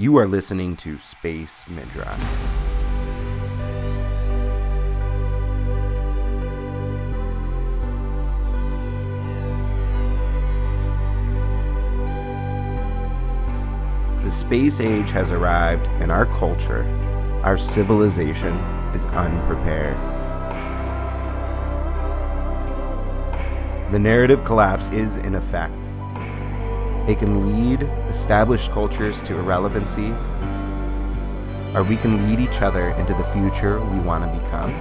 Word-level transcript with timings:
You 0.00 0.16
are 0.18 0.28
listening 0.28 0.76
to 0.76 0.96
Space 1.00 1.64
Midrash. 1.66 2.20
The 14.22 14.30
space 14.30 14.78
age 14.78 15.10
has 15.10 15.32
arrived, 15.32 15.88
and 16.00 16.12
our 16.12 16.26
culture, 16.26 16.84
our 17.42 17.58
civilization, 17.58 18.54
is 18.94 19.04
unprepared. 19.06 19.96
The 23.90 23.98
narrative 23.98 24.44
collapse 24.44 24.90
is 24.90 25.16
in 25.16 25.34
effect. 25.34 25.87
It 27.08 27.18
can 27.18 27.56
lead 27.56 27.84
established 28.10 28.70
cultures 28.70 29.22
to 29.22 29.38
irrelevancy, 29.38 30.10
or 31.74 31.82
we 31.82 31.96
can 31.96 32.28
lead 32.28 32.38
each 32.38 32.60
other 32.60 32.90
into 32.90 33.14
the 33.14 33.24
future 33.32 33.80
we 33.80 33.98
want 34.00 34.30
to 34.30 34.38
become. 34.38 34.74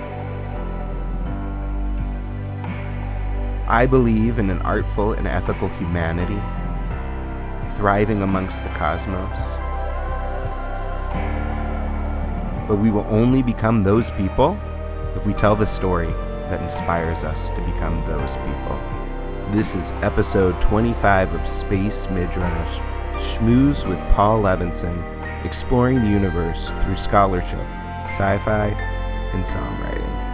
I 3.70 3.85
believe 3.85 4.40
in 4.40 4.49
an 4.49 4.62
artful 4.63 5.13
and 5.13 5.26
ethical 5.26 5.70
humanity 5.70 6.41
thriving 7.77 8.21
amongst 8.21 8.63
the 8.66 8.70
cosmos. 8.71 9.38
But 12.68 12.76
we 12.76 12.91
will 12.91 13.05
only 13.07 13.41
become 13.41 13.84
those 13.84 14.12
people 14.12 14.59
if 15.16 15.26
we 15.26 15.34
tell 15.34 15.55
the 15.55 15.66
story 15.66 16.12
that 16.49 16.62
inspires 16.62 17.23
us 17.23 17.49
to 17.52 17.62
become 17.62 18.04
those 18.05 18.35
people. 18.35 18.96
This 19.51 19.75
is 19.75 19.93
episode 20.01 20.59
25 20.59 21.33
of 21.33 21.47
Space 21.47 22.09
Midrash, 22.09 22.79
Shmooze 23.13 23.87
with 23.87 23.97
Paul 24.09 24.41
Levinson, 24.41 25.01
exploring 25.45 26.01
the 26.01 26.09
universe 26.09 26.70
through 26.81 26.97
scholarship, 26.97 27.65
sci 28.01 28.37
fi, 28.39 28.67
and 29.34 29.45
songwriting. 29.45 30.27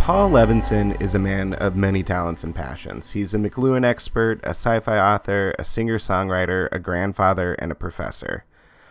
Paul 0.00 0.30
Levinson 0.30 1.00
is 1.00 1.14
a 1.14 1.20
man 1.20 1.54
of 1.54 1.76
many 1.76 2.02
talents 2.02 2.42
and 2.42 2.52
passions. 2.52 3.12
He's 3.12 3.32
a 3.32 3.38
McLuhan 3.38 3.84
expert, 3.84 4.40
a 4.42 4.50
sci 4.50 4.80
fi 4.80 4.98
author, 4.98 5.54
a 5.56 5.64
singer 5.64 5.98
songwriter, 5.98 6.68
a 6.72 6.80
grandfather, 6.80 7.54
and 7.54 7.70
a 7.70 7.76
professor. 7.76 8.44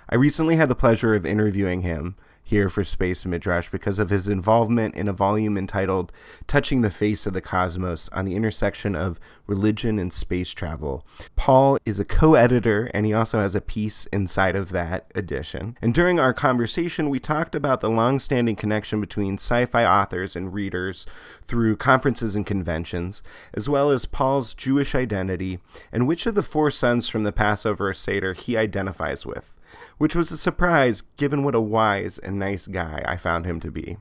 I 0.10 0.16
recently 0.16 0.56
had 0.56 0.70
the 0.70 0.76
pleasure 0.76 1.14
of 1.14 1.26
interviewing 1.26 1.82
him 1.82 2.16
here 2.50 2.68
for 2.68 2.84
Space 2.84 3.28
Midrash 3.28 3.70
because 3.70 4.00
of 4.00 4.10
his 4.10 4.28
involvement 4.28 4.96
in 4.96 5.08
a 5.08 5.14
volume 5.14 5.56
entitled 5.56 6.12
Touching 6.48 6.82
the 6.82 6.90
Face 6.90 7.28
of 7.28 7.34
the 7.34 7.42
Cosmos 7.42 8.10
on 8.10 8.26
the 8.26 8.36
Intersection 8.36 8.96
of 8.96 9.20
Religion 9.46 10.00
and 10.00 10.12
Space 10.12 10.52
Travel. 10.52 11.06
Paul 11.36 11.78
is 11.86 12.00
a 12.00 12.06
co 12.06 12.34
editor 12.34 12.90
and 12.92 13.06
he 13.06 13.14
also 13.14 13.40
has 13.40 13.54
a 13.54 13.62
piece 13.62 14.08
inside 14.08 14.56
of 14.56 14.72
that 14.72 15.12
edition. 15.14 15.78
And 15.80 15.94
during 15.94 16.20
our 16.20 16.34
conversation, 16.34 17.12
we 17.12 17.20
talked 17.20 17.54
about 17.54 17.82
the 17.82 17.90
long 17.92 18.18
standing 18.18 18.56
connection 18.56 19.00
between 19.00 19.36
sci 19.36 19.66
fi 19.66 19.86
authors 19.86 20.36
and 20.36 20.52
readers 20.52 21.06
through 21.44 21.76
conferences 21.76 22.36
and 22.36 22.48
conventions, 22.48 23.22
as 23.54 23.70
well 23.70 23.92
as 23.92 24.06
Paul's 24.06 24.56
Jewish 24.56 24.96
identity 24.96 25.60
and 25.92 26.08
which 26.08 26.26
of 26.26 26.34
the 26.34 26.42
four 26.42 26.72
sons 26.72 27.08
from 27.08 27.22
the 27.22 27.32
Passover 27.32 27.94
Seder 27.94 28.34
he 28.34 28.58
identifies 28.58 29.24
with 29.24 29.54
which 30.00 30.16
was 30.16 30.32
a 30.32 30.38
surprise 30.38 31.02
given 31.18 31.44
what 31.44 31.54
a 31.54 31.60
wise 31.60 32.18
and 32.18 32.40
nice 32.40 32.68
guy 32.68 33.04
I 33.06 33.18
found 33.18 33.46
him 33.46 33.60
to 33.60 33.70
be. 33.70 33.98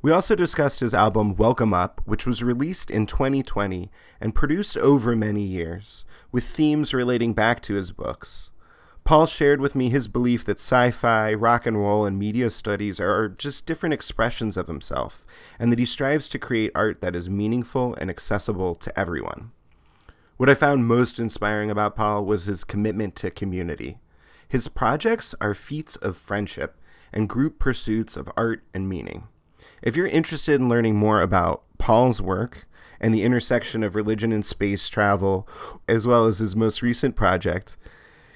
We 0.00 0.12
also 0.12 0.36
discussed 0.36 0.78
his 0.78 0.94
album 0.94 1.34
Welcome 1.34 1.74
Up, 1.74 2.00
which 2.04 2.24
was 2.24 2.42
released 2.42 2.88
in 2.88 3.06
2020 3.06 3.90
and 4.20 4.34
produced 4.34 4.78
over 4.78 5.16
many 5.16 5.42
years, 5.42 6.04
with 6.30 6.44
themes 6.44 6.94
relating 6.94 7.34
back 7.34 7.60
to 7.62 7.74
his 7.74 7.90
books. 7.90 8.50
Paul 9.02 9.26
shared 9.26 9.60
with 9.60 9.74
me 9.74 9.90
his 9.90 10.06
belief 10.06 10.44
that 10.44 10.60
sci 10.60 10.92
fi, 10.92 11.34
rock 11.34 11.66
and 11.66 11.76
roll, 11.76 12.06
and 12.06 12.16
media 12.16 12.48
studies 12.48 13.00
are 13.00 13.28
just 13.28 13.66
different 13.66 13.94
expressions 13.94 14.56
of 14.56 14.68
himself, 14.68 15.26
and 15.58 15.72
that 15.72 15.80
he 15.80 15.86
strives 15.86 16.28
to 16.28 16.38
create 16.38 16.70
art 16.76 17.00
that 17.00 17.16
is 17.16 17.28
meaningful 17.28 17.96
and 17.96 18.08
accessible 18.08 18.76
to 18.76 18.96
everyone. 18.96 19.50
What 20.36 20.48
I 20.48 20.54
found 20.54 20.86
most 20.86 21.18
inspiring 21.18 21.72
about 21.72 21.96
Paul 21.96 22.24
was 22.24 22.44
his 22.44 22.62
commitment 22.62 23.16
to 23.16 23.30
community. 23.32 23.98
His 24.52 24.68
projects 24.68 25.34
are 25.40 25.54
feats 25.54 25.96
of 25.96 26.14
friendship 26.14 26.76
and 27.10 27.26
group 27.26 27.58
pursuits 27.58 28.18
of 28.18 28.30
art 28.36 28.62
and 28.74 28.86
meaning. 28.86 29.26
If 29.80 29.96
you're 29.96 30.06
interested 30.06 30.60
in 30.60 30.68
learning 30.68 30.94
more 30.94 31.22
about 31.22 31.62
Paul's 31.78 32.20
work 32.20 32.66
and 33.00 33.14
the 33.14 33.22
intersection 33.22 33.82
of 33.82 33.94
religion 33.94 34.30
and 34.30 34.44
space 34.44 34.90
travel, 34.90 35.48
as 35.88 36.06
well 36.06 36.26
as 36.26 36.38
his 36.38 36.54
most 36.54 36.82
recent 36.82 37.16
project, 37.16 37.78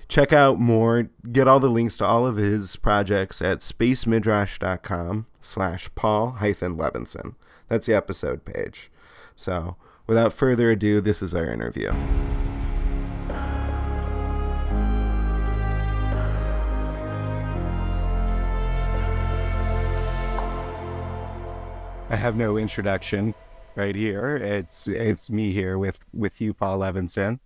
check 0.08 0.32
out 0.32 0.58
more, 0.58 1.10
get 1.32 1.48
all 1.48 1.60
the 1.60 1.68
links 1.68 1.98
to 1.98 2.06
all 2.06 2.26
of 2.26 2.36
his 2.36 2.76
projects 2.76 3.42
at 3.42 3.58
spacemidrash.com 3.58 5.26
slash 5.42 5.94
Paul 5.96 6.30
hyphen 6.30 6.78
Levinson. 6.78 7.34
That's 7.68 7.84
the 7.84 7.94
episode 7.94 8.42
page. 8.46 8.90
So 9.36 9.76
without 10.06 10.32
further 10.32 10.70
ado, 10.70 11.02
this 11.02 11.20
is 11.20 11.34
our 11.34 11.52
interview. 11.52 11.92
I 22.16 22.18
have 22.18 22.34
no 22.34 22.56
introduction 22.56 23.34
right 23.74 23.94
here. 23.94 24.36
It's 24.36 24.88
it's 24.88 25.28
me 25.28 25.52
here 25.52 25.76
with 25.76 25.98
with 26.14 26.40
you, 26.40 26.54
Paul 26.54 26.78
Levinson. 26.78 27.40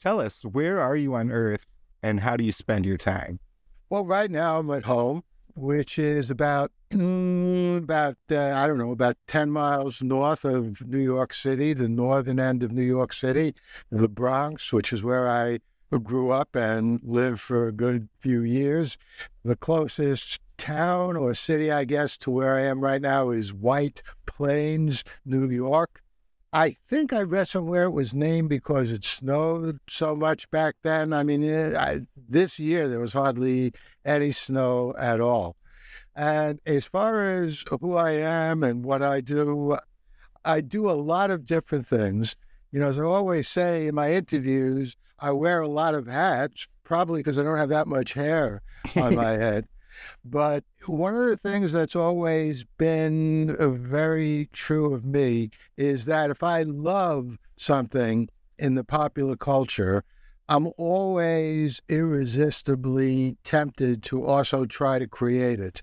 Tell 0.00 0.20
us, 0.20 0.42
where 0.42 0.80
are 0.80 0.96
you 0.96 1.14
on 1.14 1.30
Earth, 1.30 1.64
and 2.02 2.18
how 2.18 2.36
do 2.36 2.42
you 2.42 2.50
spend 2.50 2.84
your 2.86 2.96
time? 2.96 3.38
Well, 3.88 4.04
right 4.04 4.28
now 4.28 4.58
I'm 4.58 4.68
at 4.72 4.84
home, 4.84 5.22
which 5.54 5.96
is 5.96 6.28
about 6.28 6.72
about 6.90 8.16
uh, 8.32 8.50
I 8.50 8.66
don't 8.66 8.78
know 8.78 8.90
about 8.90 9.16
ten 9.28 9.52
miles 9.52 10.02
north 10.02 10.44
of 10.44 10.84
New 10.84 10.98
York 10.98 11.32
City, 11.32 11.72
the 11.72 11.88
northern 11.88 12.40
end 12.40 12.64
of 12.64 12.72
New 12.72 12.82
York 12.82 13.12
City, 13.12 13.54
the 13.92 14.08
Bronx, 14.08 14.72
which 14.72 14.92
is 14.92 15.04
where 15.04 15.28
I 15.28 15.60
grew 16.02 16.32
up 16.32 16.56
and 16.56 16.98
lived 17.04 17.40
for 17.40 17.68
a 17.68 17.72
good 17.72 18.08
few 18.18 18.42
years. 18.42 18.98
The 19.44 19.54
closest 19.54 20.40
town 20.56 21.16
or 21.16 21.34
city, 21.34 21.70
I 21.70 21.84
guess, 21.84 22.16
to 22.18 22.30
where 22.30 22.54
I 22.54 22.62
am 22.62 22.80
right 22.80 23.00
now 23.00 23.30
is 23.30 23.52
White 23.52 24.02
Plains, 24.26 25.04
New 25.24 25.48
York. 25.50 26.02
I 26.52 26.76
think 26.88 27.12
I 27.12 27.22
read 27.22 27.48
somewhere 27.48 27.84
it 27.84 27.90
was 27.90 28.14
named 28.14 28.48
because 28.48 28.90
it 28.90 29.04
snowed 29.04 29.78
so 29.88 30.16
much 30.16 30.50
back 30.50 30.76
then. 30.82 31.12
I 31.12 31.22
mean, 31.22 31.42
it, 31.42 31.74
eh, 31.74 31.78
I, 31.78 32.00
this 32.16 32.58
year 32.58 32.88
there 32.88 33.00
was 33.00 33.12
hardly 33.12 33.72
any 34.04 34.30
snow 34.30 34.94
at 34.98 35.20
all. 35.20 35.56
And 36.14 36.60
as 36.64 36.86
far 36.86 37.22
as 37.22 37.62
who 37.80 37.96
I 37.96 38.12
am 38.12 38.62
and 38.62 38.84
what 38.84 39.02
I 39.02 39.20
do, 39.20 39.76
I 40.44 40.62
do 40.62 40.90
a 40.90 40.92
lot 40.92 41.30
of 41.30 41.44
different 41.44 41.86
things. 41.86 42.36
You 42.72 42.80
know, 42.80 42.88
as 42.88 42.98
I 42.98 43.02
always 43.02 43.48
say 43.48 43.86
in 43.86 43.94
my 43.94 44.12
interviews, 44.12 44.96
I 45.18 45.32
wear 45.32 45.60
a 45.60 45.68
lot 45.68 45.94
of 45.94 46.06
hats, 46.06 46.68
probably 46.84 47.20
because 47.20 47.38
I 47.38 47.42
don't 47.42 47.58
have 47.58 47.68
that 47.70 47.86
much 47.86 48.14
hair 48.14 48.62
on 48.94 49.14
my 49.14 49.30
head. 49.32 49.66
But 50.24 50.64
one 50.86 51.14
of 51.14 51.28
the 51.28 51.36
things 51.36 51.72
that's 51.72 51.96
always 51.96 52.64
been 52.78 53.56
uh, 53.56 53.68
very 53.68 54.48
true 54.52 54.92
of 54.94 55.04
me 55.04 55.50
is 55.76 56.04
that 56.06 56.30
if 56.30 56.42
I 56.42 56.62
love 56.62 57.38
something 57.56 58.28
in 58.58 58.74
the 58.74 58.84
popular 58.84 59.36
culture, 59.36 60.04
I'm 60.48 60.68
always 60.76 61.82
irresistibly 61.88 63.36
tempted 63.42 64.02
to 64.04 64.24
also 64.24 64.64
try 64.64 64.98
to 64.98 65.08
create 65.08 65.58
it. 65.58 65.82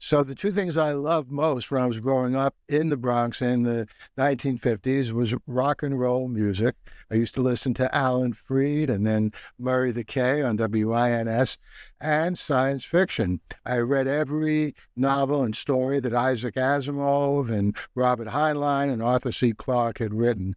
So 0.00 0.22
the 0.22 0.36
two 0.36 0.52
things 0.52 0.76
I 0.76 0.92
loved 0.92 1.30
most 1.30 1.72
when 1.72 1.82
I 1.82 1.86
was 1.86 1.98
growing 1.98 2.36
up 2.36 2.54
in 2.68 2.88
the 2.88 2.96
Bronx 2.96 3.42
in 3.42 3.64
the 3.64 3.88
1950s 4.16 5.10
was 5.10 5.34
rock 5.48 5.82
and 5.82 5.98
roll 5.98 6.28
music. 6.28 6.76
I 7.10 7.16
used 7.16 7.34
to 7.34 7.42
listen 7.42 7.74
to 7.74 7.92
Alan 7.94 8.32
Freed 8.32 8.90
and 8.90 9.04
then 9.04 9.32
Murray 9.58 9.90
the 9.90 10.04
K 10.04 10.40
on 10.40 10.56
WINS 10.56 11.58
and 12.00 12.38
science 12.38 12.84
fiction. 12.84 13.40
I 13.66 13.78
read 13.78 14.06
every 14.06 14.76
novel 14.94 15.42
and 15.42 15.56
story 15.56 15.98
that 15.98 16.14
Isaac 16.14 16.54
Asimov 16.54 17.50
and 17.50 17.76
Robert 17.96 18.28
Heinlein 18.28 18.92
and 18.92 19.02
Arthur 19.02 19.32
C. 19.32 19.52
Clarke 19.52 19.98
had 19.98 20.14
written. 20.14 20.54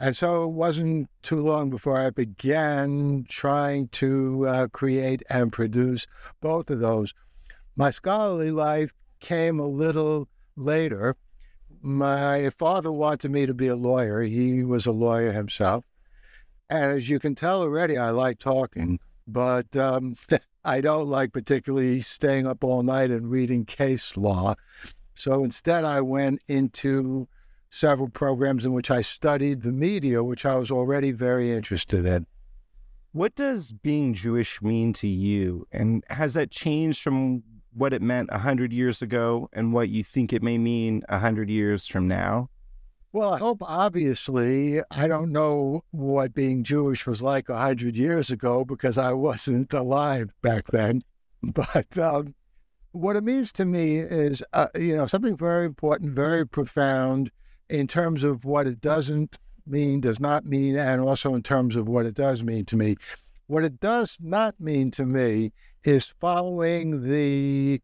And 0.00 0.16
so 0.16 0.42
it 0.44 0.50
wasn't 0.50 1.08
too 1.22 1.40
long 1.40 1.70
before 1.70 1.96
I 1.96 2.10
began 2.10 3.24
trying 3.28 3.86
to 3.88 4.48
uh, 4.48 4.66
create 4.68 5.22
and 5.30 5.52
produce 5.52 6.08
both 6.40 6.68
of 6.70 6.80
those 6.80 7.14
my 7.76 7.90
scholarly 7.90 8.50
life 8.50 8.92
came 9.20 9.58
a 9.58 9.66
little 9.66 10.28
later. 10.56 11.16
My 11.80 12.50
father 12.50 12.92
wanted 12.92 13.30
me 13.30 13.46
to 13.46 13.54
be 13.54 13.68
a 13.68 13.76
lawyer. 13.76 14.22
He 14.22 14.62
was 14.62 14.86
a 14.86 14.92
lawyer 14.92 15.32
himself. 15.32 15.84
And 16.70 16.92
as 16.92 17.08
you 17.08 17.18
can 17.18 17.34
tell 17.34 17.62
already, 17.62 17.98
I 17.98 18.10
like 18.10 18.38
talking, 18.38 18.98
but 19.26 19.76
um, 19.76 20.16
I 20.64 20.80
don't 20.80 21.08
like 21.08 21.32
particularly 21.32 22.00
staying 22.00 22.46
up 22.46 22.64
all 22.64 22.82
night 22.82 23.10
and 23.10 23.30
reading 23.30 23.64
case 23.64 24.16
law. 24.16 24.54
So 25.14 25.44
instead, 25.44 25.84
I 25.84 26.00
went 26.00 26.40
into 26.48 27.28
several 27.70 28.08
programs 28.08 28.64
in 28.64 28.72
which 28.72 28.90
I 28.90 29.00
studied 29.00 29.62
the 29.62 29.72
media, 29.72 30.22
which 30.22 30.46
I 30.46 30.56
was 30.56 30.70
already 30.70 31.12
very 31.12 31.52
interested 31.52 32.06
in. 32.06 32.26
What 33.12 33.34
does 33.34 33.72
being 33.72 34.14
Jewish 34.14 34.60
mean 34.62 34.92
to 34.94 35.06
you? 35.06 35.66
And 35.70 36.02
has 36.10 36.34
that 36.34 36.50
changed 36.50 37.02
from 37.02 37.42
what 37.74 37.92
it 37.92 38.02
meant 38.02 38.30
100 38.30 38.72
years 38.72 39.02
ago 39.02 39.48
and 39.52 39.72
what 39.72 39.88
you 39.88 40.04
think 40.04 40.32
it 40.32 40.42
may 40.42 40.58
mean 40.58 41.02
100 41.08 41.50
years 41.50 41.86
from 41.86 42.08
now? 42.08 42.48
Well, 43.14 43.32
I 43.32 43.38
hope 43.38 43.58
obviously 43.62 44.82
I 44.90 45.06
don't 45.06 45.30
know 45.30 45.84
what 45.92 46.34
being 46.34 46.64
Jewish 46.64 47.06
was 47.06 47.22
like 47.22 47.48
a 47.48 47.56
hundred 47.56 47.96
years 47.96 48.28
ago 48.28 48.64
because 48.64 48.98
I 48.98 49.12
wasn't 49.12 49.72
alive 49.72 50.32
back 50.42 50.66
then. 50.72 51.02
But 51.52 51.96
um, 51.96 52.34
what 52.90 53.14
it 53.14 53.22
means 53.22 53.52
to 53.52 53.64
me 53.64 53.98
is, 53.98 54.42
uh, 54.52 54.66
you 54.74 54.96
know, 54.96 55.06
something 55.06 55.36
very 55.36 55.66
important, 55.66 56.16
very 56.16 56.44
profound 56.44 57.30
in 57.68 57.86
terms 57.86 58.24
of 58.24 58.44
what 58.44 58.66
it 58.66 58.80
doesn't 58.80 59.38
mean, 59.64 60.00
does 60.00 60.18
not 60.18 60.44
mean, 60.44 60.74
and 60.76 61.00
also 61.00 61.34
in 61.36 61.42
terms 61.44 61.76
of 61.76 61.86
what 61.86 62.06
it 62.06 62.14
does 62.14 62.42
mean 62.42 62.64
to 62.64 62.76
me. 62.76 62.96
What 63.46 63.62
it 63.62 63.78
does 63.78 64.16
not 64.20 64.58
mean 64.58 64.90
to 64.92 65.06
me 65.06 65.52
is 65.84 66.14
following 66.20 67.08
the 67.08 67.80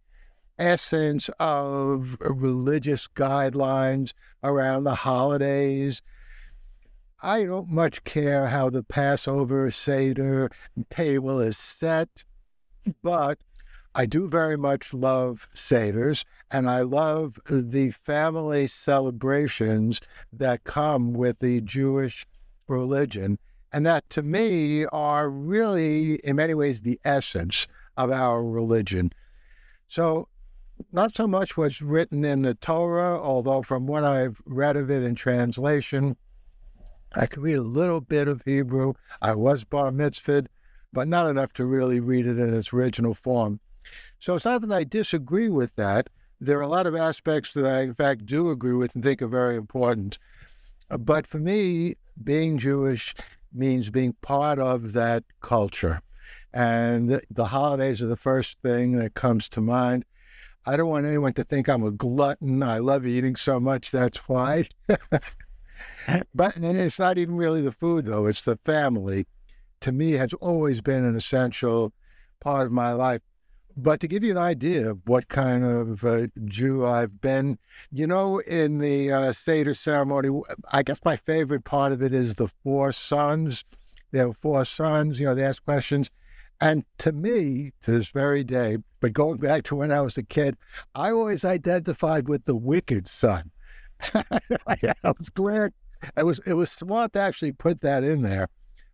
essence 0.58 1.30
of 1.38 2.16
religious 2.20 3.08
guidelines 3.08 4.12
around 4.42 4.84
the 4.84 4.94
holidays. 4.94 6.02
I 7.22 7.44
don't 7.44 7.68
much 7.68 8.04
care 8.04 8.46
how 8.46 8.70
the 8.70 8.82
Passover 8.82 9.70
Seder 9.70 10.50
table 10.88 11.40
is 11.40 11.58
set, 11.58 12.24
but 13.02 13.38
I 13.94 14.06
do 14.06 14.28
very 14.28 14.56
much 14.56 14.94
love 14.94 15.48
Seders, 15.54 16.24
and 16.50 16.70
I 16.70 16.80
love 16.80 17.38
the 17.50 17.90
family 17.90 18.66
celebrations 18.66 20.00
that 20.32 20.64
come 20.64 21.12
with 21.12 21.40
the 21.40 21.60
Jewish 21.60 22.26
religion. 22.68 23.38
And 23.72 23.84
that 23.86 24.08
to 24.10 24.22
me 24.22 24.86
are 24.86 25.28
really, 25.28 26.14
in 26.16 26.36
many 26.36 26.54
ways, 26.54 26.80
the 26.80 27.00
essence 27.04 27.66
of 28.04 28.10
our 28.10 28.44
religion. 28.44 29.12
So 29.88 30.28
not 30.92 31.14
so 31.14 31.26
much 31.26 31.56
what's 31.56 31.82
written 31.82 32.24
in 32.24 32.42
the 32.42 32.54
Torah, 32.54 33.20
although 33.20 33.62
from 33.62 33.86
what 33.86 34.04
I've 34.04 34.40
read 34.44 34.76
of 34.76 34.90
it 34.90 35.02
in 35.02 35.14
translation, 35.14 36.16
I 37.14 37.26
can 37.26 37.42
read 37.42 37.58
a 37.58 37.62
little 37.62 38.00
bit 38.00 38.28
of 38.28 38.42
Hebrew. 38.44 38.94
I 39.20 39.34
was 39.34 39.64
bar 39.64 39.90
mitzvahed, 39.90 40.46
but 40.92 41.08
not 41.08 41.28
enough 41.28 41.52
to 41.54 41.66
really 41.66 42.00
read 42.00 42.26
it 42.26 42.38
in 42.38 42.54
its 42.54 42.72
original 42.72 43.14
form. 43.14 43.60
So 44.18 44.34
it's 44.34 44.44
not 44.44 44.60
that 44.62 44.72
I 44.72 44.84
disagree 44.84 45.48
with 45.48 45.74
that. 45.76 46.08
There 46.40 46.58
are 46.58 46.62
a 46.62 46.68
lot 46.68 46.86
of 46.86 46.94
aspects 46.94 47.52
that 47.54 47.66
I, 47.66 47.82
in 47.82 47.94
fact, 47.94 48.26
do 48.26 48.50
agree 48.50 48.72
with 48.72 48.94
and 48.94 49.04
think 49.04 49.20
are 49.20 49.28
very 49.28 49.56
important. 49.56 50.18
But 50.88 51.26
for 51.26 51.38
me, 51.38 51.96
being 52.22 52.58
Jewish 52.58 53.14
means 53.52 53.90
being 53.90 54.14
part 54.22 54.58
of 54.58 54.92
that 54.92 55.24
culture. 55.40 56.00
And 56.52 57.20
the 57.30 57.46
holidays 57.46 58.02
are 58.02 58.06
the 58.06 58.16
first 58.16 58.58
thing 58.62 58.92
that 58.92 59.14
comes 59.14 59.48
to 59.50 59.60
mind. 59.60 60.04
I 60.66 60.76
don't 60.76 60.88
want 60.88 61.06
anyone 61.06 61.32
to 61.34 61.44
think 61.44 61.68
I'm 61.68 61.84
a 61.84 61.90
glutton. 61.90 62.62
I 62.62 62.78
love 62.78 63.06
eating 63.06 63.36
so 63.36 63.58
much, 63.58 63.90
that's 63.90 64.18
why. 64.28 64.68
but 66.34 66.56
and 66.56 66.76
it's 66.76 66.98
not 66.98 67.18
even 67.18 67.36
really 67.36 67.62
the 67.62 67.72
food, 67.72 68.06
though, 68.06 68.26
it's 68.26 68.42
the 68.42 68.56
family. 68.56 69.26
To 69.80 69.92
me, 69.92 70.12
has 70.12 70.34
always 70.34 70.82
been 70.82 71.04
an 71.04 71.16
essential 71.16 71.92
part 72.40 72.66
of 72.66 72.72
my 72.72 72.92
life. 72.92 73.22
But 73.76 74.00
to 74.00 74.08
give 74.08 74.22
you 74.22 74.32
an 74.32 74.38
idea 74.38 74.90
of 74.90 75.00
what 75.06 75.28
kind 75.28 75.64
of 75.64 76.04
uh, 76.04 76.26
Jew 76.44 76.84
I've 76.84 77.20
been, 77.20 77.58
you 77.90 78.06
know, 78.06 78.40
in 78.40 78.78
the 78.78 79.10
uh, 79.10 79.32
Seder 79.32 79.72
ceremony, 79.72 80.28
I 80.70 80.82
guess 80.82 80.98
my 81.04 81.16
favorite 81.16 81.64
part 81.64 81.92
of 81.92 82.02
it 82.02 82.12
is 82.12 82.34
the 82.34 82.48
four 82.48 82.92
sons. 82.92 83.64
There 84.10 84.28
were 84.28 84.34
four 84.34 84.64
sons, 84.64 85.20
you 85.20 85.26
know, 85.26 85.34
they 85.34 85.44
ask 85.44 85.64
questions. 85.64 86.10
And 86.60 86.84
to 86.98 87.12
me, 87.12 87.72
to 87.82 87.90
this 87.90 88.08
very 88.08 88.44
day, 88.44 88.78
but 89.00 89.14
going 89.14 89.38
back 89.38 89.62
to 89.64 89.76
when 89.76 89.90
I 89.90 90.02
was 90.02 90.18
a 90.18 90.22
kid, 90.22 90.56
I 90.94 91.10
always 91.10 91.44
identified 91.44 92.28
with 92.28 92.44
the 92.44 92.56
wicked 92.56 93.08
son. 93.08 93.50
I 94.14 94.94
was 95.04 95.30
glad 95.30 95.72
it 96.16 96.24
was 96.24 96.40
it 96.46 96.54
was 96.54 96.70
smart 96.70 97.12
to 97.12 97.20
actually 97.20 97.52
put 97.52 97.80
that 97.82 98.04
in 98.04 98.22
there. 98.22 98.48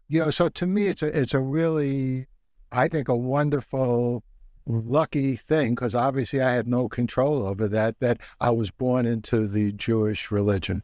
You 0.08 0.20
know, 0.20 0.30
so 0.30 0.48
to 0.48 0.66
me, 0.66 0.86
it's 0.88 1.02
a 1.02 1.06
it's 1.06 1.34
a 1.34 1.40
really, 1.40 2.26
I 2.72 2.88
think, 2.88 3.08
a 3.08 3.16
wonderful, 3.16 4.22
lucky 4.66 5.36
thing 5.36 5.74
because 5.74 5.94
obviously 5.94 6.40
I 6.40 6.52
had 6.52 6.69
no 6.69 6.88
control 6.88 7.46
over 7.46 7.69
that. 7.69 7.98
That 8.00 8.20
I 8.40 8.50
was 8.50 8.70
born 8.70 9.06
into 9.06 9.46
the 9.46 9.72
Jewish 9.72 10.30
religion. 10.30 10.82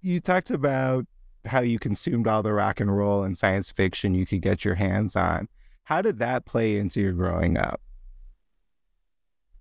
You 0.00 0.20
talked 0.20 0.50
about 0.50 1.06
how 1.44 1.60
you 1.60 1.78
consumed 1.78 2.26
all 2.26 2.42
the 2.42 2.52
rock 2.52 2.80
and 2.80 2.94
roll 2.94 3.24
and 3.24 3.36
science 3.36 3.70
fiction 3.70 4.14
you 4.14 4.26
could 4.26 4.42
get 4.42 4.64
your 4.64 4.74
hands 4.74 5.16
on. 5.16 5.48
How 5.84 6.02
did 6.02 6.18
that 6.18 6.44
play 6.44 6.78
into 6.78 7.00
your 7.00 7.12
growing 7.12 7.58
up? 7.58 7.80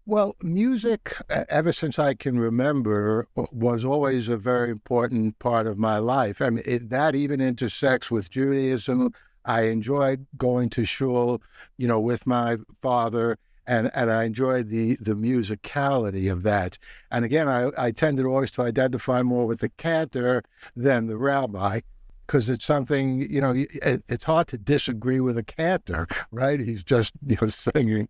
Well, 0.06 0.36
music, 0.42 1.14
ever 1.30 1.72
since 1.72 2.00
I 2.00 2.16
can 2.16 2.40
remember, 2.40 3.28
was 3.36 3.86
always 3.86 4.30
a 4.30 4.38
very 4.38 4.72
important 4.72 5.38
part 5.40 5.68
of 5.68 5.78
my 5.78 6.00
life. 6.00 6.42
I 6.42 6.50
mean, 6.50 6.64
it, 6.66 6.90
that 6.90 7.16
even 7.16 7.40
intersects 7.40 8.10
with 8.10 8.30
Judaism. 8.30 9.14
I 9.46 9.64
enjoyed 9.64 10.28
going 10.38 10.70
to 10.72 10.86
shul, 10.86 11.42
you 11.78 11.88
know, 11.88 12.00
with 12.00 12.28
my 12.28 12.58
father, 12.82 13.38
and, 13.66 13.92
and 13.94 14.12
I 14.12 14.24
enjoyed 14.24 14.70
the 14.70 14.98
the 15.00 15.16
musicality 15.16 16.32
of 16.32 16.44
that. 16.44 16.78
And 17.12 17.24
again, 17.24 17.48
I, 17.48 17.70
I 17.78 17.92
tended 17.92 18.26
always 18.26 18.52
to 18.52 18.64
identify 18.64 19.22
more 19.22 19.48
with 19.48 19.60
the 19.60 19.70
cantor 19.70 20.44
than 20.76 21.08
the 21.08 21.18
rabbi 21.18 21.82
because 22.32 22.50
it's 22.50 22.64
something 22.64 23.30
you 23.30 23.42
know 23.42 23.52
it, 23.52 24.04
it's 24.08 24.24
hard 24.24 24.48
to 24.48 24.58
disagree 24.58 25.20
with 25.20 25.38
a 25.38 25.44
cantor 25.44 26.08
right? 26.32 26.62
He's 26.62 26.84
just 26.84 27.14
you 27.28 27.38
know 27.42 27.48
singing. 27.76 28.08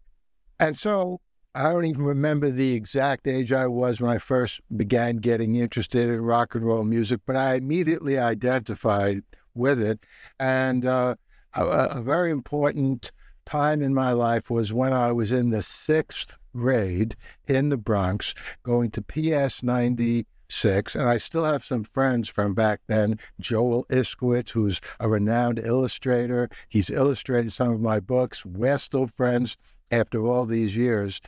And 0.60 0.78
so 0.78 1.22
i 1.54 1.64
don't 1.64 1.84
even 1.84 2.04
remember 2.04 2.50
the 2.50 2.74
exact 2.76 3.28
age 3.28 3.52
i 3.52 3.68
was 3.68 4.00
when 4.00 4.10
i 4.10 4.18
first 4.18 4.62
began 4.78 5.18
getting 5.18 5.58
interested 5.58 6.10
in 6.10 6.22
rock 6.22 6.56
and 6.56 6.66
roll 6.66 6.86
music 6.86 7.20
but 7.26 7.36
i 7.36 7.56
immediately 7.56 8.18
identified 8.18 9.22
with 9.54 9.82
it. 9.82 10.00
And 10.40 10.86
uh, 10.86 11.16
a, 11.54 11.66
a 11.66 12.02
very 12.02 12.32
important 12.32 13.12
time 13.46 13.82
in 13.82 13.94
my 13.94 14.14
life 14.14 14.50
was 14.50 14.72
when 14.72 14.94
i 14.94 15.12
was 15.12 15.34
in 15.34 15.50
the 15.50 15.62
sixth 15.62 16.38
grade 16.56 17.18
in 17.48 17.68
the 17.68 17.76
bronx 17.76 18.34
going 18.64 18.92
to 18.92 19.02
ps 19.02 19.62
90 19.62 20.26
six, 20.52 20.96
and 20.96 21.08
I 21.08 21.18
still 21.18 21.46
have 21.46 21.64
some 21.64 21.84
friends 21.84 22.30
from 22.30 22.54
back 22.54 22.82
then. 22.88 23.20
Joel 23.40 23.86
Iskowitz, 23.90 24.52
who's 24.52 24.82
a 25.00 25.10
renowned 25.10 25.60
illustrator, 25.60 26.50
he's 26.70 26.90
illustrated 26.90 27.52
some 27.52 27.72
of 27.72 27.82
my 27.82 28.00
books. 28.00 28.46
We're 28.46 28.78
still 28.78 29.08
friends 29.08 29.58
after 29.90 30.26
all 30.26 30.46
these 30.46 30.76
years. 30.76 31.22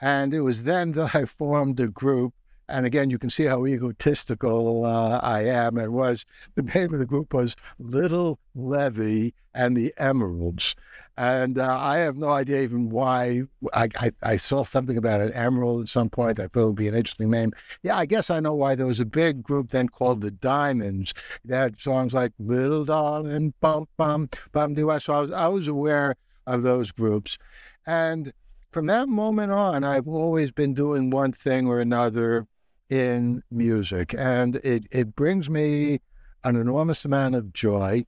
And 0.00 0.32
it 0.32 0.42
was 0.42 0.64
then 0.64 0.92
that 0.92 1.14
I 1.14 1.24
formed 1.24 1.80
a 1.80 1.88
group 1.88 2.34
and 2.68 2.84
again, 2.84 3.10
you 3.10 3.18
can 3.18 3.30
see 3.30 3.44
how 3.44 3.66
egotistical 3.66 4.84
uh, 4.84 5.20
I 5.22 5.44
am. 5.44 5.78
And 5.78 5.92
was 5.92 6.26
the 6.54 6.62
name 6.62 6.92
of 6.92 7.00
the 7.00 7.06
group 7.06 7.32
was 7.32 7.56
Little 7.78 8.38
Levy 8.54 9.34
and 9.54 9.76
the 9.76 9.92
Emeralds. 9.96 10.76
And 11.16 11.58
uh, 11.58 11.76
I 11.80 11.98
have 11.98 12.16
no 12.16 12.28
idea 12.28 12.62
even 12.62 12.90
why. 12.90 13.42
I, 13.72 13.88
I, 13.96 14.12
I, 14.22 14.36
saw 14.36 14.62
something 14.62 14.96
about 14.96 15.20
an 15.20 15.32
emerald 15.32 15.82
at 15.82 15.88
some 15.88 16.08
point. 16.08 16.38
I 16.38 16.46
thought 16.46 16.60
it 16.60 16.66
would 16.66 16.74
be 16.76 16.86
an 16.86 16.94
interesting 16.94 17.30
name. 17.30 17.52
Yeah, 17.82 17.96
I 17.96 18.06
guess 18.06 18.30
I 18.30 18.38
know 18.38 18.54
why. 18.54 18.76
There 18.76 18.86
was 18.86 19.00
a 19.00 19.04
big 19.04 19.42
group 19.42 19.70
then 19.70 19.88
called 19.88 20.20
the 20.20 20.30
Diamonds. 20.30 21.14
They 21.44 21.56
had 21.56 21.80
songs 21.80 22.14
like 22.14 22.32
Little 22.38 22.84
Darling, 22.84 23.52
Bum 23.60 23.88
Bum 23.96 24.28
Bum 24.52 24.74
Do 24.74 24.90
I. 24.90 24.98
So 24.98 25.12
I 25.12 25.20
was, 25.22 25.32
I 25.32 25.48
was 25.48 25.66
aware 25.66 26.14
of 26.46 26.62
those 26.62 26.92
groups. 26.92 27.36
And 27.84 28.32
from 28.70 28.86
that 28.86 29.08
moment 29.08 29.50
on, 29.50 29.82
I've 29.82 30.06
always 30.06 30.52
been 30.52 30.72
doing 30.72 31.10
one 31.10 31.32
thing 31.32 31.66
or 31.66 31.80
another 31.80 32.46
in 32.88 33.42
music. 33.50 34.14
And 34.16 34.56
it, 34.56 34.86
it 34.90 35.14
brings 35.14 35.48
me 35.48 36.00
an 36.44 36.56
enormous 36.56 37.04
amount 37.04 37.34
of 37.34 37.52
joy. 37.52 38.06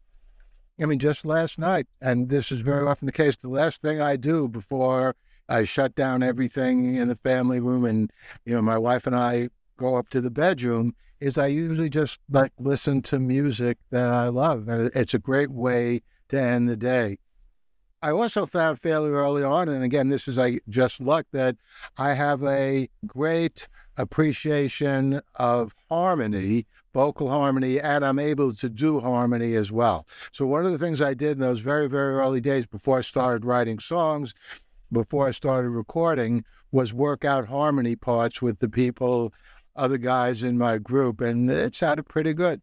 I 0.81 0.87
mean, 0.87 0.99
just 0.99 1.25
last 1.25 1.59
night, 1.59 1.87
and 2.01 2.29
this 2.29 2.51
is 2.51 2.61
very 2.61 2.87
often 2.87 3.07
the 3.07 3.13
case, 3.13 3.37
the 3.37 3.49
last 3.49 3.83
thing 3.83 4.01
I 4.01 4.17
do 4.17 4.49
before 4.49 5.15
I 5.49 5.65
shut 5.65 5.95
down 5.95 6.23
everything 6.23 6.95
in 6.95 7.09
the 7.09 7.17
family 7.17 7.61
room 7.61 7.85
and, 7.85 8.11
you 8.45 8.55
know, 8.55 8.63
my 8.63 8.79
wife 8.79 9.07
and 9.07 9.15
I 9.15 9.51
go 9.77 9.97
up 9.97 10.09
to 10.11 10.21
the 10.21 10.31
bedroom 10.31 10.95
is 11.21 11.37
I 11.37 11.49
usually 11.49 11.91
just 11.91 12.19
like 12.31 12.53
listen 12.59 13.03
to 13.03 13.19
music 13.19 13.79
that 13.91 14.13
I 14.13 14.29
love. 14.29 14.69
And 14.69 14.91
it's 14.95 15.13
a 15.13 15.19
great 15.19 15.51
way 15.51 16.03
to 16.29 16.41
end 16.41 16.69
the 16.69 16.77
day. 16.77 17.19
I 18.03 18.13
also 18.13 18.47
found 18.47 18.81
fairly 18.81 19.11
early 19.11 19.43
on, 19.43 19.69
and 19.69 19.85
again, 19.85 20.09
this 20.09 20.27
is 20.27 20.39
just 20.71 21.01
luck, 21.01 21.27
that 21.33 21.57
I 21.99 22.15
have 22.15 22.43
a 22.43 22.89
great 23.07 23.69
appreciation 23.99 25.21
of 25.35 25.75
harmony, 25.91 26.67
vocal 26.95 27.29
harmony, 27.29 27.79
and 27.79 28.03
I'm 28.03 28.19
able 28.19 28.55
to 28.55 28.71
do 28.71 29.01
harmony 29.01 29.55
as 29.55 29.71
well. 29.71 30.07
So, 30.33 30.47
one 30.47 30.65
of 30.65 30.73
the 30.73 30.79
things 30.79 31.03
I 31.03 31.13
did 31.13 31.33
in 31.33 31.41
those 31.41 31.61
very, 31.61 31.89
very 31.89 32.15
early 32.15 32.41
days 32.41 32.65
before 32.65 32.99
I 32.99 33.03
started 33.03 33.45
writing 33.45 33.79
songs, 33.79 34.33
before 34.91 35.29
I 35.29 35.33
started 35.33 35.69
recording, 35.69 36.45
was 36.73 36.95
work 36.95 37.27
out 37.27 37.49
harmony 37.49 37.97
parts 37.97 38.41
with 38.41 38.61
the 38.61 38.69
people, 38.71 39.35
other 39.77 39.99
guys 39.99 40.43
in 40.43 40.57
my 40.57 40.79
group, 40.79 41.21
and 41.21 41.51
it 41.51 41.75
sounded 41.75 42.05
pretty 42.05 42.33
good. 42.33 42.63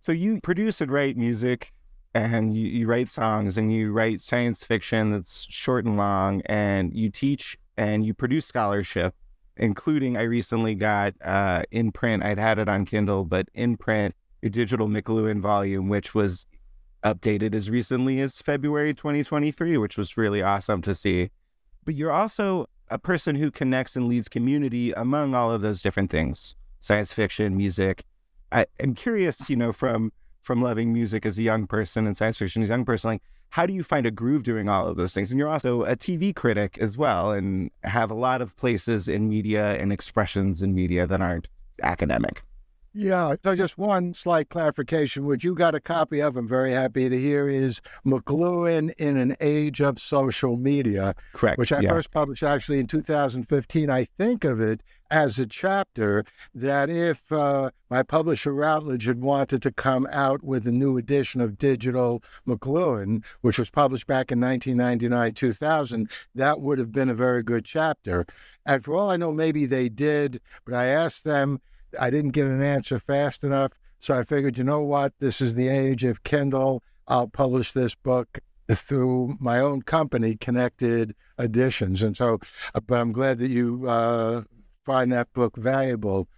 So, 0.00 0.10
you 0.10 0.40
produce 0.40 0.80
and 0.80 0.90
write 0.90 1.16
music 1.16 1.72
and 2.16 2.54
you, 2.54 2.66
you 2.66 2.86
write 2.86 3.10
songs 3.10 3.58
and 3.58 3.70
you 3.70 3.92
write 3.92 4.22
science 4.22 4.64
fiction 4.64 5.10
that's 5.10 5.46
short 5.50 5.84
and 5.84 5.98
long 5.98 6.40
and 6.46 6.94
you 6.94 7.10
teach 7.10 7.58
and 7.76 8.06
you 8.06 8.14
produce 8.14 8.46
scholarship 8.46 9.14
including 9.58 10.16
i 10.16 10.22
recently 10.22 10.74
got 10.74 11.12
uh, 11.22 11.62
in 11.70 11.92
print 11.92 12.22
i'd 12.22 12.38
had 12.38 12.58
it 12.58 12.68
on 12.68 12.86
kindle 12.86 13.24
but 13.24 13.46
in 13.54 13.76
print 13.76 14.14
your 14.40 14.48
digital 14.48 14.88
mcluhan 14.88 15.40
volume 15.40 15.90
which 15.90 16.14
was 16.14 16.46
updated 17.04 17.54
as 17.54 17.68
recently 17.68 18.20
as 18.20 18.40
february 18.40 18.94
2023 18.94 19.76
which 19.76 19.98
was 19.98 20.16
really 20.16 20.42
awesome 20.42 20.80
to 20.82 20.94
see. 20.94 21.30
But 21.84 21.94
you're 21.94 22.10
also 22.10 22.66
a 22.88 22.98
person 22.98 23.36
who 23.36 23.50
connects 23.52 23.94
and 23.94 24.08
leads 24.08 24.28
community 24.28 24.90
among 24.92 25.34
all 25.34 25.52
of 25.52 25.60
those 25.60 25.82
different 25.82 26.10
things 26.10 26.56
science 26.80 27.12
fiction 27.12 27.56
music. 27.56 28.04
I, 28.52 28.66
i'm 28.80 28.94
curious 28.94 29.50
you 29.50 29.56
know 29.56 29.72
from 29.72 30.12
from 30.46 30.62
loving 30.62 30.92
music 30.92 31.26
as 31.26 31.36
a 31.38 31.42
young 31.42 31.66
person 31.66 32.06
and 32.06 32.16
science 32.16 32.36
fiction 32.36 32.62
as 32.62 32.68
a 32.68 32.72
young 32.72 32.84
person, 32.84 33.10
like 33.10 33.22
how 33.50 33.66
do 33.66 33.72
you 33.72 33.82
find 33.82 34.06
a 34.06 34.12
groove 34.12 34.44
doing 34.44 34.68
all 34.68 34.86
of 34.86 34.96
those 34.96 35.12
things? 35.12 35.32
And 35.32 35.38
you're 35.40 35.48
also 35.48 35.82
a 35.82 35.96
TV 35.96 36.34
critic 36.34 36.78
as 36.80 36.96
well, 36.96 37.32
and 37.32 37.70
have 37.82 38.12
a 38.12 38.14
lot 38.14 38.40
of 38.40 38.56
places 38.56 39.08
in 39.08 39.28
media 39.28 39.74
and 39.74 39.92
expressions 39.92 40.62
in 40.62 40.72
media 40.72 41.04
that 41.06 41.20
aren't 41.20 41.48
academic. 41.82 42.42
Yeah. 42.96 43.34
So 43.44 43.54
just 43.54 43.76
one 43.76 44.14
slight 44.14 44.48
clarification, 44.48 45.26
which 45.26 45.44
you 45.44 45.54
got 45.54 45.74
a 45.74 45.80
copy 45.80 46.20
of, 46.20 46.34
I'm 46.34 46.48
very 46.48 46.72
happy 46.72 47.10
to 47.10 47.18
hear, 47.18 47.46
is 47.46 47.82
McLuhan 48.06 48.90
in 48.96 49.18
an 49.18 49.36
Age 49.38 49.82
of 49.82 49.98
Social 49.98 50.56
Media. 50.56 51.14
Correct. 51.34 51.58
Which 51.58 51.72
I 51.72 51.80
yeah. 51.80 51.90
first 51.90 52.10
published 52.10 52.42
actually 52.42 52.80
in 52.80 52.86
2015. 52.86 53.90
I 53.90 54.06
think 54.16 54.44
of 54.44 54.62
it 54.62 54.82
as 55.10 55.38
a 55.38 55.44
chapter 55.44 56.24
that 56.54 56.88
if 56.88 57.30
uh, 57.30 57.70
my 57.90 58.02
publisher 58.02 58.54
Routledge 58.54 59.04
had 59.04 59.20
wanted 59.20 59.60
to 59.62 59.72
come 59.72 60.08
out 60.10 60.42
with 60.42 60.66
a 60.66 60.72
new 60.72 60.96
edition 60.96 61.42
of 61.42 61.58
Digital 61.58 62.22
McLuhan, 62.48 63.22
which 63.42 63.58
was 63.58 63.68
published 63.68 64.06
back 64.06 64.32
in 64.32 64.40
1999 64.40 65.34
2000, 65.34 66.10
that 66.34 66.62
would 66.62 66.78
have 66.78 66.92
been 66.92 67.10
a 67.10 67.14
very 67.14 67.42
good 67.42 67.66
chapter. 67.66 68.24
And 68.64 68.82
for 68.82 68.94
all 68.94 69.10
I 69.10 69.18
know, 69.18 69.32
maybe 69.32 69.66
they 69.66 69.90
did, 69.90 70.40
but 70.64 70.72
I 70.72 70.86
asked 70.86 71.24
them 71.24 71.60
I 71.98 72.10
didn't 72.10 72.30
get 72.30 72.46
an 72.46 72.62
answer 72.62 72.98
fast 72.98 73.44
enough. 73.44 73.72
So 74.00 74.18
I 74.18 74.24
figured, 74.24 74.58
you 74.58 74.64
know 74.64 74.82
what? 74.82 75.14
This 75.20 75.40
is 75.40 75.54
the 75.54 75.68
age 75.68 76.04
of 76.04 76.22
Kindle. 76.22 76.82
I'll 77.08 77.28
publish 77.28 77.72
this 77.72 77.94
book 77.94 78.38
through 78.70 79.36
my 79.40 79.60
own 79.60 79.82
company, 79.82 80.36
Connected 80.36 81.14
Editions. 81.38 82.02
And 82.02 82.16
so, 82.16 82.38
uh, 82.74 82.80
but 82.80 83.00
I'm 83.00 83.12
glad 83.12 83.38
that 83.38 83.48
you 83.48 83.88
uh, 83.88 84.42
find 84.84 85.12
that 85.12 85.32
book 85.32 85.56
valuable. 85.56 86.28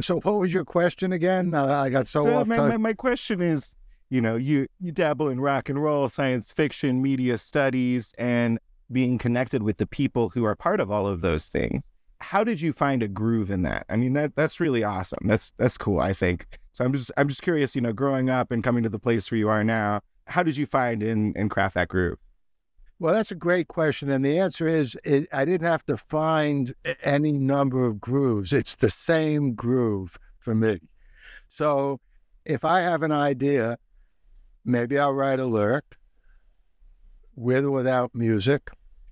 So, 0.00 0.20
what 0.20 0.38
was 0.38 0.52
your 0.52 0.64
question 0.64 1.12
again? 1.12 1.54
Uh, 1.54 1.66
I 1.66 1.88
got 1.88 2.06
so, 2.06 2.22
so 2.22 2.36
off. 2.38 2.46
My, 2.46 2.58
my, 2.58 2.76
my 2.76 2.92
question 2.92 3.40
is, 3.40 3.74
you 4.10 4.20
know, 4.20 4.36
you 4.36 4.68
you 4.78 4.92
dabble 4.92 5.28
in 5.28 5.40
rock 5.40 5.68
and 5.68 5.82
roll, 5.82 6.08
science 6.08 6.52
fiction, 6.52 7.02
media 7.02 7.36
studies, 7.36 8.14
and 8.16 8.60
being 8.92 9.18
connected 9.18 9.62
with 9.62 9.78
the 9.78 9.86
people 9.86 10.30
who 10.30 10.44
are 10.44 10.54
part 10.54 10.80
of 10.80 10.90
all 10.90 11.06
of 11.06 11.20
those 11.20 11.46
things 11.46 11.84
how 12.20 12.44
did 12.44 12.60
you 12.60 12.72
find 12.72 13.02
a 13.02 13.08
groove 13.08 13.50
in 13.50 13.62
that? 13.62 13.86
I 13.88 13.96
mean, 13.96 14.12
that 14.14 14.34
that's 14.34 14.60
really 14.60 14.84
awesome. 14.84 15.26
That's 15.26 15.52
that's 15.56 15.78
cool. 15.78 16.00
I 16.00 16.12
think. 16.12 16.58
So 16.72 16.84
I'm 16.84 16.92
just 16.92 17.10
I'm 17.16 17.28
just 17.28 17.42
curious. 17.42 17.74
You 17.74 17.82
know, 17.82 17.92
growing 17.92 18.30
up 18.30 18.50
and 18.50 18.62
coming 18.62 18.82
to 18.82 18.88
the 18.88 18.98
place 18.98 19.30
where 19.30 19.38
you 19.38 19.48
are 19.48 19.64
now, 19.64 20.00
how 20.26 20.42
did 20.42 20.56
you 20.56 20.66
find 20.66 21.02
and 21.02 21.36
and 21.36 21.50
craft 21.50 21.74
that 21.74 21.88
groove? 21.88 22.18
Well, 23.00 23.14
that's 23.14 23.30
a 23.30 23.36
great 23.36 23.68
question, 23.68 24.10
and 24.10 24.24
the 24.24 24.40
answer 24.40 24.66
is 24.66 24.96
it, 25.04 25.28
I 25.32 25.44
didn't 25.44 25.66
have 25.66 25.86
to 25.86 25.96
find 25.96 26.74
any 27.04 27.30
number 27.30 27.86
of 27.86 28.00
grooves. 28.00 28.52
It's 28.52 28.74
the 28.74 28.90
same 28.90 29.54
groove 29.54 30.18
for 30.40 30.52
me. 30.52 30.80
So, 31.46 32.00
if 32.44 32.64
I 32.64 32.80
have 32.80 33.04
an 33.04 33.12
idea, 33.12 33.78
maybe 34.64 34.98
I'll 34.98 35.14
write 35.14 35.38
a 35.38 35.46
lyric 35.46 35.84
with 37.36 37.64
or 37.64 37.70
without 37.70 38.16
music 38.16 38.68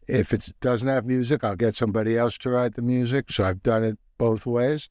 if 0.09 0.33
it 0.33 0.53
doesn't 0.61 0.89
have 0.89 1.05
music, 1.05 1.43
I'll 1.43 1.57
get 1.57 1.77
somebody 1.77 2.17
else 2.17 2.39
to 2.39 2.51
write 2.51 2.75
the 2.75 2.83
music. 2.83 3.31
So 3.31 3.45
I've 3.45 3.63
done 3.63 3.85
it 3.85 3.99
both 4.19 4.47
ways. 4.47 4.89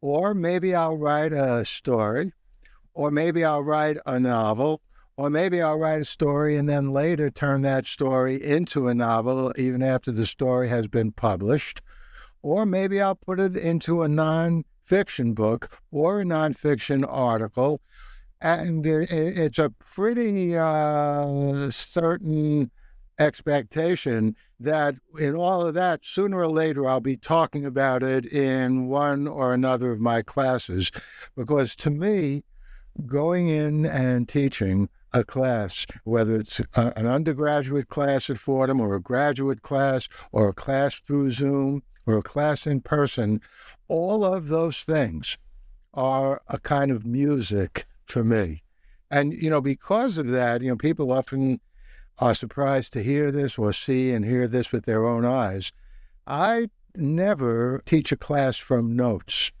Or 0.00 0.34
maybe 0.34 0.74
I'll 0.74 0.96
write 0.96 1.32
a 1.32 1.64
story, 1.64 2.32
or 2.94 3.10
maybe 3.10 3.44
I'll 3.44 3.64
write 3.64 3.96
a 4.06 4.20
novel, 4.20 4.80
or 5.16 5.28
maybe 5.28 5.60
I'll 5.60 5.78
write 5.78 6.00
a 6.00 6.04
story 6.04 6.56
and 6.56 6.68
then 6.68 6.92
later 6.92 7.30
turn 7.30 7.62
that 7.62 7.86
story 7.86 8.40
into 8.42 8.86
a 8.86 8.94
novel, 8.94 9.52
even 9.56 9.82
after 9.82 10.12
the 10.12 10.26
story 10.26 10.68
has 10.68 10.86
been 10.86 11.10
published. 11.10 11.82
Or 12.42 12.64
maybe 12.64 13.00
I'll 13.00 13.16
put 13.16 13.40
it 13.40 13.56
into 13.56 14.04
a 14.04 14.08
nonfiction 14.08 15.34
book 15.34 15.80
or 15.90 16.20
a 16.20 16.24
nonfiction 16.24 17.04
article. 17.08 17.80
And 18.40 18.86
it's 18.86 19.58
a 19.58 19.70
pretty 19.70 20.56
uh, 20.56 21.70
certain 21.70 22.70
expectation 23.18 24.36
that 24.60 24.96
in 25.18 25.34
all 25.34 25.66
of 25.66 25.74
that, 25.74 26.04
sooner 26.04 26.38
or 26.38 26.48
later, 26.48 26.86
I'll 26.86 27.00
be 27.00 27.16
talking 27.16 27.64
about 27.64 28.02
it 28.02 28.26
in 28.26 28.88
one 28.88 29.26
or 29.26 29.52
another 29.52 29.92
of 29.92 30.00
my 30.00 30.22
classes. 30.22 30.90
Because 31.36 31.76
to 31.76 31.90
me, 31.90 32.44
going 33.06 33.48
in 33.48 33.86
and 33.86 34.28
teaching 34.28 34.88
a 35.12 35.24
class, 35.24 35.86
whether 36.04 36.36
it's 36.36 36.60
a, 36.74 36.92
an 36.96 37.06
undergraduate 37.06 37.88
class 37.88 38.28
at 38.28 38.38
Fordham 38.38 38.80
or 38.80 38.94
a 38.94 39.00
graduate 39.00 39.62
class 39.62 40.08
or 40.32 40.48
a 40.48 40.54
class 40.54 41.00
through 41.00 41.30
Zoom 41.30 41.82
or 42.06 42.18
a 42.18 42.22
class 42.22 42.66
in 42.66 42.80
person, 42.80 43.40
all 43.86 44.24
of 44.24 44.48
those 44.48 44.82
things 44.82 45.38
are 45.94 46.42
a 46.48 46.58
kind 46.58 46.90
of 46.90 47.06
music 47.06 47.86
for 48.06 48.22
me. 48.22 48.62
And, 49.10 49.32
you 49.32 49.48
know, 49.48 49.60
because 49.60 50.18
of 50.18 50.28
that, 50.28 50.60
you 50.60 50.68
know, 50.68 50.76
people 50.76 51.10
often 51.12 51.60
are 52.18 52.34
surprised 52.34 52.92
to 52.92 53.02
hear 53.02 53.30
this 53.30 53.58
or 53.58 53.72
see 53.72 54.12
and 54.12 54.24
hear 54.24 54.48
this 54.48 54.72
with 54.72 54.84
their 54.84 55.06
own 55.06 55.24
eyes. 55.24 55.72
I 56.26 56.68
never 56.94 57.80
teach 57.84 58.12
a 58.12 58.16
class 58.16 58.56
from 58.56 58.96
notes. 58.96 59.52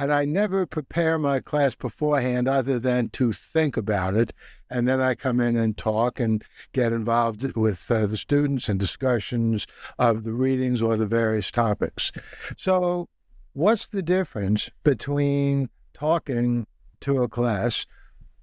And 0.00 0.12
I 0.12 0.24
never 0.24 0.64
prepare 0.64 1.18
my 1.18 1.40
class 1.40 1.74
beforehand 1.74 2.46
other 2.46 2.78
than 2.78 3.08
to 3.10 3.32
think 3.32 3.76
about 3.76 4.14
it. 4.14 4.32
And 4.70 4.86
then 4.86 5.00
I 5.00 5.16
come 5.16 5.40
in 5.40 5.56
and 5.56 5.76
talk 5.76 6.20
and 6.20 6.44
get 6.72 6.92
involved 6.92 7.56
with 7.56 7.90
uh, 7.90 8.06
the 8.06 8.16
students 8.16 8.68
and 8.68 8.78
discussions 8.78 9.66
of 9.98 10.22
the 10.22 10.32
readings 10.32 10.80
or 10.80 10.96
the 10.96 11.06
various 11.06 11.50
topics. 11.50 12.12
So, 12.56 13.08
what's 13.54 13.88
the 13.88 14.02
difference 14.02 14.70
between 14.84 15.68
talking 15.94 16.68
to 17.00 17.22
a 17.24 17.28
class, 17.28 17.84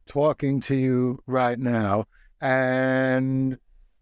talking 0.08 0.60
to 0.60 0.76
you 0.76 1.24
right 1.26 1.58
now, 1.58 2.06
and 2.42 3.58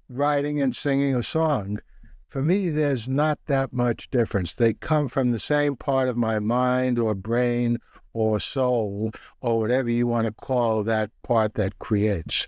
writing 0.10 0.62
and 0.62 0.76
singing 0.76 1.16
a 1.16 1.24
song. 1.24 1.80
For 2.28 2.42
me, 2.42 2.70
there's 2.70 3.08
not 3.08 3.40
that 3.46 3.74
much 3.74 4.10
difference. 4.10 4.56
They 4.56 4.74
come 4.74 5.08
from 5.08 5.32
the 5.32 5.40
same 5.40 5.76
part 5.76 6.08
of 6.08 6.18
my 6.18 6.40
mind 6.40 6.98
or 6.98 7.14
brain 7.14 7.78
or 8.12 8.40
soul 8.40 9.12
or 9.42 9.60
whatever 9.60 9.90
you 9.90 10.08
want 10.08 10.26
to 10.26 10.34
call 10.34 10.84
that 10.84 11.12
part 11.22 11.54
that 11.56 11.80
creates. 11.80 12.48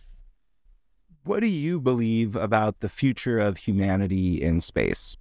What 1.24 1.40
do 1.40 1.48
you 1.48 1.80
believe 1.80 2.36
about 2.36 2.80
the 2.80 2.90
future 2.90 3.40
of 3.40 3.58
humanity 3.58 4.42
in 4.42 4.62
space? 4.62 5.18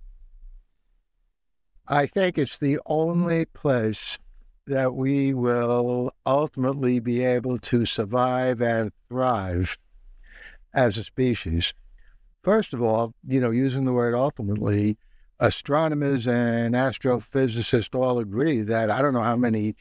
I 1.87 2.07
think 2.07 2.39
it's 2.39 2.59
the 2.59 2.79
only 2.87 3.45
place 3.45 4.19
that 4.67 4.95
we 4.95 5.35
will 5.35 6.11
ultimately 6.25 7.01
be 7.01 7.23
able 7.23 7.59
to 7.59 7.85
survive 7.85 8.63
and 8.63 8.93
thrive 9.09 9.77
as 10.75 10.99
a 10.99 11.05
species. 11.05 11.73
First 12.43 12.75
of 12.75 12.83
all, 12.83 13.15
you 13.27 13.41
know, 13.41 13.51
using 13.51 13.85
the 13.85 13.93
word 13.93 14.15
ultimately, 14.15 14.99
astronomers 15.41 16.29
and 16.29 16.75
astrophysicists 16.75 17.95
all 17.95 18.19
agree 18.19 18.61
that 18.61 18.91
I 18.91 19.01
don't 19.01 19.15
know 19.15 19.23
how 19.23 19.37
many 19.37 19.77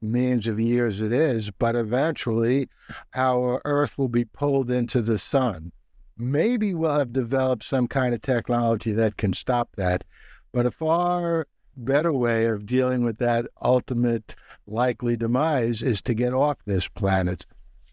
millions 0.00 0.46
of 0.46 0.60
years 0.60 1.00
it 1.00 1.12
is, 1.12 1.50
but 1.50 1.74
eventually 1.74 2.68
our 3.14 3.62
Earth 3.64 3.96
will 3.96 4.08
be 4.08 4.24
pulled 4.24 4.70
into 4.70 5.00
the 5.02 5.18
sun. 5.18 5.72
Maybe 6.18 6.74
we'll 6.74 6.98
have 6.98 7.12
developed 7.12 7.64
some 7.64 7.88
kind 7.88 8.14
of 8.14 8.20
technology 8.20 8.92
that 8.92 9.16
can 9.16 9.32
stop 9.32 9.70
that, 9.76 10.04
but 10.52 10.66
a 10.66 10.70
far 10.70 11.46
better 11.76 12.12
way 12.12 12.44
of 12.46 12.66
dealing 12.66 13.02
with 13.02 13.18
that 13.18 13.46
ultimate 13.62 14.34
likely 14.66 15.16
demise 15.16 15.82
is 15.82 16.02
to 16.02 16.14
get 16.14 16.34
off 16.34 16.58
this 16.66 16.86
planet. 16.88 17.46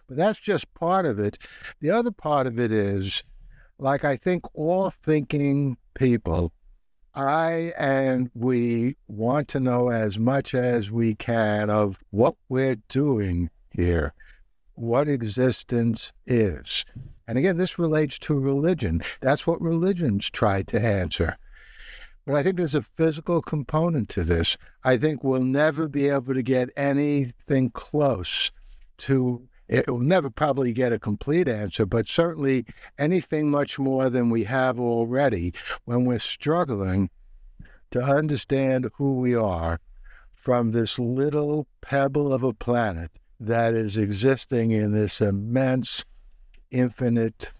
But 0.09 0.17
that's 0.17 0.39
just 0.39 0.73
part 0.73 1.05
of 1.05 1.19
it. 1.19 1.37
The 1.81 1.91
other 1.91 2.09
part 2.09 2.47
of 2.47 2.59
it 2.59 2.71
is, 2.71 3.23
like 3.77 4.03
I 4.03 4.17
think 4.17 4.43
all 4.55 4.89
thinking 4.89 5.77
people, 5.93 6.51
I 7.13 7.73
and 7.77 8.31
we 8.33 8.95
want 9.07 9.47
to 9.49 9.59
know 9.59 9.89
as 9.89 10.17
much 10.17 10.55
as 10.55 10.89
we 10.89 11.13
can 11.13 11.69
of 11.69 11.99
what 12.09 12.35
we're 12.49 12.77
doing 12.87 13.51
here, 13.71 14.13
what 14.73 15.07
existence 15.07 16.11
is. 16.25 16.85
And 17.27 17.37
again, 17.37 17.57
this 17.57 17.77
relates 17.77 18.17
to 18.19 18.39
religion. 18.39 19.01
That's 19.21 19.45
what 19.45 19.61
religions 19.61 20.31
try 20.31 20.63
to 20.63 20.81
answer. 20.81 21.37
But 22.25 22.35
I 22.35 22.41
think 22.41 22.57
there's 22.57 22.73
a 22.73 22.81
physical 22.81 23.43
component 23.43 24.09
to 24.09 24.23
this. 24.23 24.57
I 24.83 24.97
think 24.97 25.23
we'll 25.23 25.43
never 25.43 25.87
be 25.87 26.09
able 26.09 26.33
to 26.33 26.41
get 26.41 26.71
anything 26.75 27.69
close 27.69 28.49
to 28.99 29.47
it 29.69 29.87
will 29.87 29.99
never 29.99 30.29
probably 30.29 30.73
get 30.73 30.91
a 30.91 30.99
complete 30.99 31.47
answer, 31.47 31.85
but 31.85 32.09
certainly 32.09 32.65
anything 32.97 33.51
much 33.51 33.77
more 33.77 34.09
than 34.09 34.29
we 34.29 34.43
have 34.45 34.79
already 34.79 35.53
when 35.85 36.05
we're 36.05 36.19
struggling 36.19 37.09
to 37.91 38.01
understand 38.01 38.89
who 38.95 39.13
we 39.13 39.35
are 39.35 39.79
from 40.33 40.71
this 40.71 40.97
little 40.97 41.67
pebble 41.81 42.33
of 42.33 42.43
a 42.43 42.53
planet 42.53 43.11
that 43.39 43.73
is 43.73 43.95
existing 43.95 44.71
in 44.71 44.91
this 44.91 45.21
immense, 45.21 46.03
infinite 46.71 47.51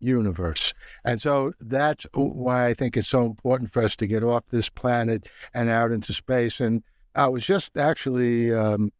universe. 0.00 0.74
And 1.04 1.22
so 1.22 1.52
that's 1.60 2.06
why 2.14 2.66
I 2.66 2.74
think 2.74 2.96
it's 2.96 3.08
so 3.08 3.26
important 3.26 3.70
for 3.70 3.82
us 3.82 3.94
to 3.96 4.06
get 4.06 4.24
off 4.24 4.44
this 4.50 4.68
planet 4.68 5.28
and 5.54 5.68
out 5.68 5.92
into 5.92 6.12
space. 6.12 6.58
And 6.60 6.82
I 7.14 7.28
was 7.28 7.44
just 7.44 7.76
actually 7.76 8.52
um, 8.52 8.92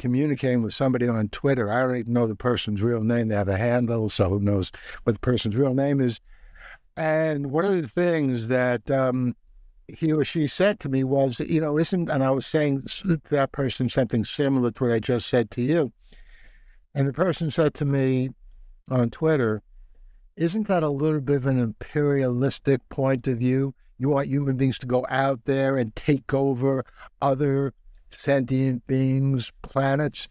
communicating 0.00 0.62
with 0.62 0.74
somebody 0.74 1.06
on 1.06 1.28
Twitter. 1.28 1.70
I 1.70 1.80
don't 1.80 1.96
even 1.96 2.12
know 2.14 2.26
the 2.26 2.34
person's 2.34 2.82
real 2.82 3.02
name. 3.02 3.28
They 3.28 3.36
have 3.36 3.48
a 3.48 3.56
handle, 3.56 4.08
so 4.08 4.30
who 4.30 4.40
knows 4.40 4.72
what 5.04 5.12
the 5.12 5.20
person's 5.20 5.54
real 5.54 5.74
name 5.74 6.00
is. 6.00 6.20
And 6.96 7.50
one 7.52 7.66
of 7.66 7.80
the 7.80 7.86
things 7.86 8.48
that 8.48 8.90
um, 8.90 9.36
he 9.86 10.10
or 10.10 10.24
she 10.24 10.46
said 10.46 10.80
to 10.80 10.88
me 10.88 11.04
was, 11.04 11.38
you 11.40 11.60
know, 11.60 11.78
isn't, 11.78 12.08
and 12.08 12.24
I 12.24 12.30
was 12.30 12.46
saying 12.46 12.82
to 12.86 13.20
that 13.30 13.52
person 13.52 13.88
something 13.88 14.24
similar 14.24 14.70
to 14.70 14.84
what 14.84 14.92
I 14.92 14.98
just 14.98 15.28
said 15.28 15.50
to 15.52 15.62
you. 15.62 15.92
And 16.94 17.06
the 17.06 17.12
person 17.12 17.50
said 17.50 17.74
to 17.74 17.84
me 17.84 18.30
on 18.88 19.10
Twitter, 19.10 19.62
isn't 20.36 20.68
that 20.68 20.82
a 20.82 20.88
little 20.88 21.20
bit 21.20 21.36
of 21.36 21.46
an 21.46 21.58
imperialistic 21.58 22.88
point 22.88 23.28
of 23.28 23.38
view? 23.38 23.74
You 23.98 24.08
want 24.08 24.28
human 24.28 24.56
beings 24.56 24.78
to 24.78 24.86
go 24.86 25.04
out 25.10 25.44
there 25.44 25.76
and 25.76 25.94
take 25.94 26.32
over 26.32 26.84
other 27.20 27.74
sentient 28.10 28.86
beings, 28.86 29.52
planets. 29.62 30.28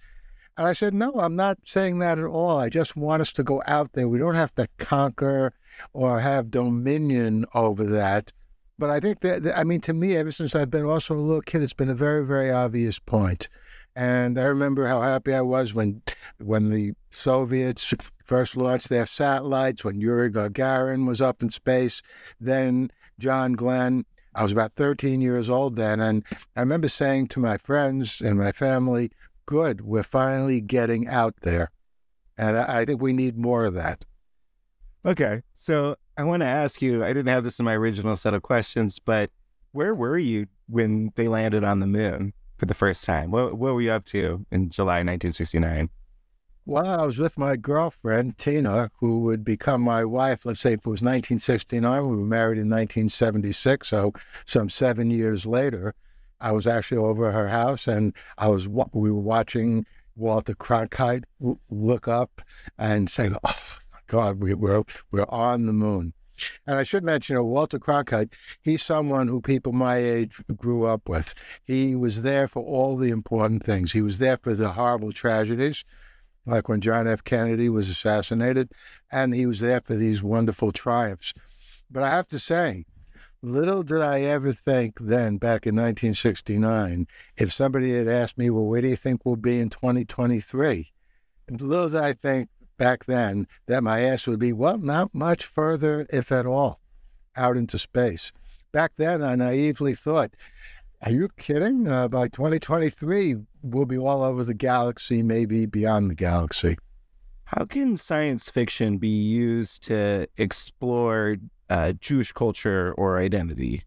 And 0.57 0.67
I 0.67 0.73
said, 0.73 0.93
No, 0.93 1.13
I'm 1.13 1.35
not 1.35 1.59
saying 1.63 1.99
that 1.99 2.19
at 2.19 2.25
all. 2.25 2.57
I 2.57 2.69
just 2.69 2.95
want 2.95 3.21
us 3.21 3.31
to 3.33 3.43
go 3.43 3.63
out 3.65 3.93
there. 3.93 4.07
We 4.07 4.19
don't 4.19 4.35
have 4.35 4.53
to 4.55 4.67
conquer 4.77 5.53
or 5.93 6.19
have 6.19 6.51
dominion 6.51 7.45
over 7.53 7.83
that. 7.85 8.33
But 8.77 8.89
I 8.89 8.99
think 8.99 9.19
that, 9.21 9.57
I 9.57 9.63
mean, 9.65 9.81
to 9.81 9.93
me, 9.93 10.15
ever 10.15 10.31
since 10.31 10.55
I've 10.55 10.71
been 10.71 10.85
also 10.85 11.13
a 11.13 11.19
little 11.19 11.41
kid, 11.41 11.61
it's 11.61 11.73
been 11.73 11.89
a 11.89 11.95
very, 11.95 12.25
very 12.25 12.49
obvious 12.49 12.97
point. 12.97 13.49
And 13.95 14.39
I 14.39 14.43
remember 14.43 14.87
how 14.87 15.01
happy 15.01 15.33
I 15.33 15.41
was 15.41 15.73
when, 15.73 16.01
when 16.37 16.69
the 16.69 16.93
Soviets 17.11 17.93
first 18.23 18.55
launched 18.55 18.87
their 18.87 19.05
satellites, 19.05 19.83
when 19.83 19.99
Yuri 19.99 20.29
Gagarin 20.29 21.05
was 21.05 21.19
up 21.19 21.41
in 21.41 21.49
space, 21.49 22.01
then 22.39 22.91
John 23.19 23.53
Glenn. 23.53 24.05
I 24.35 24.43
was 24.43 24.51
about 24.51 24.73
13 24.75 25.21
years 25.21 25.49
old 25.49 25.75
then. 25.75 25.99
And 25.99 26.23
I 26.55 26.61
remember 26.61 26.89
saying 26.89 27.27
to 27.29 27.39
my 27.39 27.57
friends 27.57 28.21
and 28.21 28.37
my 28.37 28.51
family, 28.51 29.11
good, 29.45 29.81
we're 29.81 30.03
finally 30.03 30.61
getting 30.61 31.07
out 31.07 31.35
there. 31.41 31.71
And 32.37 32.57
I 32.57 32.85
think 32.85 33.01
we 33.01 33.13
need 33.13 33.37
more 33.37 33.65
of 33.65 33.73
that. 33.73 34.05
Okay. 35.05 35.41
So 35.53 35.95
I 36.17 36.23
want 36.23 36.41
to 36.41 36.47
ask 36.47 36.81
you 36.81 37.03
I 37.03 37.09
didn't 37.09 37.27
have 37.27 37.43
this 37.43 37.59
in 37.59 37.65
my 37.65 37.75
original 37.75 38.15
set 38.15 38.33
of 38.33 38.41
questions, 38.41 38.99
but 38.99 39.31
where 39.71 39.93
were 39.93 40.17
you 40.17 40.47
when 40.67 41.11
they 41.15 41.27
landed 41.27 41.63
on 41.63 41.79
the 41.79 41.87
moon 41.87 42.33
for 42.57 42.65
the 42.65 42.73
first 42.73 43.03
time? 43.05 43.31
What, 43.31 43.57
what 43.57 43.73
were 43.73 43.81
you 43.81 43.91
up 43.91 44.05
to 44.05 44.45
in 44.51 44.69
July 44.69 44.97
1969? 44.97 45.89
Well, 46.69 46.85
I 46.85 47.03
was 47.03 47.17
with 47.17 47.35
my 47.35 47.55
girlfriend, 47.55 48.37
Tina, 48.37 48.91
who 48.99 49.21
would 49.21 49.43
become 49.43 49.81
my 49.81 50.05
wife. 50.05 50.45
Let's 50.45 50.59
say 50.59 50.73
if 50.73 50.81
it 50.81 50.85
was 50.85 51.01
1969, 51.01 52.07
we 52.07 52.15
were 52.15 52.23
married 52.23 52.59
in 52.59 52.69
1976. 52.69 53.87
So, 53.87 54.13
some 54.45 54.69
seven 54.69 55.09
years 55.09 55.47
later, 55.47 55.95
I 56.39 56.51
was 56.51 56.67
actually 56.67 56.99
over 56.99 57.31
her 57.31 57.47
house 57.47 57.87
and 57.87 58.13
I 58.37 58.49
was, 58.49 58.67
we 58.67 59.09
were 59.09 59.19
watching 59.19 59.87
Walter 60.15 60.53
Cronkite 60.53 61.23
look 61.71 62.07
up 62.07 62.39
and 62.77 63.09
say, 63.09 63.31
Oh, 63.43 63.77
God, 64.05 64.39
we, 64.39 64.53
we're, 64.53 64.83
we're 65.11 65.25
on 65.27 65.65
the 65.65 65.73
moon. 65.73 66.13
And 66.67 66.77
I 66.77 66.83
should 66.83 67.03
mention, 67.03 67.33
you 67.33 67.39
know, 67.39 67.45
Walter 67.45 67.79
Cronkite, 67.79 68.33
he's 68.61 68.83
someone 68.83 69.27
who 69.27 69.41
people 69.41 69.73
my 69.73 69.97
age 69.97 70.39
grew 70.55 70.85
up 70.85 71.09
with. 71.09 71.33
He 71.63 71.95
was 71.95 72.21
there 72.21 72.47
for 72.47 72.61
all 72.61 72.95
the 72.95 73.09
important 73.09 73.65
things. 73.65 73.93
He 73.93 74.03
was 74.03 74.19
there 74.19 74.37
for 74.37 74.53
the 74.53 74.73
horrible 74.73 75.11
tragedies 75.11 75.83
like 76.49 76.67
when 76.67 76.81
John 76.81 77.07
F. 77.07 77.23
Kennedy 77.23 77.69
was 77.69 77.89
assassinated, 77.89 78.71
and 79.11 79.33
he 79.33 79.45
was 79.45 79.59
there 79.59 79.81
for 79.81 79.95
these 79.95 80.23
wonderful 80.23 80.71
triumphs. 80.71 81.33
But 81.89 82.03
I 82.03 82.09
have 82.09 82.27
to 82.27 82.39
say, 82.39 82.85
little 83.41 83.83
did 83.83 84.01
I 84.01 84.21
ever 84.21 84.53
think 84.53 84.99
then, 84.99 85.37
back 85.37 85.65
in 85.65 85.75
1969, 85.75 87.07
if 87.37 87.53
somebody 87.53 87.95
had 87.95 88.07
asked 88.07 88.37
me, 88.37 88.49
well, 88.49 88.65
where 88.65 88.81
do 88.81 88.89
you 88.89 88.95
think 88.95 89.25
we'll 89.25 89.35
be 89.35 89.59
in 89.59 89.69
2023? 89.69 90.91
little 91.49 91.89
did 91.89 92.01
I 92.01 92.13
think 92.13 92.49
back 92.77 93.05
then 93.05 93.47
that 93.67 93.83
my 93.83 93.99
answer 93.99 94.31
would 94.31 94.39
be, 94.39 94.53
well, 94.53 94.77
not 94.77 95.13
much 95.13 95.45
further, 95.45 96.05
if 96.11 96.31
at 96.31 96.45
all, 96.45 96.79
out 97.35 97.57
into 97.57 97.79
space. 97.79 98.31
Back 98.71 98.93
then, 98.97 99.23
I 99.23 99.35
naively 99.35 99.95
thought, 99.95 100.35
are 101.01 101.11
you 101.11 101.29
kidding? 101.37 101.87
Uh, 101.87 102.07
by 102.07 102.27
2023, 102.27 103.35
we'll 103.63 103.85
be 103.85 103.97
all 103.97 104.23
over 104.23 104.43
the 104.43 104.53
galaxy, 104.53 105.23
maybe 105.23 105.65
beyond 105.65 106.09
the 106.09 106.15
galaxy. 106.15 106.77
How 107.45 107.65
can 107.65 107.97
science 107.97 108.49
fiction 108.49 108.97
be 108.97 109.07
used 109.07 109.83
to 109.83 110.27
explore 110.37 111.37
uh, 111.69 111.93
Jewish 111.93 112.31
culture 112.31 112.93
or 112.97 113.17
identity? 113.17 113.83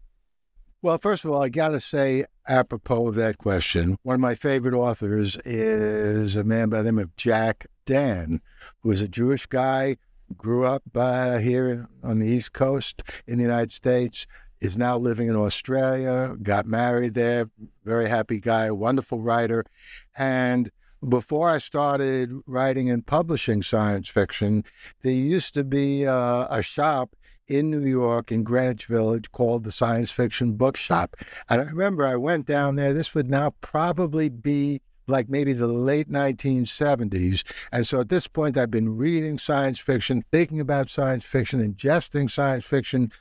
Well, 0.81 0.97
first 0.97 1.23
of 1.23 1.31
all, 1.31 1.41
I 1.41 1.49
got 1.49 1.69
to 1.69 1.79
say, 1.79 2.25
apropos 2.47 3.07
of 3.07 3.15
that 3.15 3.37
question, 3.37 3.97
one 4.03 4.15
of 4.15 4.19
my 4.19 4.35
favorite 4.35 4.73
authors 4.73 5.37
is 5.45 6.35
a 6.35 6.43
man 6.43 6.69
by 6.69 6.81
the 6.81 6.91
name 6.91 6.99
of 6.99 7.15
Jack 7.15 7.67
Dann, 7.85 8.41
who 8.81 8.91
is 8.91 9.01
a 9.01 9.07
Jewish 9.07 9.45
guy, 9.45 9.97
grew 10.35 10.65
up 10.65 10.83
uh, 10.95 11.37
here 11.37 11.87
on 12.03 12.19
the 12.19 12.27
East 12.27 12.53
Coast 12.53 13.03
in 13.27 13.37
the 13.37 13.43
United 13.43 13.71
States, 13.71 14.25
is 14.63 14.77
now 14.77 14.97
living 14.97 15.27
in 15.27 15.35
Australia, 15.35 16.35
got 16.41 16.65
married 16.65 17.13
there, 17.13 17.49
very 17.83 18.07
happy 18.07 18.39
guy, 18.39 18.71
wonderful 18.71 19.19
writer. 19.19 19.65
And 20.17 20.71
before 21.07 21.49
I 21.49 21.57
started 21.57 22.31
writing 22.47 22.89
and 22.89 23.05
publishing 23.05 23.61
science 23.61 24.07
fiction, 24.07 24.63
there 25.01 25.11
used 25.11 25.53
to 25.55 25.65
be 25.65 26.07
uh, 26.07 26.47
a 26.49 26.63
shop 26.63 27.15
in 27.49 27.69
New 27.69 27.85
York 27.85 28.31
in 28.31 28.43
Greenwich 28.43 28.85
Village 28.85 29.29
called 29.33 29.65
the 29.65 29.71
Science 29.71 30.11
Fiction 30.11 30.53
Bookshop. 30.53 31.17
And 31.49 31.59
I 31.59 31.65
remember 31.65 32.05
I 32.05 32.15
went 32.15 32.45
down 32.45 32.77
there. 32.77 32.93
This 32.93 33.13
would 33.13 33.29
now 33.29 33.53
probably 33.59 34.29
be 34.29 34.81
like 35.07 35.29
maybe 35.29 35.53
the 35.53 35.67
late 35.67 36.09
1970s. 36.09 37.43
And 37.71 37.85
so 37.85 37.99
at 37.99 38.09
this 38.09 38.27
point, 38.27 38.57
I've 38.57 38.71
been 38.71 38.95
reading 38.95 39.37
science 39.37 39.79
fiction, 39.79 40.23
thinking 40.31 40.59
about 40.59 40.89
science 40.89 41.25
fiction, 41.25 41.61
ingesting 41.61 42.29
science 42.29 42.63
fiction, 42.63 43.11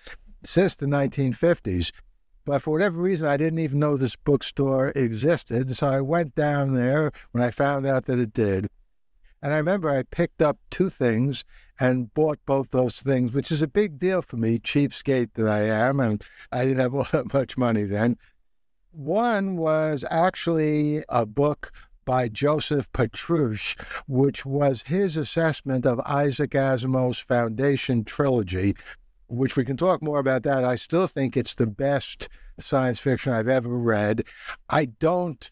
since 0.45 0.75
the 0.75 0.87
1950s. 0.87 1.93
But 2.45 2.63
for 2.63 2.73
whatever 2.73 3.01
reason, 3.01 3.29
I 3.29 3.37
didn't 3.37 3.61
even 3.61 3.79
know 3.79 3.97
this 3.97 4.17
bookstore 4.17 4.93
existed. 4.97 5.77
So 5.77 5.87
I 5.87 6.01
went 6.01 6.35
down 6.35 6.75
there 6.75 7.13
when 7.31 7.43
I 7.43 7.51
found 7.51 7.87
out 7.87 8.07
that 8.07 8.19
it 8.19 8.33
did. 8.33 8.69
And 9.41 9.53
I 9.53 9.57
remember 9.57 9.91
I 9.91 10.05
picked 10.05 10.41
up 10.41 10.59
two 10.71 10.89
things 10.89 11.45
and 11.79 12.15
bought 12.15 12.39
both 12.47 12.71
those 12.71 13.01
things, 13.01 13.33
which 13.33 13.51
is 13.51 13.61
a 13.63 13.67
big 13.67 13.99
deal 13.99 14.23
for 14.23 14.37
me, 14.37 14.59
cheapskate 14.59 15.35
that 15.35 15.49
I 15.49 15.63
am. 15.63 15.99
And 16.01 16.23
I 16.51 16.65
didn't 16.65 16.79
have 16.79 16.95
all 16.95 17.07
that 17.13 17.33
much 17.33 17.57
money 17.57 17.85
then. 17.85 18.17
One 18.93 19.57
was 19.57 20.05
actually 20.11 21.03
a 21.09 21.25
book 21.25 21.73
by 22.05 22.29
Joseph 22.29 22.91
Patrouch, 22.93 23.81
which 24.07 24.45
was 24.45 24.83
his 24.83 25.17
assessment 25.17 25.87
of 25.87 26.01
Isaac 26.01 26.51
Asimov's 26.51 27.19
Foundation 27.19 28.05
trilogy, 28.05 28.75
which 29.33 29.57
we 29.57 29.65
can 29.65 29.77
talk 29.77 30.03
more 30.03 30.19
about 30.19 30.43
that. 30.43 30.65
I 30.65 30.77
still 30.77 31.07
think 31.07 31.37
it's 31.37 31.55
the 31.55 31.67
best 31.67 32.29
science 32.59 32.99
fiction 32.99 33.33
I've 33.33 33.49
ever 33.49 33.71
read. 33.71 34.25
I 34.69 34.87
don't 34.87 35.51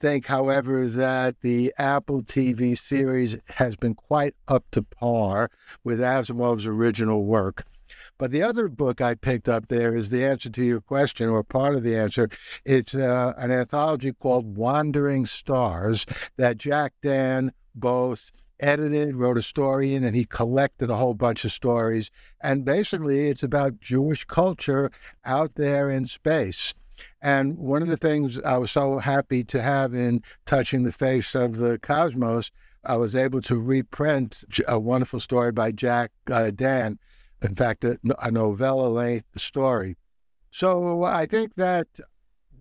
think, 0.00 0.26
however, 0.26 0.86
that 0.86 1.40
the 1.40 1.72
Apple 1.78 2.22
TV 2.22 2.76
series 2.76 3.38
has 3.54 3.76
been 3.76 3.94
quite 3.94 4.34
up 4.46 4.64
to 4.72 4.82
par 4.82 5.50
with 5.82 5.98
Asimov's 6.00 6.66
original 6.66 7.24
work. 7.24 7.64
But 8.18 8.30
the 8.30 8.42
other 8.42 8.68
book 8.68 9.00
I 9.00 9.14
picked 9.14 9.48
up 9.48 9.68
there 9.68 9.94
is 9.96 10.10
the 10.10 10.24
answer 10.24 10.50
to 10.50 10.62
your 10.62 10.80
question, 10.80 11.28
or 11.28 11.42
part 11.42 11.74
of 11.74 11.82
the 11.82 11.96
answer. 11.96 12.28
It's 12.64 12.94
uh, 12.94 13.32
an 13.38 13.50
anthology 13.50 14.12
called 14.12 14.56
Wandering 14.56 15.26
Stars 15.26 16.04
that 16.36 16.58
Jack 16.58 16.92
Dann 17.02 17.52
both 17.74 18.30
edited, 18.64 19.14
wrote 19.14 19.36
a 19.36 19.42
story 19.42 19.94
in, 19.94 20.04
and 20.04 20.16
he 20.16 20.24
collected 20.24 20.88
a 20.88 20.96
whole 20.96 21.14
bunch 21.14 21.44
of 21.44 21.52
stories. 21.52 22.10
And 22.40 22.64
basically, 22.64 23.28
it's 23.28 23.42
about 23.42 23.80
Jewish 23.80 24.24
culture 24.24 24.90
out 25.24 25.52
there 25.56 25.90
in 25.90 26.06
space. 26.06 26.72
And 27.20 27.58
one 27.58 27.82
of 27.82 27.88
the 27.88 27.96
things 27.96 28.40
I 28.40 28.56
was 28.56 28.70
so 28.70 28.98
happy 28.98 29.44
to 29.44 29.60
have 29.60 29.94
in 29.94 30.22
Touching 30.46 30.84
the 30.84 30.92
Face 30.92 31.34
of 31.34 31.58
the 31.58 31.78
Cosmos, 31.78 32.50
I 32.84 32.96
was 32.96 33.14
able 33.14 33.42
to 33.42 33.58
reprint 33.58 34.44
a 34.66 34.78
wonderful 34.78 35.20
story 35.20 35.52
by 35.52 35.72
Jack 35.72 36.12
uh, 36.30 36.50
Dann. 36.50 36.98
In 37.42 37.54
fact, 37.54 37.84
a, 37.84 37.98
a 38.22 38.30
novella 38.30 38.88
length 38.88 39.38
story. 39.40 39.96
So 40.50 41.02
I 41.02 41.26
think 41.26 41.56
that 41.56 41.88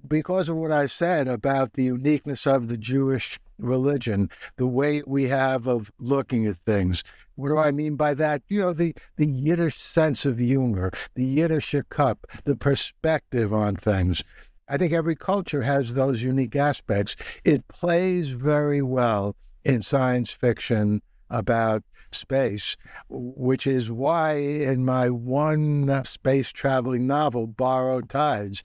because 0.06 0.50
of 0.50 0.58
what 0.58 0.72
I 0.72 0.88
said 0.88 1.28
about 1.28 1.74
the 1.74 1.84
uniqueness 1.84 2.46
of 2.46 2.68
the 2.68 2.78
Jewish 2.78 3.40
religion, 3.58 4.30
the 4.58 4.68
way 4.68 5.02
we 5.06 5.26
have 5.26 5.68
of 5.68 5.92
looking 6.00 6.46
at 6.46 6.58
things. 6.58 7.04
What 7.36 7.50
do 7.50 7.58
I 7.58 7.72
mean 7.72 7.96
by 7.96 8.14
that? 8.16 8.42
You 8.48 8.62
know, 8.62 8.74
the, 8.74 8.96
the 9.18 9.28
Yiddish 9.28 9.78
sense 9.78 10.26
of 10.26 10.38
humor, 10.38 10.92
the 11.16 11.26
Yiddish 11.26 11.76
cup, 11.90 12.28
the 12.44 12.56
perspective 12.56 13.54
on 13.54 13.76
things. 13.76 14.24
I 14.68 14.78
think 14.78 14.94
every 14.94 15.16
culture 15.16 15.64
has 15.64 15.94
those 15.94 16.24
unique 16.24 16.56
aspects. 16.56 17.16
It 17.44 17.68
plays 17.68 18.30
very 18.30 18.82
well 18.82 19.36
in 19.66 19.82
science 19.82 20.32
fiction 20.32 21.02
about 21.30 21.84
space, 22.12 22.78
which 23.10 23.66
is 23.66 23.92
why 23.92 24.34
in 24.34 24.86
my 24.86 25.10
one 25.10 26.04
space 26.06 26.52
traveling 26.52 27.08
novel, 27.08 27.48
Borrowed 27.48 28.10
Tides, 28.10 28.64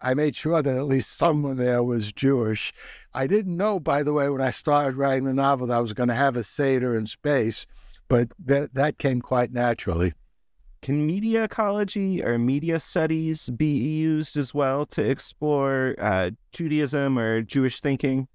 I 0.00 0.14
made 0.14 0.36
sure 0.36 0.62
that 0.62 0.76
at 0.76 0.86
least 0.86 1.16
someone 1.16 1.56
there 1.56 1.82
was 1.82 2.12
Jewish. 2.12 2.72
I 3.14 3.26
didn't 3.26 3.56
know, 3.56 3.80
by 3.80 4.02
the 4.02 4.12
way, 4.12 4.28
when 4.28 4.42
I 4.42 4.50
started 4.50 4.96
writing 4.96 5.24
the 5.24 5.34
novel, 5.34 5.66
that 5.68 5.76
I 5.76 5.80
was 5.80 5.94
going 5.94 6.08
to 6.08 6.14
have 6.14 6.36
a 6.36 6.44
Seder 6.44 6.94
in 6.94 7.06
space, 7.06 7.66
but 8.08 8.32
that, 8.44 8.74
that 8.74 8.98
came 8.98 9.20
quite 9.20 9.52
naturally. 9.52 10.12
Can 10.82 11.06
media 11.06 11.44
ecology 11.44 12.22
or 12.22 12.38
media 12.38 12.78
studies 12.78 13.48
be 13.50 13.76
used 13.76 14.36
as 14.36 14.54
well 14.54 14.86
to 14.86 15.02
explore 15.02 15.96
uh, 15.98 16.30
Judaism 16.52 17.18
or 17.18 17.42
Jewish 17.42 17.80
thinking? 17.80 18.28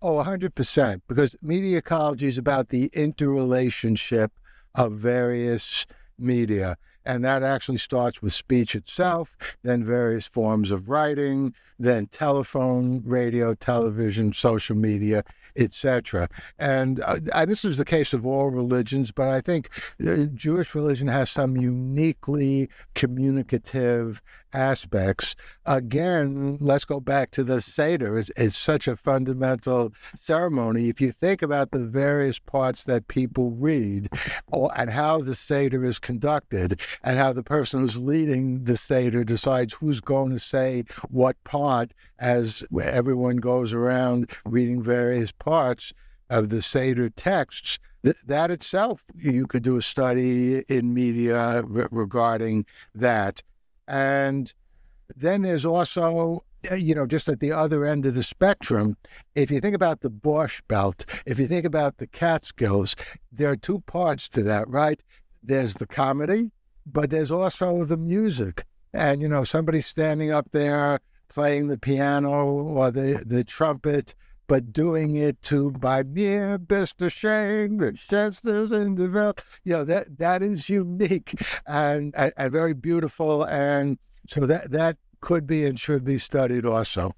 Oh, 0.00 0.22
100%. 0.22 1.00
Because 1.08 1.34
media 1.42 1.78
ecology 1.78 2.28
is 2.28 2.38
about 2.38 2.68
the 2.68 2.90
interrelationship 2.92 4.30
of 4.74 4.92
various 4.92 5.86
media. 6.18 6.76
And 7.08 7.24
that 7.24 7.42
actually 7.42 7.78
starts 7.78 8.20
with 8.20 8.34
speech 8.34 8.74
itself, 8.74 9.34
then 9.62 9.82
various 9.82 10.28
forms 10.28 10.70
of 10.70 10.90
writing, 10.90 11.54
then 11.78 12.06
telephone, 12.06 13.02
radio, 13.02 13.54
television, 13.54 14.34
social 14.34 14.76
media, 14.76 15.24
etc. 15.56 16.28
And 16.58 17.00
uh, 17.00 17.46
this 17.46 17.64
is 17.64 17.78
the 17.78 17.86
case 17.86 18.12
of 18.12 18.26
all 18.26 18.50
religions, 18.50 19.10
but 19.10 19.28
I 19.28 19.40
think 19.40 19.70
uh, 20.06 20.24
Jewish 20.34 20.74
religion 20.74 21.08
has 21.08 21.30
some 21.30 21.56
uniquely 21.56 22.68
communicative 22.94 24.20
aspects. 24.52 25.34
Again, 25.66 26.58
let's 26.60 26.84
go 26.84 27.00
back 27.00 27.30
to 27.32 27.44
the 27.44 27.60
Seder. 27.60 28.18
It's, 28.18 28.30
it's 28.36 28.56
such 28.56 28.86
a 28.86 28.96
fundamental 28.96 29.92
ceremony. 30.14 30.88
If 30.88 31.00
you 31.00 31.12
think 31.12 31.42
about 31.42 31.70
the 31.70 31.80
various 31.80 32.38
parts 32.38 32.84
that 32.84 33.08
people 33.08 33.50
read 33.50 34.08
or, 34.46 34.70
and 34.76 34.90
how 34.90 35.20
the 35.20 35.34
Seder 35.34 35.84
is 35.84 35.98
conducted 35.98 36.80
and 37.02 37.18
how 37.18 37.32
the 37.32 37.42
person 37.42 37.80
who's 37.80 37.96
leading 37.96 38.64
the 38.64 38.76
Seder 38.76 39.24
decides 39.24 39.74
who's 39.74 40.00
going 40.00 40.30
to 40.30 40.38
say 40.38 40.84
what 41.08 41.42
part 41.44 41.92
as 42.18 42.64
everyone 42.82 43.36
goes 43.36 43.72
around 43.72 44.30
reading 44.44 44.82
various 44.82 45.32
parts 45.32 45.92
of 46.30 46.50
the 46.50 46.62
Seder 46.62 47.08
texts, 47.08 47.78
that 48.02 48.50
itself, 48.50 49.02
you 49.14 49.46
could 49.46 49.62
do 49.62 49.76
a 49.76 49.82
study 49.82 50.60
in 50.68 50.94
media 50.94 51.62
regarding 51.66 52.64
that. 52.94 53.42
And 53.86 54.52
then 55.16 55.42
there's 55.42 55.64
also, 55.64 56.44
eh, 56.64 56.76
you 56.76 56.94
know, 56.94 57.06
just 57.06 57.28
at 57.28 57.40
the 57.40 57.52
other 57.52 57.84
end 57.84 58.06
of 58.06 58.14
the 58.14 58.22
spectrum, 58.22 58.96
if 59.34 59.50
you 59.50 59.60
think 59.60 59.74
about 59.74 60.00
the 60.00 60.10
Borscht 60.10 60.60
Belt, 60.68 61.04
if 61.26 61.38
you 61.38 61.46
think 61.46 61.64
about 61.64 61.96
the 61.96 62.06
Catskills, 62.06 62.94
there 63.32 63.50
are 63.50 63.56
two 63.56 63.80
parts 63.80 64.28
to 64.30 64.42
that, 64.44 64.68
right? 64.68 65.02
There's 65.42 65.74
the 65.74 65.86
comedy, 65.86 66.50
but 66.92 67.10
there's 67.10 67.30
also 67.30 67.84
the 67.84 67.96
music. 67.96 68.64
And, 68.92 69.20
you 69.20 69.28
know, 69.28 69.44
somebody 69.44 69.80
standing 69.80 70.32
up 70.32 70.48
there 70.52 71.00
playing 71.28 71.68
the 71.68 71.78
piano 71.78 72.46
or 72.46 72.90
the, 72.90 73.22
the 73.24 73.44
trumpet, 73.44 74.14
but 74.46 74.72
doing 74.72 75.16
it 75.16 75.42
to 75.42 75.70
Bei 75.72 76.02
Mir 76.02 76.56
Bist 76.58 76.96
Du 76.96 77.06
Schön, 77.06 77.78
the 77.78 77.96
senses 77.96 78.72
in 78.72 78.94
the. 78.94 79.34
You 79.62 79.72
know, 79.74 79.84
that 79.84 80.18
that 80.18 80.42
is 80.42 80.70
unique 80.70 81.34
and, 81.66 82.14
and, 82.16 82.32
and 82.36 82.52
very 82.52 82.72
beautiful. 82.72 83.44
And 83.44 83.98
so 84.26 84.46
that 84.46 84.70
that 84.70 84.96
could 85.20 85.46
be 85.46 85.66
and 85.66 85.78
should 85.78 86.04
be 86.04 86.16
studied 86.16 86.64
also. 86.64 87.14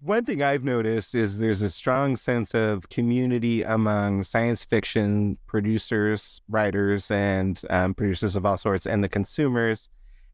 One 0.00 0.24
thing 0.24 0.42
I've 0.42 0.62
noticed 0.62 1.16
is 1.16 1.38
there's 1.38 1.60
a 1.60 1.70
strong 1.70 2.16
sense 2.16 2.54
of 2.54 2.88
community 2.88 3.64
among 3.64 4.22
science 4.22 4.64
fiction 4.64 5.38
producers, 5.46 6.40
writers, 6.48 7.10
and 7.10 7.60
um, 7.68 7.94
producers 7.94 8.36
of 8.36 8.46
all 8.46 8.56
sorts, 8.56 8.86
and 8.86 9.02
the 9.02 9.08
consumers. 9.08 9.90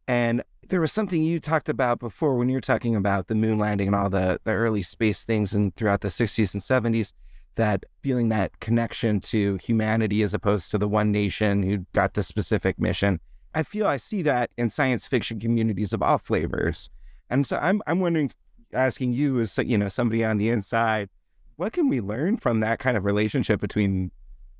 And 0.07 0.42
there 0.68 0.83
was 0.83 0.92
something 0.92 1.22
you 1.22 1.40
talked 1.40 1.70
about 1.70 1.98
before 1.98 2.37
when 2.37 2.50
you 2.50 2.57
were 2.57 2.61
talking 2.61 2.94
about 2.94 3.29
the 3.29 3.35
moon 3.35 3.59
landing 3.59 3.87
and 3.87 3.96
all 3.96 4.11
the, 4.11 4.38
the 4.44 4.53
early 4.53 4.83
space 4.83 5.24
things 5.24 5.55
and 5.55 5.74
throughout 5.77 6.03
the 6.03 6.09
60s 6.09 6.53
and 6.53 6.62
70s 6.94 7.14
that 7.55 7.85
feeling 8.03 8.29
that 8.29 8.61
connection 8.61 9.18
to 9.20 9.57
humanity 9.62 10.22
as 10.22 10.35
opposed 10.35 10.70
to 10.72 10.79
the 10.79 10.88
one 10.88 11.11
nation 11.11 11.62
who 11.62 11.79
got 11.94 12.14
the 12.14 12.22
specific 12.22 12.79
mission. 12.79 13.18
I 13.55 13.62
feel 13.62 13.87
I 13.87 13.96
see 13.96 14.20
that 14.22 14.50
in 14.59 14.68
science 14.68 15.07
fiction 15.07 15.40
communities 15.40 15.92
of 15.94 16.03
all 16.03 16.18
flavors. 16.18 16.90
And 17.31 17.46
so 17.46 17.57
I'm 17.57 17.81
I'm 17.87 18.00
wondering 18.00 18.31
asking 18.74 19.12
you 19.12 19.40
as 19.40 19.56
you 19.58 19.78
know 19.78 19.88
somebody 19.88 20.24
on 20.24 20.38
the 20.38 20.50
inside, 20.50 21.08
what 21.56 21.72
can 21.72 21.88
we 21.88 22.00
learn 22.00 22.37
from 22.37 22.60
that 22.60 22.78
kind 22.78 22.96
of 22.96 23.04
relationship 23.04 23.60
between 23.60 24.10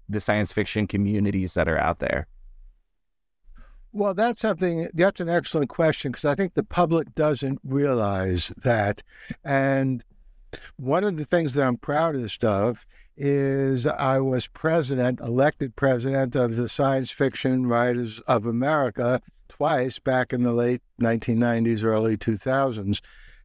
the 0.09 0.20
science 0.20 0.53
fiction 0.53 0.87
communities 0.87 1.55
that 1.55 1.68
are 1.68 1.79
out 1.79 1.98
there? 1.98 2.27
Well, 3.92 4.14
that's 4.14 4.42
something, 4.42 4.88
that's 4.92 5.20
an 5.20 5.29
excellent 5.29 5.70
question 5.70 6.11
because 6.11 6.24
I 6.24 6.35
think 6.35 6.55
the 6.55 6.64
public 6.64 7.14
doesn't 7.14 7.61
realize 7.62 8.50
that. 8.62 9.03
And 9.44 10.05
one 10.77 11.05
of 11.05 11.16
the 11.16 11.24
things 11.24 11.55
that 11.55 11.66
I'm 11.66 11.77
proudest 11.77 12.44
of 12.44 12.85
is 13.16 13.87
I 13.87 14.18
was 14.18 14.48
president, 14.48 15.20
elected 15.20 15.77
president 15.77 16.35
of 16.35 16.57
the 16.57 16.68
Science 16.68 17.12
Fiction 17.12 17.66
Writers 17.66 18.18
of 18.20 18.46
America 18.46 19.20
twice 19.48 20.00
back 20.00 20.33
in 20.33 20.42
the 20.42 20.53
late 20.53 20.83
1990s, 21.00 21.85
early 21.85 22.16
2000s. 22.16 23.00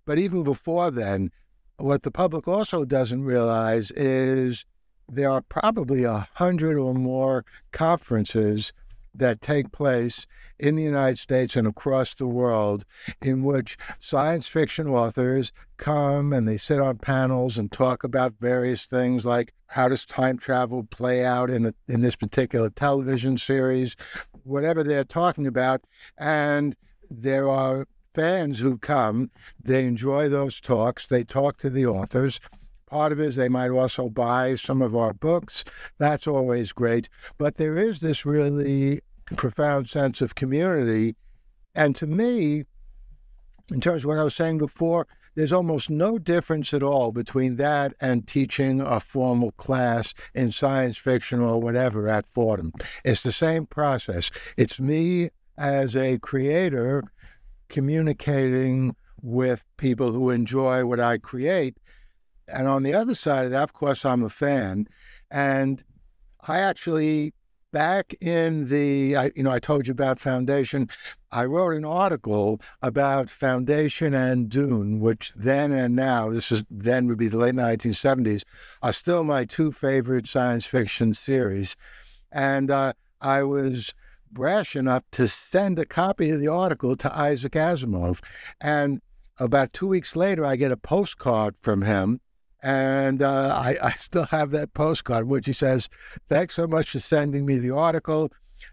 But 0.09 0.17
even 0.17 0.41
before 0.41 0.89
then, 0.89 1.29
what 1.77 2.01
the 2.01 2.09
public 2.09 2.47
also 2.47 2.83
doesn't 2.83 3.25
realize 3.25 3.91
is 3.91 4.65
there 5.07 5.29
are 5.29 5.43
probably 5.43 6.03
a 6.03 6.27
hundred 6.33 6.79
or 6.79 6.95
more 6.95 7.45
conferences 7.71 8.73
that 9.13 9.39
take 9.39 9.71
place 9.71 10.25
in 10.57 10.75
the 10.75 10.81
United 10.81 11.19
States 11.19 11.55
and 11.55 11.67
across 11.67 12.15
the 12.15 12.25
world 12.25 12.85
in 13.21 13.43
which 13.43 13.77
science 13.99 14.47
fiction 14.47 14.87
authors 14.87 15.51
come 15.77 16.33
and 16.33 16.47
they 16.47 16.57
sit 16.57 16.79
on 16.79 16.97
panels 16.97 17.59
and 17.59 17.71
talk 17.71 18.03
about 18.03 18.33
various 18.39 18.85
things 18.85 19.25
like 19.25 19.53
how 19.67 19.87
does 19.87 20.07
time 20.07 20.39
travel 20.39 20.87
play 20.89 21.23
out 21.23 21.51
in, 21.51 21.67
a, 21.67 21.73
in 21.87 22.01
this 22.01 22.15
particular 22.15 22.71
television 22.71 23.37
series, 23.37 23.95
whatever 24.41 24.83
they're 24.83 25.03
talking 25.03 25.45
about. 25.45 25.83
And 26.17 26.75
there 27.11 27.47
are 27.47 27.85
fans 28.13 28.59
who 28.59 28.77
come, 28.77 29.31
they 29.63 29.85
enjoy 29.85 30.29
those 30.29 30.59
talks, 30.59 31.05
they 31.05 31.23
talk 31.23 31.57
to 31.59 31.69
the 31.69 31.85
authors. 31.85 32.39
Part 32.87 33.11
of 33.11 33.19
it 33.19 33.27
is 33.27 33.35
they 33.35 33.49
might 33.49 33.69
also 33.69 34.09
buy 34.09 34.55
some 34.55 34.81
of 34.81 34.95
our 34.95 35.13
books. 35.13 35.63
That's 35.99 36.27
always 36.27 36.71
great. 36.71 37.07
But 37.37 37.57
there 37.57 37.77
is 37.77 37.99
this 37.99 38.25
really 38.25 39.01
profound 39.35 39.89
sense 39.89 40.21
of 40.21 40.33
community. 40.33 41.15
And 41.75 41.95
to 41.97 42.07
me, 42.07 42.65
in 43.71 43.79
terms 43.79 44.03
of 44.03 44.07
what 44.07 44.17
I 44.17 44.23
was 44.23 44.35
saying 44.35 44.57
before, 44.57 45.07
there's 45.35 45.53
almost 45.53 45.89
no 45.89 46.17
difference 46.17 46.73
at 46.73 46.81
all 46.81 47.11
between 47.11 47.57
that 47.57 47.93
and 48.01 48.27
teaching 48.27 48.81
a 48.81 48.99
formal 48.99 49.51
class 49.51 50.13
in 50.33 50.51
science 50.51 50.97
fiction 50.97 51.39
or 51.39 51.61
whatever 51.61 52.07
at 52.07 52.31
Fordham. 52.31 52.73
It's 53.05 53.21
the 53.21 53.31
same 53.31 53.67
process. 53.67 54.31
It's 54.57 54.79
me 54.79 55.29
as 55.57 55.95
a 55.95 56.17
creator 56.17 57.03
communicating 57.69 58.95
with 59.21 59.63
people 59.77 60.11
who 60.11 60.29
enjoy 60.29 60.85
what 60.85 60.99
I 60.99 61.17
create. 61.17 61.77
And 62.47 62.67
on 62.67 62.83
the 62.83 62.93
other 62.93 63.15
side 63.15 63.45
of 63.45 63.51
that, 63.51 63.63
of 63.63 63.73
course, 63.73 64.05
I'm 64.05 64.23
a 64.23 64.29
fan. 64.29 64.87
And 65.29 65.83
I 66.47 66.59
actually 66.59 67.33
back 67.71 68.15
in 68.19 68.67
the, 68.67 69.15
I, 69.15 69.31
you 69.35 69.43
know, 69.43 69.51
I 69.51 69.59
told 69.59 69.87
you 69.87 69.91
about 69.91 70.19
Foundation. 70.19 70.89
I 71.31 71.45
wrote 71.45 71.75
an 71.75 71.85
article 71.85 72.61
about 72.81 73.29
Foundation 73.29 74.13
and 74.13 74.49
Dune, 74.49 74.99
which 74.99 75.31
then 75.35 75.71
and 75.71 75.95
now, 75.95 76.29
this 76.31 76.51
is 76.51 76.63
then 76.69 77.07
would 77.07 77.17
be 77.17 77.27
the 77.27 77.37
late 77.37 77.55
1970s, 77.55 78.43
are 78.81 78.93
still 78.93 79.23
my 79.23 79.45
two 79.45 79.71
favorite 79.71 80.27
science 80.27 80.65
fiction 80.65 81.13
series. 81.13 81.75
And 82.31 82.71
uh, 82.71 82.93
I 83.21 83.43
was 83.43 83.93
brash 84.31 84.75
enough 84.75 85.03
to 85.11 85.27
send 85.27 85.79
a 85.79 85.85
copy 85.85 86.29
of 86.29 86.39
the 86.39 86.47
article 86.47 86.95
to 86.97 87.17
Isaac 87.17 87.53
Asimov. 87.53 88.21
And 88.61 89.01
about 89.37 89.73
two 89.73 89.87
weeks 89.87 90.15
later, 90.15 90.45
I 90.45 90.55
get 90.55 90.71
a 90.71 90.77
postcard 90.77 91.55
from 91.61 91.83
him 91.83 92.21
and 92.61 93.21
uh, 93.21 93.53
I, 93.55 93.77
I 93.81 93.91
still 93.93 94.25
have 94.25 94.51
that 94.51 94.73
postcard, 94.73 95.27
which 95.27 95.45
he 95.45 95.53
says, 95.53 95.89
Thanks 96.27 96.55
so 96.55 96.67
much 96.67 96.91
for 96.91 96.99
sending 96.99 97.45
me 97.45 97.57
the 97.57 97.71
article. 97.71 98.31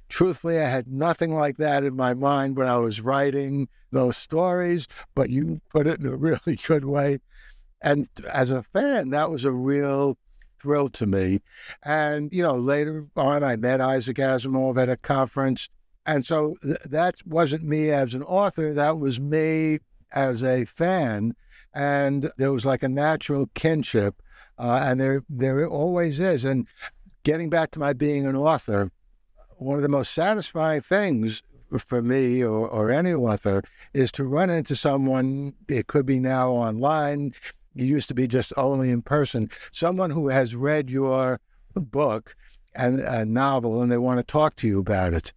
Truthfully, 0.09 0.59
I 0.59 0.69
had 0.69 0.88
nothing 0.88 1.33
like 1.33 1.59
that 1.59 1.85
in 1.85 1.95
my 1.95 2.14
mind 2.14 2.57
when 2.57 2.66
I 2.66 2.79
was 2.79 3.01
writing 3.01 3.69
those 3.92 4.16
stories, 4.16 4.88
but 5.14 5.31
you 5.31 5.61
put 5.71 5.87
it 5.87 6.01
in 6.01 6.07
a 6.07 6.16
really 6.16 6.57
good 6.66 6.85
way. 6.85 7.21
And 7.81 8.09
as 8.31 8.51
a 8.51 8.64
fan, 8.64 9.11
that 9.11 9.31
was 9.31 9.45
a 9.45 9.53
real 9.53 10.19
thrill 10.66 10.88
to 10.88 11.07
me. 11.07 11.40
And, 11.85 12.33
you 12.33 12.42
know, 12.42 12.57
later 12.57 13.07
on, 13.16 13.44
I 13.44 13.55
met 13.55 13.81
Isaac 13.81 14.16
Asimov 14.16 14.76
at 14.83 14.88
a 14.88 14.96
conference. 14.96 15.68
And 16.05 16.26
so 16.26 16.57
th- 16.61 16.79
that 16.85 17.14
wasn't 17.24 17.62
me 17.62 17.90
as 17.90 18.14
an 18.14 18.24
author, 18.24 18.74
that 18.74 18.98
was 18.98 19.20
me 19.20 19.79
as 20.12 20.42
a 20.42 20.64
fan. 20.64 21.37
And 21.72 22.33
there 22.37 22.52
was 22.52 22.66
like 22.66 22.83
a 22.83 22.88
natural 22.88 23.48
kinship. 23.55 24.20
Uh, 24.59 24.81
and 24.83 25.00
there, 25.00 25.22
there 25.29 25.64
always 25.68 26.18
is. 26.18 26.42
And 26.44 26.66
getting 27.22 27.48
back 27.48 27.70
to 27.72 27.79
my 27.79 27.92
being 27.92 28.26
an 28.26 28.35
author, 28.35 28.90
one 29.59 29.76
of 29.76 29.83
the 29.83 29.88
most 29.88 30.12
satisfying 30.12 30.81
things 30.81 31.42
for 31.79 32.02
me 32.02 32.42
or, 32.42 32.66
or 32.68 32.90
any 32.90 33.12
author 33.12 33.62
is 33.94 34.11
to 34.12 34.24
run 34.24 34.50
into 34.50 34.74
someone, 34.74 35.55
it 35.68 35.87
could 35.87 36.07
be 36.07 36.18
now 36.18 36.50
online, 36.50 37.35
it 37.76 37.84
used 37.84 38.08
to 38.08 38.14
be 38.14 38.26
just 38.26 38.52
only 38.56 38.90
in 38.90 39.02
person, 39.02 39.50
someone 39.72 40.10
who 40.10 40.28
has 40.28 40.56
read 40.56 40.90
your 40.90 41.40
book 41.74 42.34
and 42.74 43.00
a 43.00 43.24
novel 43.24 43.82
and 43.82 43.90
they 43.90 43.98
want 43.98 44.18
to 44.18 44.24
talk 44.24 44.56
to 44.56 44.66
you 44.66 44.78
about 44.78 45.14
it. 45.14 45.32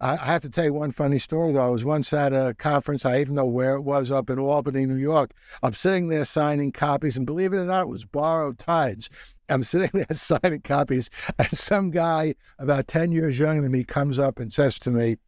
I, 0.00 0.16
have 0.16 0.42
to 0.42 0.50
tell 0.50 0.64
you 0.64 0.74
one 0.74 0.90
funny 0.90 1.20
story 1.20 1.52
though. 1.52 1.64
I 1.64 1.70
was 1.70 1.84
once 1.84 2.12
at 2.12 2.32
a 2.32 2.54
conference, 2.58 3.06
I 3.06 3.20
even 3.20 3.36
know 3.36 3.46
where 3.46 3.76
it 3.76 3.82
was 3.82 4.10
up 4.10 4.30
in 4.30 4.38
Albany, 4.38 4.84
New 4.84 4.96
York. 4.96 5.30
I'm 5.62 5.74
sitting 5.74 6.08
there 6.08 6.24
signing 6.24 6.72
copies, 6.72 7.16
and 7.16 7.24
believe 7.24 7.52
it 7.52 7.58
or 7.58 7.64
not, 7.64 7.82
it 7.82 7.88
was 7.88 8.04
borrowed 8.04 8.58
tides. 8.58 9.08
I'm 9.48 9.62
sitting 9.62 9.90
there 9.92 10.16
signing 10.16 10.62
copies, 10.62 11.08
and 11.38 11.56
some 11.56 11.92
guy 11.92 12.34
about 12.58 12.88
10 12.88 13.12
years 13.12 13.38
younger 13.38 13.62
than 13.62 13.70
me 13.70 13.84
comes 13.84 14.18
up 14.18 14.40
and 14.40 14.52
says 14.52 14.76
to 14.80 14.90
me, 14.90 15.18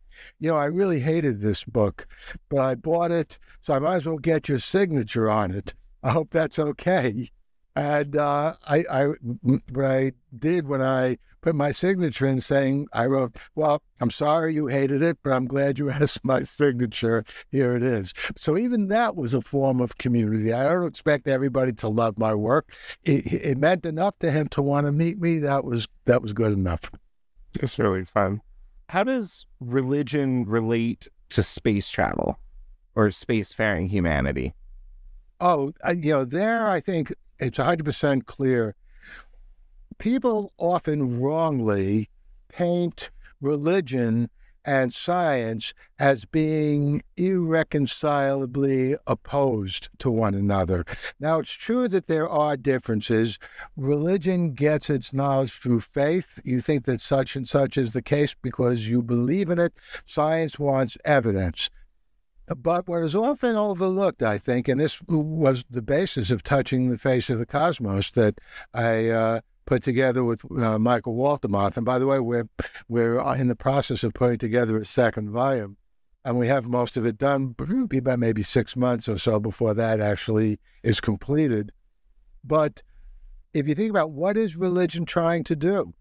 You 0.40 0.48
know, 0.48 0.56
I 0.56 0.64
really 0.64 0.98
hated 0.98 1.40
this 1.40 1.62
book, 1.62 2.08
but 2.48 2.58
I 2.58 2.74
bought 2.74 3.12
it, 3.12 3.38
so 3.62 3.74
I 3.74 3.78
might 3.78 3.96
as 3.96 4.06
well 4.06 4.18
get 4.18 4.48
your 4.48 4.58
signature 4.58 5.30
on 5.30 5.52
it. 5.52 5.74
I 6.04 6.10
hope 6.10 6.30
that's 6.30 6.58
okay. 6.58 7.30
And 7.74 8.16
uh, 8.16 8.54
I, 8.68 8.84
I, 8.90 9.04
what 9.72 9.84
I 9.84 10.12
did 10.38 10.68
when 10.68 10.82
I 10.82 11.16
put 11.40 11.54
my 11.54 11.72
signature 11.72 12.26
in 12.26 12.40
saying, 12.40 12.86
I 12.92 13.06
wrote, 13.06 13.36
well, 13.54 13.82
I'm 14.00 14.10
sorry 14.10 14.54
you 14.54 14.66
hated 14.68 15.02
it, 15.02 15.18
but 15.22 15.32
I'm 15.32 15.46
glad 15.46 15.78
you 15.78 15.90
asked 15.90 16.24
my 16.24 16.42
signature. 16.42 17.24
Here 17.50 17.74
it 17.74 17.82
is. 17.82 18.12
So 18.36 18.56
even 18.56 18.88
that 18.88 19.16
was 19.16 19.34
a 19.34 19.40
form 19.40 19.80
of 19.80 19.96
community. 19.96 20.52
I 20.52 20.68
don't 20.68 20.86
expect 20.86 21.26
everybody 21.26 21.72
to 21.72 21.88
love 21.88 22.18
my 22.18 22.34
work. 22.34 22.72
It, 23.02 23.32
it 23.32 23.58
meant 23.58 23.86
enough 23.86 24.18
to 24.20 24.30
him 24.30 24.48
to 24.48 24.62
want 24.62 24.86
to 24.86 24.92
meet 24.92 25.18
me. 25.18 25.38
That 25.38 25.64
was, 25.64 25.88
that 26.04 26.22
was 26.22 26.34
good 26.34 26.52
enough. 26.52 26.90
It's 27.54 27.78
really 27.78 28.04
fun. 28.04 28.42
How 28.90 29.04
does 29.04 29.46
religion 29.58 30.44
relate 30.44 31.08
to 31.30 31.42
space 31.42 31.90
travel 31.90 32.38
or 32.94 33.08
spacefaring 33.08 33.88
humanity? 33.88 34.54
Oh, 35.40 35.72
uh, 35.86 35.92
you 35.92 36.12
know, 36.12 36.24
there 36.24 36.68
I 36.68 36.80
think 36.80 37.12
it's 37.38 37.58
100% 37.58 38.26
clear. 38.26 38.74
People 39.98 40.52
often 40.58 41.20
wrongly 41.20 42.10
paint 42.48 43.10
religion 43.40 44.30
and 44.64 44.94
science 44.94 45.74
as 45.98 46.24
being 46.24 47.02
irreconcilably 47.16 48.96
opposed 49.06 49.88
to 49.98 50.10
one 50.10 50.34
another. 50.34 50.84
Now, 51.20 51.40
it's 51.40 51.52
true 51.52 51.86
that 51.88 52.06
there 52.06 52.28
are 52.28 52.56
differences. 52.56 53.38
Religion 53.76 54.52
gets 54.54 54.88
its 54.88 55.12
knowledge 55.12 55.52
through 55.52 55.80
faith. 55.80 56.38
You 56.44 56.60
think 56.60 56.86
that 56.86 57.00
such 57.00 57.36
and 57.36 57.48
such 57.48 57.76
is 57.76 57.92
the 57.92 58.02
case 58.02 58.34
because 58.40 58.88
you 58.88 59.02
believe 59.02 59.50
in 59.50 59.58
it. 59.58 59.74
Science 60.06 60.58
wants 60.58 60.96
evidence. 61.04 61.68
But 62.46 62.86
what 62.86 63.02
is 63.02 63.14
often 63.14 63.56
overlooked, 63.56 64.22
I 64.22 64.36
think, 64.38 64.68
and 64.68 64.78
this 64.78 65.00
was 65.08 65.64
the 65.70 65.82
basis 65.82 66.30
of 66.30 66.42
touching 66.42 66.90
the 66.90 66.98
face 66.98 67.30
of 67.30 67.38
the 67.38 67.46
cosmos 67.46 68.10
that 68.10 68.38
I 68.74 69.08
uh, 69.08 69.40
put 69.64 69.82
together 69.82 70.24
with 70.24 70.42
uh, 70.52 70.78
Michael 70.78 71.16
Waltemathe. 71.16 71.76
And 71.76 71.86
by 71.86 71.98
the 71.98 72.06
way, 72.06 72.20
we're 72.20 72.48
we're 72.88 73.18
in 73.34 73.48
the 73.48 73.56
process 73.56 74.04
of 74.04 74.12
putting 74.12 74.38
together 74.38 74.76
a 74.76 74.84
second 74.84 75.30
volume, 75.30 75.78
and 76.24 76.38
we 76.38 76.48
have 76.48 76.66
most 76.66 76.96
of 76.98 77.06
it 77.06 77.16
done. 77.16 77.54
Be 77.88 77.98
about 77.98 78.18
maybe 78.18 78.42
six 78.42 78.76
months 78.76 79.08
or 79.08 79.18
so 79.18 79.40
before 79.40 79.72
that 79.74 80.00
actually 80.00 80.60
is 80.82 81.00
completed. 81.00 81.72
But 82.42 82.82
if 83.54 83.66
you 83.66 83.74
think 83.74 83.90
about 83.90 84.10
what 84.10 84.36
is 84.36 84.56
religion 84.56 85.06
trying 85.06 85.44
to 85.44 85.56
do, 85.56 85.94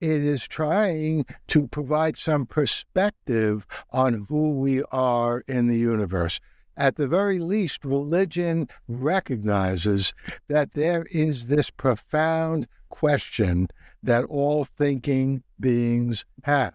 it 0.00 0.24
is 0.24 0.48
trying 0.48 1.26
to 1.48 1.68
provide 1.68 2.16
some 2.16 2.46
perspective 2.46 3.66
on 3.90 4.26
who 4.28 4.52
we 4.52 4.82
are 4.90 5.42
in 5.46 5.68
the 5.68 5.78
universe. 5.78 6.40
At 6.76 6.96
the 6.96 7.06
very 7.06 7.38
least, 7.38 7.84
religion 7.84 8.68
recognizes 8.88 10.14
that 10.48 10.72
there 10.72 11.04
is 11.10 11.48
this 11.48 11.70
profound 11.70 12.66
question 12.88 13.68
that 14.02 14.24
all 14.24 14.64
thinking 14.64 15.42
beings 15.58 16.24
have, 16.44 16.74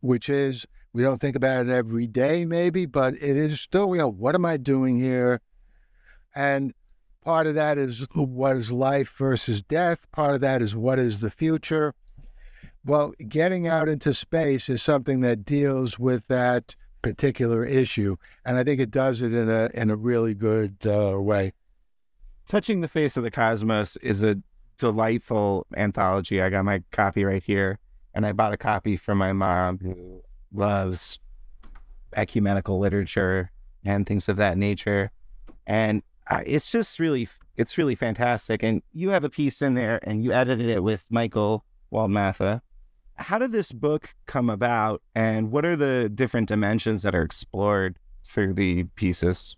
which 0.00 0.30
is 0.30 0.66
we 0.94 1.02
don't 1.02 1.20
think 1.20 1.36
about 1.36 1.66
it 1.66 1.70
every 1.70 2.06
day, 2.06 2.46
maybe, 2.46 2.86
but 2.86 3.14
it 3.14 3.36
is 3.36 3.60
still, 3.60 3.94
you 3.94 4.00
know, 4.00 4.08
what 4.08 4.34
am 4.34 4.46
I 4.46 4.56
doing 4.56 4.98
here? 4.98 5.42
And 6.34 6.72
part 7.22 7.46
of 7.46 7.54
that 7.56 7.76
is 7.76 8.06
what 8.14 8.56
is 8.56 8.72
life 8.72 9.12
versus 9.18 9.60
death, 9.60 10.10
part 10.12 10.34
of 10.34 10.40
that 10.40 10.62
is 10.62 10.74
what 10.74 10.98
is 10.98 11.20
the 11.20 11.30
future 11.30 11.92
well, 12.86 13.12
getting 13.28 13.66
out 13.66 13.88
into 13.88 14.14
space 14.14 14.68
is 14.68 14.82
something 14.82 15.20
that 15.20 15.44
deals 15.44 15.98
with 15.98 16.26
that 16.28 16.76
particular 17.02 17.64
issue, 17.64 18.16
and 18.44 18.56
I 18.56 18.64
think 18.64 18.80
it 18.80 18.90
does 18.90 19.22
it 19.22 19.34
in 19.34 19.50
a 19.50 19.68
in 19.74 19.90
a 19.90 19.96
really 19.96 20.34
good 20.34 20.76
uh, 20.86 21.20
way. 21.20 21.52
Touching 22.46 22.80
the 22.80 22.88
Face 22.88 23.16
of 23.16 23.24
the 23.24 23.30
Cosmos 23.30 23.96
is 23.98 24.22
a 24.22 24.36
delightful 24.78 25.66
anthology. 25.76 26.40
I 26.40 26.48
got 26.48 26.64
my 26.64 26.82
copy 26.92 27.24
right 27.24 27.42
here, 27.42 27.78
and 28.14 28.24
I 28.24 28.32
bought 28.32 28.52
a 28.52 28.56
copy 28.56 28.96
for 28.96 29.14
my 29.14 29.32
mom 29.32 29.78
who 29.78 30.22
loves 30.52 31.18
ecumenical 32.14 32.78
literature 32.78 33.50
and 33.84 34.06
things 34.06 34.28
of 34.28 34.36
that 34.36 34.56
nature. 34.56 35.10
And 35.66 36.02
it's 36.46 36.70
just 36.70 36.98
really, 37.00 37.28
it's 37.56 37.78
really 37.78 37.94
fantastic. 37.94 38.62
And 38.62 38.82
you 38.92 39.10
have 39.10 39.24
a 39.24 39.30
piece 39.30 39.60
in 39.60 39.74
there, 39.74 39.98
and 40.02 40.22
you 40.22 40.32
edited 40.32 40.68
it 40.68 40.82
with 40.82 41.04
Michael 41.10 41.64
Waltemathe, 41.92 42.60
how 43.18 43.38
did 43.38 43.52
this 43.52 43.72
book 43.72 44.14
come 44.26 44.50
about, 44.50 45.02
and 45.14 45.50
what 45.50 45.64
are 45.64 45.76
the 45.76 46.08
different 46.08 46.48
dimensions 46.48 47.02
that 47.02 47.14
are 47.14 47.22
explored 47.22 47.98
through 48.24 48.54
the 48.54 48.84
pieces? 48.94 49.56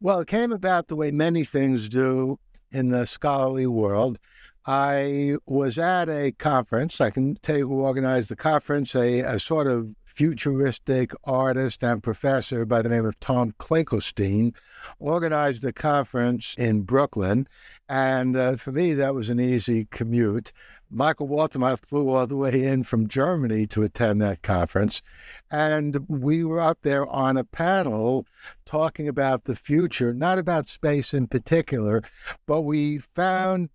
Well, 0.00 0.20
it 0.20 0.28
came 0.28 0.52
about 0.52 0.88
the 0.88 0.96
way 0.96 1.10
many 1.10 1.44
things 1.44 1.88
do 1.88 2.38
in 2.70 2.90
the 2.90 3.06
scholarly 3.06 3.66
world. 3.66 4.18
I 4.66 5.36
was 5.46 5.78
at 5.78 6.08
a 6.08 6.32
conference. 6.32 7.00
I 7.00 7.10
can 7.10 7.36
tell 7.36 7.58
you 7.58 7.68
who 7.68 7.80
organized 7.80 8.30
the 8.30 8.36
conference, 8.36 8.94
a, 8.94 9.20
a 9.20 9.40
sort 9.40 9.66
of 9.66 9.94
futuristic 10.04 11.12
artist 11.24 11.82
and 11.84 12.02
professor 12.02 12.64
by 12.64 12.82
the 12.82 12.88
name 12.88 13.06
of 13.06 13.18
Tom 13.20 13.54
Klinkowstein 13.58 14.52
organized 14.98 15.64
a 15.64 15.72
conference 15.72 16.56
in 16.58 16.82
Brooklyn. 16.82 17.46
And 17.88 18.36
uh, 18.36 18.56
for 18.56 18.72
me, 18.72 18.94
that 18.94 19.14
was 19.14 19.30
an 19.30 19.40
easy 19.40 19.86
commute. 19.90 20.52
Michael 20.90 21.28
Waltemathe 21.28 21.80
flew 21.80 22.08
all 22.08 22.26
the 22.26 22.36
way 22.36 22.64
in 22.64 22.82
from 22.82 23.08
Germany 23.08 23.66
to 23.68 23.82
attend 23.82 24.22
that 24.22 24.42
conference. 24.42 25.02
And 25.50 26.06
we 26.08 26.44
were 26.44 26.60
up 26.60 26.78
there 26.82 27.06
on 27.06 27.36
a 27.36 27.44
panel 27.44 28.26
talking 28.64 29.08
about 29.08 29.44
the 29.44 29.56
future, 29.56 30.14
not 30.14 30.38
about 30.38 30.68
space 30.68 31.12
in 31.12 31.26
particular, 31.26 32.02
but 32.46 32.62
we 32.62 32.98
found 32.98 33.68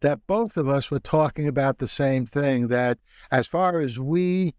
that 0.00 0.26
both 0.26 0.56
of 0.56 0.68
us 0.68 0.90
were 0.90 1.00
talking 1.00 1.46
about 1.46 1.78
the 1.78 1.88
same 1.88 2.24
thing 2.24 2.68
that 2.68 2.98
as 3.30 3.46
far 3.46 3.80
as 3.80 3.98
we 3.98 4.54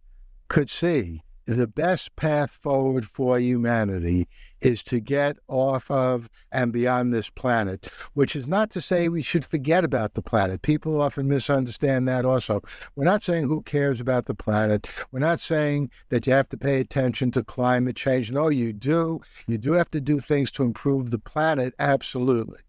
could 0.48 0.70
see, 0.70 1.24
the 1.46 1.68
best 1.68 2.16
path 2.16 2.52
forward 2.52 3.06
for 3.06 3.40
humanity 3.40 4.28
is 4.62 4.84
to 4.84 5.00
get 5.00 5.38
off 5.48 5.90
of 5.90 6.30
and 6.52 6.72
beyond 6.72 7.14
this 7.14 7.30
planet, 7.30 7.88
which 8.14 8.36
is 8.36 8.48
not 8.48 8.70
to 8.72 8.82
say 8.82 9.10
we 9.10 9.22
should 9.22 9.44
forget 9.44 9.84
about 9.84 10.14
the 10.14 10.22
planet. 10.22 10.62
People 10.62 11.02
often 11.02 11.28
misunderstand 11.28 12.08
that 12.08 12.26
also. 12.26 12.62
We're 12.96 13.06
not 13.06 13.24
saying 13.24 13.48
who 13.48 13.62
cares 13.64 14.00
about 14.00 14.26
the 14.26 14.36
planet. 14.36 14.88
We're 15.12 15.20
not 15.20 15.40
saying 15.40 15.90
that 16.10 16.28
you 16.28 16.34
have 16.34 16.50
to 16.50 16.58
pay 16.58 16.80
attention 16.80 17.32
to 17.32 17.44
climate 17.44 17.96
change. 17.96 18.32
No, 18.32 18.50
you 18.50 18.74
do. 18.74 19.22
You 19.48 19.58
do 19.58 19.74
have 19.74 19.92
to 19.92 20.02
do 20.02 20.20
things 20.20 20.52
to 20.52 20.64
improve 20.64 21.10
the 21.12 21.20
planet, 21.20 21.74
absolutely. 21.80 22.60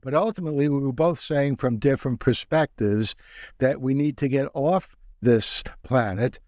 But 0.00 0.14
ultimately, 0.14 0.68
we 0.68 0.80
were 0.80 0.92
both 0.92 1.20
saying 1.20 1.56
from 1.56 1.78
different 1.78 2.18
perspectives 2.18 3.14
that 3.58 3.80
we 3.80 3.94
need 3.94 4.16
to 4.18 4.28
get 4.28 4.48
off 4.52 4.96
this 5.20 5.62
planet 5.84 6.40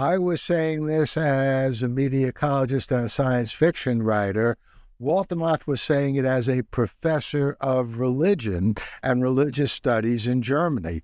I 0.00 0.16
was 0.16 0.40
saying 0.40 0.86
this 0.86 1.16
as 1.16 1.82
a 1.82 1.88
media 1.88 2.32
ecologist 2.32 2.92
and 2.92 3.06
a 3.06 3.08
science 3.08 3.50
fiction 3.50 4.00
writer. 4.00 4.56
Waltemathe 5.02 5.66
was 5.66 5.82
saying 5.82 6.14
it 6.14 6.24
as 6.24 6.48
a 6.48 6.62
professor 6.62 7.56
of 7.60 7.98
religion 7.98 8.76
and 9.02 9.24
religious 9.24 9.72
studies 9.72 10.28
in 10.28 10.40
Germany. 10.40 11.02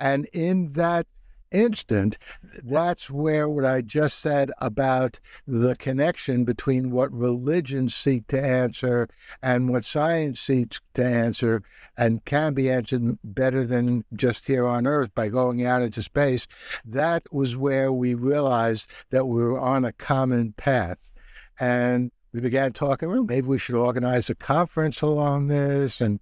And 0.00 0.26
in 0.32 0.72
that 0.72 1.06
instant, 1.52 2.18
that's 2.64 3.10
where 3.10 3.48
what 3.48 3.64
I 3.64 3.80
just 3.80 4.18
said 4.18 4.50
about 4.58 5.20
the 5.46 5.76
connection 5.76 6.44
between 6.44 6.90
what 6.90 7.12
religions 7.12 7.94
seek 7.94 8.26
to 8.28 8.42
answer 8.42 9.08
and 9.42 9.70
what 9.70 9.84
science 9.84 10.40
seeks 10.40 10.80
to 10.94 11.04
answer 11.04 11.62
and 11.96 12.24
can 12.24 12.54
be 12.54 12.70
answered 12.70 13.18
better 13.22 13.64
than 13.64 14.04
just 14.14 14.46
here 14.46 14.66
on 14.66 14.86
Earth 14.86 15.14
by 15.14 15.28
going 15.28 15.64
out 15.64 15.82
into 15.82 16.02
space, 16.02 16.46
that 16.84 17.32
was 17.32 17.56
where 17.56 17.92
we 17.92 18.14
realized 18.14 18.90
that 19.10 19.26
we 19.26 19.42
were 19.42 19.58
on 19.58 19.84
a 19.84 19.92
common 19.92 20.52
path. 20.52 20.98
And 21.60 22.10
we 22.32 22.40
began 22.40 22.72
talking, 22.72 23.10
well, 23.10 23.24
maybe 23.24 23.46
we 23.46 23.58
should 23.58 23.74
organize 23.74 24.30
a 24.30 24.34
conference 24.34 25.02
along 25.02 25.48
this. 25.48 26.00
And, 26.00 26.20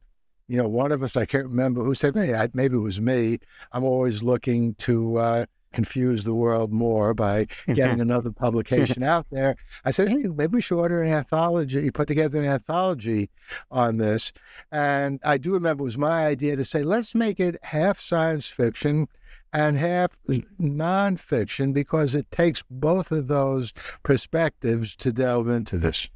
you 0.51 0.57
know, 0.57 0.67
one 0.67 0.91
of 0.91 1.01
us, 1.05 1.17
I 1.17 1.27
can't 1.27 1.47
remember 1.47 1.85
who 1.85 1.95
said, 1.95 2.17
maybe, 2.17 2.37
maybe 2.55 2.75
it 2.75 2.81
was 2.81 3.01
me. 3.01 3.39
I'm 3.71 3.85
always 3.85 4.21
looking 4.21 4.75
to 4.81 5.17
uh, 5.17 5.47
confuse 5.73 6.25
the 6.25 6.35
world 6.35 6.73
more 6.73 7.15
by 7.15 7.47
getting 7.69 8.01
another 8.01 8.33
publication 8.33 9.05
out 9.05 9.27
there. 9.31 9.55
I 9.85 9.93
said, 9.93 10.09
hey, 10.09 10.25
maybe 10.25 10.57
we 10.57 10.61
should 10.61 10.81
order 10.81 11.05
an 11.05 11.13
anthology, 11.13 11.83
You 11.83 11.93
put 11.93 12.09
together 12.09 12.41
an 12.43 12.49
anthology 12.49 13.31
on 13.71 13.99
this. 13.99 14.33
And 14.73 15.21
I 15.23 15.39
do 15.39 15.53
remember 15.53 15.83
it 15.83 15.85
was 15.85 15.97
my 15.97 16.27
idea 16.27 16.57
to 16.57 16.65
say, 16.65 16.83
let's 16.83 17.15
make 17.15 17.39
it 17.39 17.57
half 17.63 18.01
science 18.01 18.49
fiction 18.49 19.07
and 19.53 19.79
half 19.79 20.17
nonfiction 20.61 21.73
because 21.73 22.17
it 22.17 22.29
takes 22.33 22.65
both 22.69 23.13
of 23.13 23.29
those 23.29 23.73
perspectives 24.03 24.97
to 24.97 25.13
delve 25.13 25.49
into 25.49 25.79
this. 25.79 26.09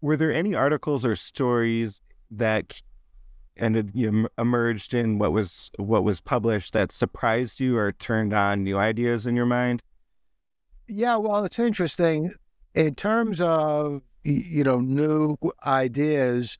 Were 0.00 0.16
there 0.16 0.32
any 0.32 0.54
articles 0.54 1.04
or 1.04 1.16
stories 1.16 2.00
that 2.30 2.80
ended 3.58 3.92
you 3.94 4.28
emerged 4.38 4.94
in 4.94 5.18
what 5.18 5.32
was 5.32 5.70
what 5.76 6.04
was 6.04 6.20
published 6.20 6.72
that 6.72 6.92
surprised 6.92 7.60
you 7.60 7.76
or 7.76 7.92
turned 7.92 8.32
on 8.32 8.64
new 8.64 8.78
ideas 8.78 9.26
in 9.26 9.36
your 9.36 9.46
mind? 9.46 9.82
Yeah, 10.86 11.16
well, 11.16 11.44
it's 11.44 11.58
interesting 11.58 12.32
in 12.74 12.94
terms 12.94 13.40
of 13.40 14.02
you 14.24 14.64
know 14.64 14.80
new 14.80 15.36
ideas. 15.66 16.58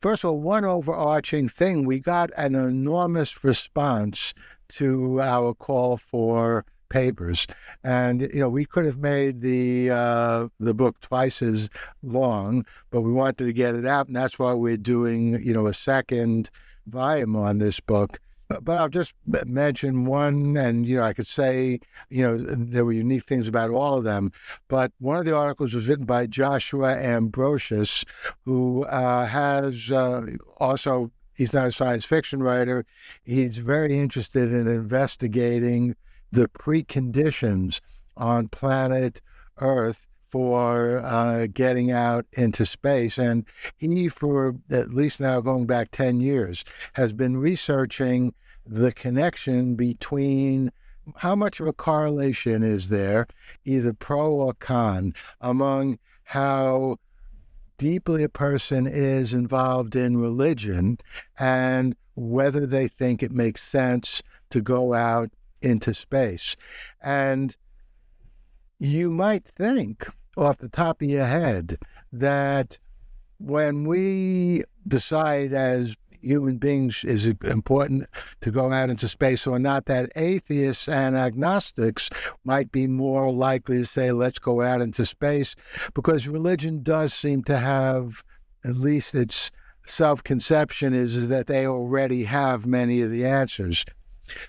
First 0.00 0.22
of 0.24 0.30
all, 0.30 0.40
one 0.40 0.64
overarching 0.64 1.48
thing, 1.48 1.84
we 1.84 1.98
got 1.98 2.30
an 2.36 2.54
enormous 2.54 3.42
response 3.42 4.32
to 4.68 5.20
our 5.20 5.54
call 5.54 5.96
for 5.96 6.64
papers, 6.92 7.46
and 7.82 8.20
you 8.20 8.40
know 8.40 8.48
we 8.48 8.64
could 8.66 8.84
have 8.84 8.98
made 8.98 9.40
the 9.40 9.90
uh, 9.90 10.48
the 10.60 10.74
book 10.74 11.00
twice 11.00 11.42
as 11.42 11.70
long, 12.02 12.64
but 12.90 13.00
we 13.00 13.10
wanted 13.10 13.38
to 13.38 13.52
get 13.52 13.74
it 13.74 13.86
out, 13.86 14.06
and 14.06 14.14
that's 14.14 14.38
why 14.38 14.52
we're 14.52 14.76
doing 14.76 15.42
you 15.42 15.54
know 15.54 15.66
a 15.66 15.74
second 15.74 16.50
volume 16.86 17.34
on 17.34 17.58
this 17.58 17.80
book. 17.80 18.20
But 18.60 18.78
I'll 18.78 18.90
just 18.90 19.14
mention 19.46 20.04
one, 20.04 20.56
and 20.58 20.84
you 20.86 20.96
know 20.96 21.02
I 21.02 21.14
could 21.14 21.26
say 21.26 21.80
you 22.10 22.22
know 22.22 22.36
there 22.38 22.84
were 22.84 22.92
unique 22.92 23.26
things 23.26 23.48
about 23.48 23.70
all 23.70 23.96
of 23.96 24.04
them. 24.04 24.30
But 24.68 24.92
one 24.98 25.16
of 25.16 25.24
the 25.24 25.34
articles 25.34 25.72
was 25.72 25.88
written 25.88 26.04
by 26.04 26.26
Joshua 26.26 26.94
Ambrosius, 26.94 28.04
who 28.44 28.84
uh, 28.84 29.26
has 29.26 29.90
uh, 29.90 30.26
also 30.58 31.10
he's 31.34 31.54
not 31.54 31.68
a 31.68 31.72
science 31.72 32.04
fiction 32.04 32.42
writer. 32.42 32.84
He's 33.24 33.56
very 33.56 33.98
interested 33.98 34.52
in 34.52 34.68
investigating 34.68 35.96
the 36.32 36.48
preconditions 36.48 37.80
on 38.16 38.48
planet 38.48 39.20
Earth 39.58 40.08
for 40.28 40.98
uh, 41.04 41.46
getting 41.52 41.90
out 41.90 42.24
into 42.32 42.64
space. 42.64 43.18
And 43.18 43.44
he, 43.76 44.08
for 44.08 44.56
at 44.70 44.94
least 44.94 45.20
now 45.20 45.40
going 45.42 45.66
back 45.66 45.90
10 45.90 46.20
years, 46.20 46.64
has 46.94 47.12
been 47.12 47.36
researching 47.36 48.34
the 48.66 48.92
connection 48.92 49.74
between 49.74 50.72
how 51.16 51.34
much 51.34 51.60
of 51.60 51.66
a 51.66 51.72
correlation 51.72 52.62
is 52.62 52.88
there, 52.88 53.26
either 53.64 53.92
pro 53.92 54.32
or 54.32 54.54
con, 54.54 55.12
among 55.40 55.98
how 56.24 56.96
deeply 57.76 58.22
a 58.22 58.28
person 58.28 58.86
is 58.86 59.34
involved 59.34 59.96
in 59.96 60.16
religion 60.16 60.96
and 61.38 61.96
whether 62.14 62.64
they 62.64 62.88
think 62.88 63.22
it 63.22 63.32
makes 63.32 63.62
sense 63.62 64.22
to 64.48 64.60
go 64.60 64.94
out 64.94 65.30
into 65.62 65.94
space. 65.94 66.56
And 67.02 67.56
you 68.78 69.10
might 69.10 69.44
think 69.46 70.08
off 70.36 70.58
the 70.58 70.68
top 70.68 71.02
of 71.02 71.08
your 71.08 71.26
head 71.26 71.78
that 72.12 72.78
when 73.38 73.84
we 73.84 74.64
decide 74.86 75.52
as 75.52 75.96
human 76.22 76.56
beings 76.56 77.04
is 77.04 77.26
it 77.26 77.42
important 77.44 78.06
to 78.40 78.50
go 78.50 78.72
out 78.72 78.90
into 78.90 79.08
space 79.08 79.46
or 79.46 79.58
not, 79.58 79.86
that 79.86 80.10
atheists 80.16 80.88
and 80.88 81.16
agnostics 81.16 82.08
might 82.44 82.70
be 82.70 82.86
more 82.86 83.30
likely 83.32 83.78
to 83.78 83.84
say, 83.84 84.12
let's 84.12 84.38
go 84.38 84.62
out 84.62 84.80
into 84.80 85.04
space, 85.04 85.54
because 85.94 86.28
religion 86.28 86.82
does 86.82 87.12
seem 87.12 87.42
to 87.44 87.58
have, 87.58 88.22
at 88.64 88.76
least 88.76 89.14
its 89.14 89.50
self 89.84 90.22
conception 90.22 90.94
is, 90.94 91.16
is 91.16 91.28
that 91.28 91.48
they 91.48 91.66
already 91.66 92.24
have 92.24 92.66
many 92.66 93.02
of 93.02 93.10
the 93.10 93.26
answers. 93.26 93.84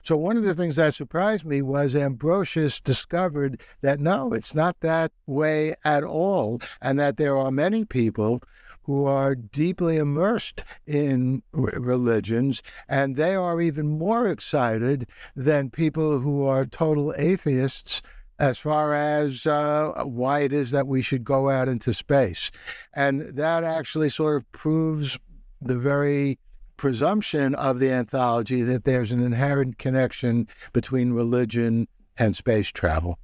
So, 0.03 0.17
one 0.17 0.37
of 0.37 0.43
the 0.43 0.55
things 0.55 0.75
that 0.75 0.95
surprised 0.95 1.45
me 1.45 1.61
was 1.61 1.95
Ambrosius 1.95 2.79
discovered 2.79 3.61
that 3.81 3.99
no, 3.99 4.33
it's 4.33 4.55
not 4.55 4.79
that 4.81 5.11
way 5.25 5.75
at 5.83 6.03
all, 6.03 6.61
and 6.81 6.99
that 6.99 7.17
there 7.17 7.37
are 7.37 7.51
many 7.51 7.85
people 7.85 8.41
who 8.83 9.05
are 9.05 9.33
deeply 9.33 9.97
immersed 9.97 10.63
in 10.85 11.41
religions, 11.53 12.61
and 12.87 13.15
they 13.15 13.35
are 13.35 13.61
even 13.61 13.97
more 13.97 14.27
excited 14.27 15.07
than 15.35 15.69
people 15.69 16.19
who 16.19 16.43
are 16.45 16.65
total 16.65 17.13
atheists 17.17 18.01
as 18.39 18.57
far 18.57 18.93
as 18.93 19.47
uh, 19.47 20.03
why 20.03 20.41
it 20.41 20.51
is 20.51 20.71
that 20.71 20.87
we 20.87 21.01
should 21.01 21.23
go 21.23 21.49
out 21.49 21.69
into 21.69 21.93
space. 21.93 22.51
And 22.93 23.21
that 23.37 23.63
actually 23.63 24.09
sort 24.09 24.35
of 24.35 24.51
proves 24.51 25.17
the 25.61 25.77
very 25.77 26.39
presumption 26.77 27.55
of 27.55 27.79
the 27.79 27.91
anthology 27.91 28.61
that 28.63 28.85
there's 28.85 29.11
an 29.11 29.23
inherent 29.23 29.77
connection 29.77 30.47
between 30.71 31.13
religion 31.13 31.87
and 32.17 32.35
space 32.35 32.69
travel. 32.69 33.19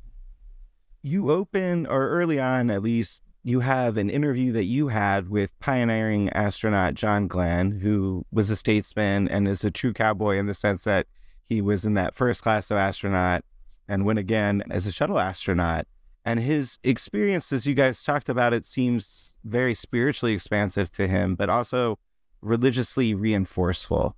You 1.01 1.31
open, 1.31 1.85
or 1.85 2.09
early 2.09 2.39
on 2.39 2.69
at 2.69 2.81
least, 2.81 3.23
you 3.43 3.61
have 3.61 3.97
an 3.97 4.09
interview 4.09 4.51
that 4.51 4.65
you 4.65 4.89
had 4.89 5.29
with 5.29 5.57
pioneering 5.59 6.29
astronaut 6.31 6.93
John 6.93 7.27
Glenn, 7.27 7.71
who 7.79 8.25
was 8.31 8.49
a 8.49 8.55
statesman 8.55 9.27
and 9.27 9.47
is 9.47 9.63
a 9.63 9.71
true 9.71 9.93
cowboy 9.93 10.37
in 10.37 10.47
the 10.47 10.53
sense 10.53 10.83
that 10.83 11.07
he 11.45 11.61
was 11.61 11.85
in 11.85 11.93
that 11.95 12.15
first 12.15 12.43
class 12.43 12.69
of 12.69 12.77
astronauts 12.77 13.41
and 13.87 14.05
went 14.05 14.19
again 14.19 14.63
as 14.69 14.85
a 14.85 14.91
shuttle 14.91 15.19
astronaut. 15.19 15.87
And 16.25 16.39
his 16.39 16.77
experience, 16.83 17.51
as 17.53 17.65
you 17.65 17.73
guys 17.73 18.03
talked 18.03 18.29
about, 18.29 18.53
it 18.53 18.65
seems 18.65 19.37
very 19.45 19.73
spiritually 19.73 20.33
expansive 20.33 20.91
to 20.91 21.07
him, 21.07 21.35
but 21.35 21.49
also 21.49 21.97
religiously 22.41 23.13
reinforceful. 23.13 24.15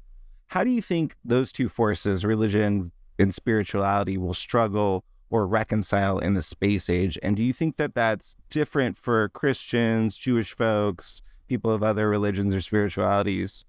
How 0.48 0.64
do 0.64 0.70
you 0.70 0.82
think 0.82 1.16
those 1.24 1.52
two 1.52 1.70
forces, 1.70 2.26
religion 2.26 2.92
and 3.18 3.34
spirituality, 3.34 4.18
will 4.18 4.34
struggle 4.34 5.04
or 5.30 5.48
reconcile 5.48 6.20
in 6.20 6.34
the 6.34 6.42
space 6.42 6.90
age? 6.90 7.18
And 7.24 7.36
do 7.36 7.44
you 7.44 7.54
think 7.54 7.78
that 7.78 7.96
that's 7.96 8.36
different 8.50 8.98
for 8.98 9.30
Christians, 9.30 10.18
Jewish 10.18 10.54
folks, 10.54 11.22
people 11.48 11.72
of 11.72 11.84
other 11.84 12.10
religions 12.10 12.54
or 12.54 12.62
spiritualities? 12.62 13.66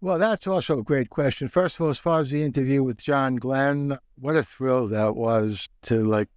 Well, 0.00 0.18
that's 0.18 0.46
also 0.46 0.78
a 0.78 0.84
great 0.84 1.10
question. 1.10 1.48
First 1.48 1.76
of 1.76 1.82
all, 1.82 1.90
as 1.90 1.98
far 1.98 2.20
as 2.20 2.30
the 2.30 2.42
interview 2.42 2.82
with 2.82 2.98
John 2.98 3.36
Glenn, 3.36 3.98
what 4.16 4.36
a 4.36 4.42
thrill 4.42 4.86
that 4.88 5.16
was 5.16 5.68
to 5.82 6.04
like 6.04 6.28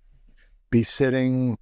be 0.70 0.84
sitting. 0.84 1.58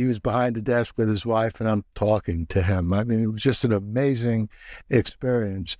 He 0.00 0.06
was 0.06 0.18
behind 0.18 0.56
the 0.56 0.62
desk 0.62 0.94
with 0.96 1.10
his 1.10 1.26
wife, 1.26 1.60
and 1.60 1.68
I'm 1.68 1.84
talking 1.94 2.46
to 2.46 2.62
him. 2.62 2.90
I 2.90 3.04
mean, 3.04 3.22
it 3.22 3.26
was 3.26 3.42
just 3.42 3.66
an 3.66 3.72
amazing 3.72 4.48
experience. 4.88 5.76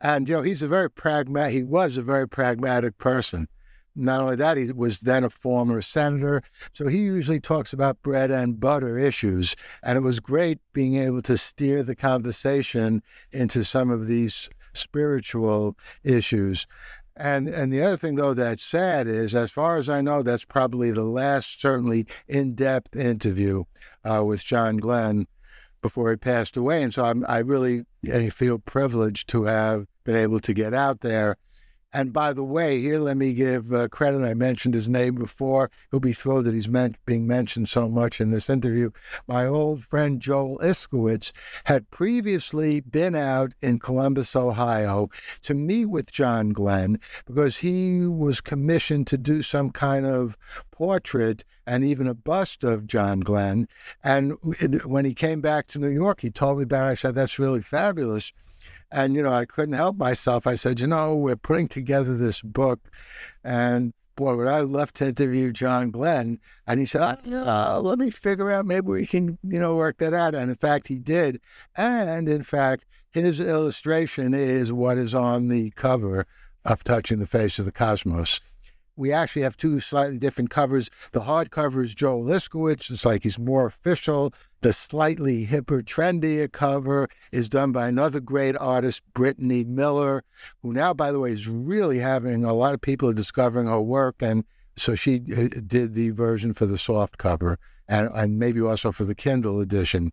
And 0.00 0.28
you 0.28 0.36
know, 0.36 0.42
he's 0.42 0.62
a 0.62 0.68
very 0.68 0.88
pragmatic. 0.88 1.54
He 1.54 1.64
was 1.64 1.96
a 1.96 2.02
very 2.02 2.28
pragmatic 2.28 2.98
person. 2.98 3.48
Not 3.96 4.20
only 4.20 4.36
that, 4.36 4.58
he 4.58 4.70
was 4.70 5.00
then 5.00 5.24
a 5.24 5.30
former 5.30 5.82
senator. 5.82 6.42
So 6.72 6.86
he 6.86 6.98
usually 6.98 7.40
talks 7.40 7.72
about 7.72 8.00
bread 8.00 8.30
and 8.30 8.60
butter 8.60 8.96
issues. 8.96 9.56
And 9.82 9.96
it 9.96 10.02
was 10.02 10.20
great 10.20 10.60
being 10.72 10.94
able 10.94 11.22
to 11.22 11.36
steer 11.36 11.82
the 11.82 11.96
conversation 11.96 13.02
into 13.32 13.64
some 13.64 13.90
of 13.90 14.06
these 14.06 14.50
spiritual 14.72 15.76
issues. 16.04 16.68
And 17.16 17.48
and 17.48 17.72
the 17.72 17.80
other 17.82 17.96
thing 17.96 18.16
though 18.16 18.34
that's 18.34 18.64
sad 18.64 19.06
is, 19.06 19.34
as 19.34 19.52
far 19.52 19.76
as 19.76 19.88
I 19.88 20.00
know, 20.00 20.22
that's 20.22 20.44
probably 20.44 20.90
the 20.90 21.04
last 21.04 21.60
certainly 21.60 22.06
in-depth 22.26 22.96
interview 22.96 23.64
uh, 24.04 24.24
with 24.24 24.44
John 24.44 24.78
Glenn 24.78 25.26
before 25.80 26.10
he 26.10 26.16
passed 26.16 26.56
away. 26.56 26.82
And 26.82 26.92
so 26.92 27.04
I'm, 27.04 27.24
I 27.28 27.38
really 27.38 27.84
I 28.12 28.30
feel 28.30 28.58
privileged 28.58 29.28
to 29.28 29.44
have 29.44 29.86
been 30.02 30.16
able 30.16 30.40
to 30.40 30.52
get 30.52 30.74
out 30.74 31.00
there 31.02 31.36
And 31.94 32.12
by 32.12 32.32
the 32.32 32.42
way, 32.42 32.80
here 32.80 32.98
let 32.98 33.16
me 33.16 33.32
give 33.34 33.72
uh, 33.72 33.86
credit. 33.86 34.24
I 34.24 34.34
mentioned 34.34 34.74
his 34.74 34.88
name 34.88 35.14
before. 35.14 35.70
He'll 35.92 36.00
be 36.00 36.12
thrilled 36.12 36.46
that 36.46 36.54
he's 36.54 36.66
being 37.06 37.26
mentioned 37.28 37.68
so 37.68 37.88
much 37.88 38.20
in 38.20 38.32
this 38.32 38.50
interview. 38.50 38.90
My 39.28 39.46
old 39.46 39.84
friend 39.84 40.18
Joel 40.20 40.58
Iskowitz 40.58 41.30
had 41.66 41.92
previously 41.92 42.80
been 42.80 43.14
out 43.14 43.54
in 43.62 43.78
Columbus, 43.78 44.34
Ohio, 44.34 45.08
to 45.42 45.54
meet 45.54 45.84
with 45.84 46.10
John 46.10 46.48
Glenn 46.48 46.98
because 47.26 47.58
he 47.58 48.04
was 48.04 48.40
commissioned 48.40 49.06
to 49.06 49.16
do 49.16 49.40
some 49.40 49.70
kind 49.70 50.04
of 50.04 50.36
portrait 50.72 51.44
and 51.64 51.84
even 51.84 52.08
a 52.08 52.14
bust 52.14 52.64
of 52.64 52.88
John 52.88 53.20
Glenn. 53.20 53.68
And 54.02 54.36
when 54.84 55.04
he 55.04 55.14
came 55.14 55.40
back 55.40 55.68
to 55.68 55.78
New 55.78 55.86
York, 55.86 56.22
he 56.22 56.30
told 56.30 56.58
me 56.58 56.64
about 56.64 56.88
it. 56.88 56.90
I 56.90 56.94
said, 56.96 57.14
That's 57.14 57.38
really 57.38 57.62
fabulous. 57.62 58.32
And, 58.94 59.14
you 59.16 59.24
know, 59.24 59.32
I 59.32 59.44
couldn't 59.44 59.74
help 59.74 59.96
myself. 59.96 60.46
I 60.46 60.54
said, 60.54 60.78
You 60.78 60.86
know, 60.86 61.16
we're 61.16 61.34
putting 61.34 61.66
together 61.66 62.16
this 62.16 62.40
book. 62.40 62.78
And 63.42 63.92
boy, 64.14 64.36
when 64.36 64.46
I 64.46 64.60
left 64.60 64.94
to 64.96 65.08
interview 65.08 65.50
John 65.50 65.90
Glenn, 65.90 66.38
and 66.68 66.78
he 66.78 66.86
said, 66.86 67.18
oh, 67.26 67.80
let 67.82 67.98
me 67.98 68.10
figure 68.10 68.52
out, 68.52 68.66
maybe 68.66 68.86
we 68.86 69.04
can, 69.04 69.36
you 69.42 69.58
know, 69.58 69.74
work 69.74 69.98
that 69.98 70.14
out. 70.14 70.36
And 70.36 70.48
in 70.48 70.56
fact, 70.56 70.86
he 70.86 71.00
did. 71.00 71.40
And 71.76 72.28
in 72.28 72.44
fact, 72.44 72.86
his 73.10 73.40
illustration 73.40 74.32
is 74.32 74.72
what 74.72 74.96
is 74.96 75.12
on 75.12 75.48
the 75.48 75.70
cover 75.70 76.26
of 76.64 76.84
Touching 76.84 77.18
the 77.18 77.26
Face 77.26 77.58
of 77.58 77.64
the 77.64 77.72
Cosmos 77.72 78.40
we 78.96 79.12
actually 79.12 79.42
have 79.42 79.56
two 79.56 79.80
slightly 79.80 80.18
different 80.18 80.50
covers. 80.50 80.90
The 81.12 81.22
hardcover 81.22 81.84
is 81.84 81.94
Joel 81.94 82.24
Iskowitz. 82.24 82.90
It's 82.90 83.04
like 83.04 83.22
he's 83.22 83.38
more 83.38 83.66
official. 83.66 84.32
The 84.60 84.72
slightly 84.72 85.46
hipper, 85.46 85.82
trendier 85.82 86.50
cover 86.50 87.08
is 87.32 87.48
done 87.48 87.72
by 87.72 87.88
another 87.88 88.20
great 88.20 88.56
artist, 88.56 89.02
Brittany 89.12 89.64
Miller, 89.64 90.24
who 90.62 90.72
now, 90.72 90.94
by 90.94 91.12
the 91.12 91.20
way, 91.20 91.32
is 91.32 91.48
really 91.48 91.98
having 91.98 92.44
a 92.44 92.54
lot 92.54 92.74
of 92.74 92.80
people 92.80 93.12
discovering 93.12 93.66
her 93.66 93.80
work. 93.80 94.16
And 94.20 94.44
so 94.76 94.94
she 94.94 95.16
uh, 95.16 95.48
did 95.66 95.94
the 95.94 96.10
version 96.10 96.54
for 96.54 96.66
the 96.66 96.78
soft 96.78 97.18
cover 97.18 97.58
and, 97.88 98.08
and 98.14 98.38
maybe 98.38 98.60
also 98.60 98.92
for 98.92 99.04
the 99.04 99.14
Kindle 99.14 99.60
edition. 99.60 100.12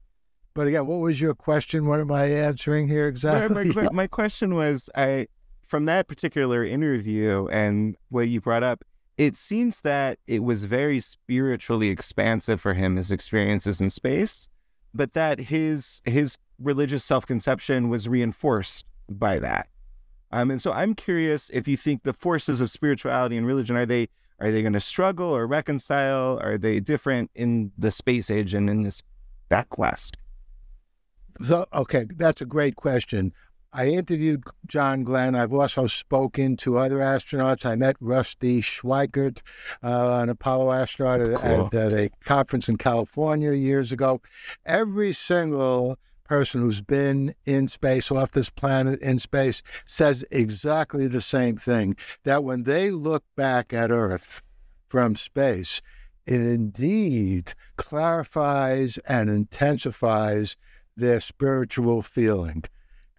But 0.53 0.67
again, 0.67 0.85
what 0.85 0.99
was 0.99 1.21
your 1.21 1.33
question? 1.33 1.85
What 1.85 2.01
am 2.01 2.11
I 2.11 2.25
answering 2.25 2.89
here 2.89 3.07
exactly? 3.07 3.73
My, 3.73 3.83
my, 3.83 3.89
my 3.91 4.07
question 4.07 4.53
was 4.53 4.89
I 4.95 5.27
from 5.71 5.85
that 5.85 6.09
particular 6.09 6.65
interview 6.65 7.47
and 7.47 7.95
what 8.09 8.27
you 8.27 8.41
brought 8.41 8.61
up, 8.61 8.83
it 9.17 9.37
seems 9.37 9.79
that 9.81 10.19
it 10.27 10.43
was 10.43 10.65
very 10.65 10.99
spiritually 10.99 11.87
expansive 11.87 12.59
for 12.59 12.73
him, 12.73 12.97
his 12.97 13.09
experiences 13.09 13.79
in 13.79 13.89
space, 13.89 14.49
but 14.93 15.13
that 15.13 15.39
his 15.39 16.01
his 16.03 16.37
religious 16.59 17.05
self-conception 17.05 17.87
was 17.87 18.09
reinforced 18.09 18.85
by 19.07 19.39
that. 19.39 19.69
Um, 20.33 20.51
and 20.51 20.61
so 20.61 20.73
I'm 20.73 20.93
curious 20.93 21.49
if 21.51 21.69
you 21.69 21.77
think 21.77 22.03
the 22.03 22.11
forces 22.11 22.59
of 22.59 22.69
spirituality 22.69 23.37
and 23.37 23.47
religion 23.47 23.77
are 23.77 23.85
they 23.85 24.09
are 24.41 24.51
they 24.51 24.61
going 24.61 24.73
to 24.73 24.81
struggle 24.81 25.29
or 25.33 25.47
reconcile? 25.47 26.37
Are 26.43 26.57
they 26.57 26.81
different 26.81 27.31
in 27.33 27.71
the 27.77 27.91
space 27.91 28.29
age 28.29 28.53
and 28.53 28.69
in 28.69 28.83
this 28.83 29.01
that 29.47 29.69
quest? 29.69 30.17
So, 31.45 31.65
okay, 31.73 32.07
that's 32.17 32.41
a 32.41 32.45
great 32.45 32.75
question. 32.75 33.31
I 33.73 33.87
interviewed 33.87 34.43
John 34.67 35.03
Glenn. 35.03 35.33
I've 35.33 35.53
also 35.53 35.87
spoken 35.87 36.57
to 36.57 36.77
other 36.77 36.97
astronauts. 36.97 37.65
I 37.65 37.75
met 37.75 37.95
Rusty 38.01 38.61
Schweickart, 38.61 39.39
uh, 39.81 40.19
an 40.21 40.29
Apollo 40.29 40.73
astronaut 40.73 41.21
at, 41.21 41.39
cool. 41.39 41.65
at, 41.67 41.73
at, 41.73 41.93
a 41.93 42.09
conference 42.25 42.67
in 42.67 42.77
California 42.77 43.53
years 43.53 43.93
ago. 43.93 44.21
Every 44.65 45.13
single 45.13 45.97
person 46.25 46.61
who's 46.61 46.81
been 46.81 47.33
in 47.45 47.69
space, 47.69 48.11
off 48.11 48.31
this 48.31 48.49
planet 48.49 49.01
in 49.01 49.19
space, 49.19 49.61
says 49.85 50.25
exactly 50.31 51.07
the 51.07 51.21
same 51.21 51.55
thing 51.55 51.95
that 52.23 52.43
when 52.43 52.63
they 52.63 52.89
look 52.89 53.23
back 53.37 53.71
at 53.71 53.91
Earth 53.91 54.41
from 54.89 55.15
space, 55.15 55.81
it 56.25 56.41
indeed 56.41 57.53
clarifies 57.77 58.97
and 59.07 59.29
intensifies 59.29 60.57
their 60.97 61.21
spiritual 61.21 62.01
feeling. 62.01 62.63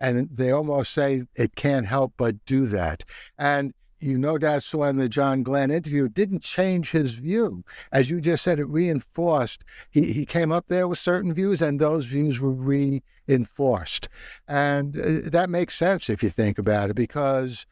And 0.02 0.28
they 0.30 0.50
almost 0.50 0.92
say 0.92 1.22
it 1.36 1.54
can't 1.54 1.86
help 1.86 2.12
but 2.18 2.44
do 2.44 2.66
that. 2.66 3.04
And 3.38 3.72
you 4.00 4.18
no 4.18 4.36
doubt 4.36 4.64
saw 4.64 4.84
in 4.84 4.96
the 4.96 5.08
John 5.08 5.42
Glenn 5.44 5.70
interview, 5.70 6.08
didn't 6.08 6.42
change 6.42 6.90
his 6.90 7.14
view. 7.14 7.64
As 7.92 8.10
you 8.10 8.20
just 8.20 8.42
said, 8.42 8.58
it 8.58 8.68
reinforced. 8.68 9.64
He, 9.90 10.12
he 10.12 10.26
came 10.26 10.50
up 10.50 10.66
there 10.66 10.88
with 10.88 10.98
certain 10.98 11.32
views, 11.32 11.62
and 11.62 11.80
those 11.80 12.06
views 12.06 12.40
were 12.40 12.50
reinforced. 12.50 14.08
And 14.48 14.98
uh, 14.98 15.30
that 15.30 15.48
makes 15.48 15.76
sense 15.76 16.10
if 16.10 16.22
you 16.22 16.30
think 16.30 16.58
about 16.58 16.90
it, 16.90 16.96
because 16.96 17.64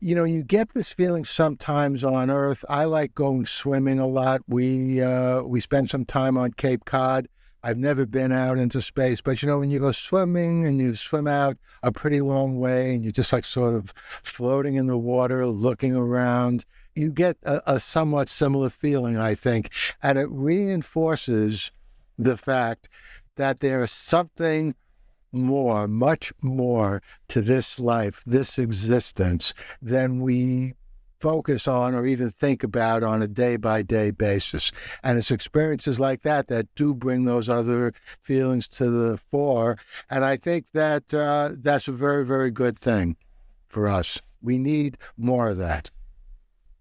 you 0.00 0.14
know, 0.14 0.24
you 0.24 0.42
get 0.44 0.74
this 0.74 0.92
feeling 0.92 1.24
sometimes 1.24 2.04
on 2.04 2.30
Earth. 2.30 2.64
I 2.68 2.84
like 2.84 3.14
going 3.14 3.46
swimming 3.46 3.98
a 3.98 4.06
lot. 4.06 4.42
We 4.46 5.02
uh, 5.02 5.42
we 5.42 5.60
spend 5.60 5.90
some 5.90 6.04
time 6.04 6.38
on 6.38 6.52
Cape 6.52 6.84
Cod, 6.84 7.28
I've 7.62 7.78
never 7.78 8.06
been 8.06 8.30
out 8.30 8.58
into 8.58 8.80
space, 8.80 9.20
but 9.20 9.42
you 9.42 9.48
know, 9.48 9.58
when 9.58 9.70
you 9.70 9.80
go 9.80 9.92
swimming 9.92 10.64
and 10.64 10.80
you 10.80 10.94
swim 10.94 11.26
out 11.26 11.56
a 11.82 11.90
pretty 11.90 12.20
long 12.20 12.58
way 12.58 12.94
and 12.94 13.04
you're 13.04 13.12
just 13.12 13.32
like 13.32 13.44
sort 13.44 13.74
of 13.74 13.92
floating 14.22 14.76
in 14.76 14.86
the 14.86 14.98
water, 14.98 15.46
looking 15.46 15.94
around, 15.94 16.64
you 16.94 17.10
get 17.10 17.36
a, 17.42 17.74
a 17.74 17.80
somewhat 17.80 18.28
similar 18.28 18.70
feeling, 18.70 19.16
I 19.16 19.34
think. 19.34 19.70
And 20.02 20.18
it 20.18 20.28
reinforces 20.30 21.72
the 22.16 22.36
fact 22.36 22.88
that 23.36 23.60
there 23.60 23.82
is 23.82 23.90
something 23.90 24.74
more, 25.32 25.86
much 25.86 26.32
more 26.42 27.02
to 27.28 27.40
this 27.40 27.78
life, 27.78 28.22
this 28.26 28.58
existence, 28.58 29.52
than 29.82 30.20
we 30.20 30.74
focus 31.20 31.66
on 31.66 31.94
or 31.94 32.06
even 32.06 32.30
think 32.30 32.62
about 32.62 33.02
on 33.02 33.22
a 33.22 33.26
day 33.28 33.56
by 33.56 33.82
day 33.82 34.10
basis. 34.10 34.70
And 35.02 35.18
it's 35.18 35.30
experiences 35.30 35.98
like 35.98 36.22
that 36.22 36.48
that 36.48 36.66
do 36.74 36.94
bring 36.94 37.24
those 37.24 37.48
other 37.48 37.92
feelings 38.22 38.68
to 38.68 38.90
the 38.90 39.18
fore. 39.18 39.78
And 40.10 40.24
I 40.24 40.36
think 40.36 40.72
that 40.72 41.12
uh, 41.12 41.50
that's 41.54 41.88
a 41.88 41.92
very, 41.92 42.24
very 42.24 42.50
good 42.50 42.78
thing 42.78 43.16
for 43.68 43.86
us. 43.88 44.20
We 44.40 44.58
need 44.58 44.98
more 45.16 45.48
of 45.48 45.58
that. 45.58 45.90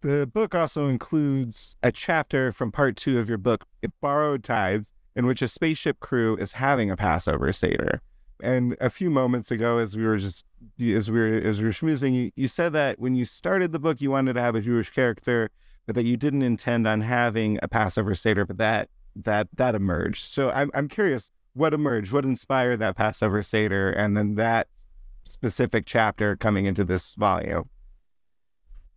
The 0.01 0.27
book 0.27 0.53
also 0.53 0.87
includes 0.87 1.75
a 1.81 1.91
chapter 1.91 2.51
from 2.51 2.71
part 2.71 2.95
two 2.95 3.17
of 3.17 3.27
your 3.27 3.39
book, 3.39 3.65
Borrowed 3.99 4.43
Tides, 4.43 4.93
in 5.15 5.25
which 5.25 5.41
a 5.41 5.47
spaceship 5.47 5.99
crew 5.99 6.37
is 6.37 6.53
having 6.53 6.91
a 6.91 6.95
Passover 6.95 7.51
Seder. 7.51 8.01
And 8.41 8.75
a 8.79 8.89
few 8.89 9.09
moments 9.09 9.51
ago, 9.51 9.77
as 9.79 9.95
we 9.95 10.05
were 10.05 10.17
just 10.17 10.45
as 10.79 11.09
we 11.09 11.19
were 11.19 11.37
as 11.37 11.59
we 11.59 11.65
were 11.65 11.71
schmoozing, 11.71 12.13
you, 12.13 12.31
you 12.35 12.47
said 12.47 12.73
that 12.73 12.99
when 12.99 13.15
you 13.15 13.25
started 13.25 13.71
the 13.71 13.79
book, 13.79 14.01
you 14.01 14.11
wanted 14.11 14.33
to 14.33 14.41
have 14.41 14.55
a 14.55 14.61
Jewish 14.61 14.89
character, 14.89 15.49
but 15.85 15.95
that 15.95 16.05
you 16.05 16.17
didn't 16.17 16.43
intend 16.43 16.87
on 16.87 17.01
having 17.01 17.59
a 17.61 17.67
Passover 17.67 18.13
Seder, 18.15 18.45
but 18.45 18.57
that 18.57 18.89
that 19.15 19.47
that 19.55 19.75
emerged. 19.75 20.23
So 20.23 20.51
I'm 20.51 20.69
I'm 20.73 20.87
curious, 20.87 21.31
what 21.53 21.73
emerged? 21.73 22.11
What 22.11 22.25
inspired 22.25 22.77
that 22.77 22.95
Passover 22.95 23.41
Seder, 23.41 23.91
and 23.91 24.15
then 24.15 24.35
that 24.35 24.67
specific 25.23 25.85
chapter 25.85 26.35
coming 26.35 26.65
into 26.65 26.83
this 26.83 27.15
volume? 27.15 27.69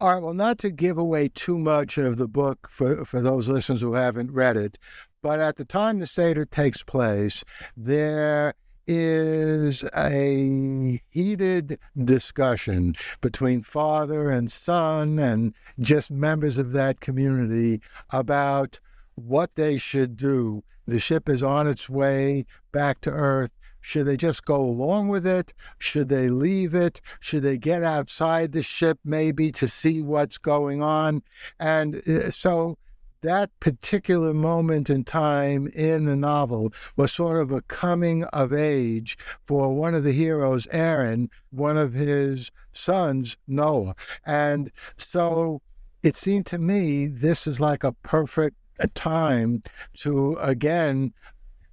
All 0.01 0.15
right. 0.15 0.23
Well, 0.23 0.33
not 0.33 0.57
to 0.59 0.71
give 0.71 0.97
away 0.97 1.29
too 1.29 1.59
much 1.59 1.99
of 1.99 2.17
the 2.17 2.27
book 2.27 2.69
for, 2.71 3.05
for 3.05 3.21
those 3.21 3.51
listeners 3.51 3.83
who 3.83 3.93
haven't 3.93 4.33
read 4.33 4.57
it, 4.57 4.79
but 5.21 5.41
at 5.41 5.57
the 5.57 5.65
time 5.67 5.99
the 5.99 6.07
Seder 6.07 6.47
takes 6.47 6.83
place, 6.83 7.45
there 7.77 8.55
is 8.93 9.85
a 9.97 11.01
heated 11.11 11.79
discussion 11.97 12.97
between 13.21 13.63
father 13.63 14.31
and 14.31 14.51
son 14.51 15.17
and 15.17 15.55
just 15.79 16.11
members 16.11 16.59
of 16.59 16.73
that 16.73 16.99
community 16.99 17.81
about 18.11 18.81
what 19.15 19.55
they 19.55 19.79
should 19.79 20.17
do. 20.17 20.65
The 20.89 20.99
ship 20.99 21.29
is 21.29 21.41
on 21.41 21.69
its 21.69 21.89
way 21.89 22.47
back 22.73 23.01
to 23.03 23.11
Earth. 23.11 23.53
Should 23.81 24.07
they 24.07 24.17
just 24.17 24.45
go 24.45 24.57
along 24.57 25.07
with 25.07 25.25
it? 25.25 25.55
Should 25.79 26.09
they 26.09 26.29
leave 26.29 26.75
it? 26.75 27.01
Should 27.21 27.45
they 27.45 27.59
get 27.59 27.85
outside 27.85 28.51
the 28.51 28.63
ship 28.63 28.99
maybe 29.05 29.53
to 29.53 29.69
see 29.69 30.03
what's 30.03 30.37
going 30.37 30.83
on? 30.83 31.23
And 31.61 32.03
uh, 32.09 32.33
so 32.33 32.77
that 33.23 33.51
particular 33.61 34.33
moment 34.33 34.89
in 34.89 35.05
time 35.05 35.69
in 35.69 36.05
the 36.07 36.17
novel 36.17 36.73
was 36.97 37.13
sort 37.13 37.41
of 37.41 37.51
a 37.51 37.63
coming 37.63 38.25
of 38.25 38.53
age 38.53 39.19
for 39.45 39.75
one 39.75 39.95
of 39.95 40.05
the 40.05 40.13
heroes, 40.13 40.67
Aaron, 40.71 41.31
one 41.51 41.77
of 41.77 41.93
his 41.93 42.51
sons, 42.73 43.37
Noah. 43.47 43.95
And 44.25 44.71
so 44.97 45.61
it 46.03 46.17
seemed 46.17 46.47
to 46.47 46.59
me 46.59 47.07
this 47.07 47.47
is 47.47 47.61
like 47.61 47.85
a 47.85 47.93
perfect 47.93 48.57
time 48.95 49.63
to 49.99 50.37
again 50.41 51.13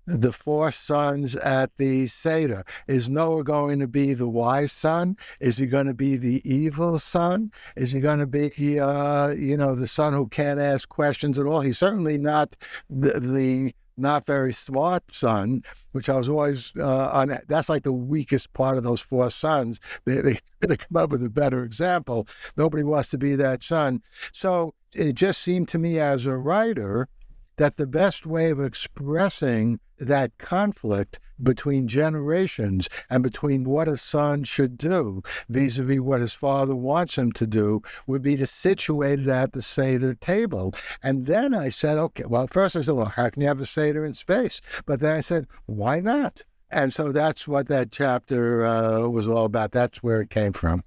the 0.08 0.32
four 0.32 0.72
sons 0.72 1.36
at 1.36 1.76
the 1.78 2.08
Seder. 2.08 2.64
Is 2.88 3.10
Noah 3.10 3.43
going 3.43 3.80
to 3.80 3.88
be 3.88 4.14
the 4.14 4.28
wise 4.28 4.72
son? 4.72 5.18
Is 5.39 5.58
he 5.58 5.68
going 5.68 5.88
to 5.88 5.93
be 5.93 6.16
the 6.16 6.41
evil 6.49 6.97
son? 6.97 7.51
Is 7.76 7.91
he 7.91 7.99
going 7.99 8.20
to 8.20 8.26
be, 8.28 8.80
uh, 8.80 9.30
you 9.30 9.58
know, 9.58 9.76
the 9.76 9.88
son 9.88 10.14
who 10.14 10.28
can't 10.28 10.60
ask 10.60 10.88
questions 10.88 11.38
at 11.38 11.45
all? 11.45 11.62
He's 11.62 11.78
certainly 11.78 12.18
not 12.18 12.55
the, 12.89 13.20
the 13.20 13.74
not 13.97 14.26
very 14.26 14.53
smart 14.53 15.03
son, 15.12 15.64
which 15.91 16.08
I 16.08 16.16
was 16.16 16.30
always 16.30 16.72
uh, 16.78 17.10
on. 17.12 17.38
That's 17.47 17.68
like 17.68 17.84
the 17.84 17.91
weakest 17.91 18.53
part 18.53 18.78
of 18.78 18.84
those 18.84 19.01
four 19.01 19.30
sons. 19.30 19.80
They, 20.05 20.22
they, 20.22 20.39
they 20.62 20.78
come 20.78 20.97
up 20.97 21.10
with 21.10 21.24
a 21.24 21.30
better 21.30 21.64
example. 21.64 22.28
Nobody 22.55 22.84
wants 22.84 23.10
to 23.10 23.18
be 23.18 23.36
that 23.36 23.64
son. 23.64 24.03
So 24.32 24.74
it 24.93 25.14
just 25.14 25.41
seemed 25.41 25.68
to 25.70 25.78
me 25.78 25.99
as 25.99 26.26
a 26.26 26.38
writer 26.38 27.10
that 27.58 27.78
the 27.78 27.88
best 27.88 28.26
way 28.26 28.49
of 28.49 28.64
expressing 28.64 29.80
that 29.99 30.38
conflict 30.38 31.20
between 31.41 31.88
generations 31.88 32.88
and 33.10 33.22
between 33.22 33.64
what 33.64 33.88
a 33.88 33.97
son 33.97 34.43
should 34.43 34.78
do 34.78 35.22
vis 35.49 35.78
a 35.78 35.84
vis 35.84 35.99
what 35.99 36.22
his 36.22 36.34
father 36.34 36.76
wants 36.76 37.18
him 37.18 37.32
to 37.32 37.45
do 37.45 37.82
would 38.05 38.22
be 38.22 38.36
to 38.36 38.47
situate 38.47 39.20
it 39.20 39.28
at 39.28 39.53
the 39.53 39.62
Seder 39.62 40.14
table. 40.16 40.74
And 41.03 41.26
then 41.26 41.53
I 41.53 41.70
said, 41.70 41.97
okay, 41.97 42.26
well, 42.26 42.47
first 42.47 42.76
I 42.76 42.82
said, 42.82 42.95
well, 42.95 43.05
how 43.05 43.30
can 43.30 43.41
you 43.41 43.47
have 43.47 43.62
a 43.62 43.66
Seder 43.66 44.05
in 44.05 44.14
space? 44.14 44.62
But 44.86 44.99
then 44.99 45.16
I 45.16 45.22
said, 45.22 45.47
why 45.66 45.99
not? 45.99 46.43
And 46.70 46.93
so 46.93 47.12
that's 47.12 47.47
what 47.47 47.68
that 47.68 47.91
chapter 47.91 48.66
uh, 48.66 49.08
was 49.08 49.28
all 49.28 49.45
about. 49.45 49.72
That's 49.72 50.03
where 50.03 50.22
it 50.22 50.30
came 50.30 50.53
from. 50.53 50.84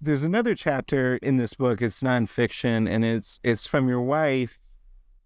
There's 0.00 0.22
another 0.22 0.54
chapter 0.54 1.16
in 1.16 1.38
this 1.38 1.54
book. 1.54 1.82
It's 1.82 2.02
nonfiction, 2.02 2.88
and 2.88 3.04
it's 3.04 3.40
it's 3.42 3.66
from 3.66 3.88
your 3.88 4.02
wife 4.02 4.58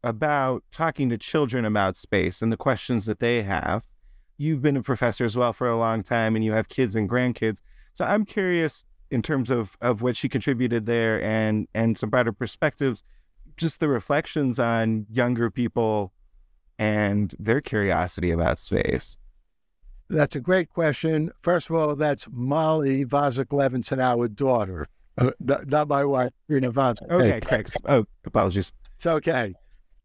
about 0.03 0.65
talking 0.73 1.09
to 1.11 1.19
children 1.19 1.65
about 1.65 1.97
space 1.97 2.43
and 2.43 2.51
the 2.51 2.57
questions 2.57 3.07
that 3.07 3.21
they 3.21 3.43
have. 3.43 3.87
You've 4.39 4.63
been 4.63 4.77
a 4.77 4.83
professor 4.83 5.25
as 5.25 5.37
well 5.37 5.53
for 5.53 5.69
a 5.69 5.77
long 5.77 6.03
time 6.03 6.35
and 6.35 6.45
you 6.45 6.53
have 6.53 6.69
kids 6.69 6.97
and 6.97 7.09
grandkids. 7.09 7.63
So 7.95 8.05
I'm 8.05 8.25
curious 8.25 8.87
in 9.11 9.23
terms 9.23 9.51
of, 9.51 9.77
of 9.81 10.03
what 10.03 10.17
she 10.17 10.29
contributed 10.29 10.87
there 10.87 11.23
and, 11.23 11.69
and 11.75 11.99
some 11.99 12.11
broader 12.11 12.33
perspectives, 12.33 13.03
just 13.57 13.81
the 13.81 13.89
reflections 13.89 14.59
on 14.59 15.07
younger 15.11 15.51
people 15.51 16.13
and 16.79 17.35
their 17.39 17.61
curiosity 17.61 18.31
about 18.31 18.59
space. 18.59 19.19
That's 20.09 20.35
a 20.35 20.41
great 20.41 20.71
question. 20.71 21.31
First 21.43 21.69
of 21.69 21.77
all, 21.77 21.95
that's 21.95 22.27
Molly 22.31 23.05
Vozick 23.05 23.47
Levinson, 23.47 24.01
our 24.01 24.27
daughter, 24.29 24.89
uh, 25.19 25.31
not 25.39 25.89
my 25.89 26.05
wife, 26.05 26.33
Rena 26.49 26.73
Vozick. 26.73 27.11
Okay, 27.11 27.41
correct. 27.41 27.77
Oh, 27.85 28.07
apologies. 28.25 28.73
It's 28.97 29.07
okay. 29.07 29.55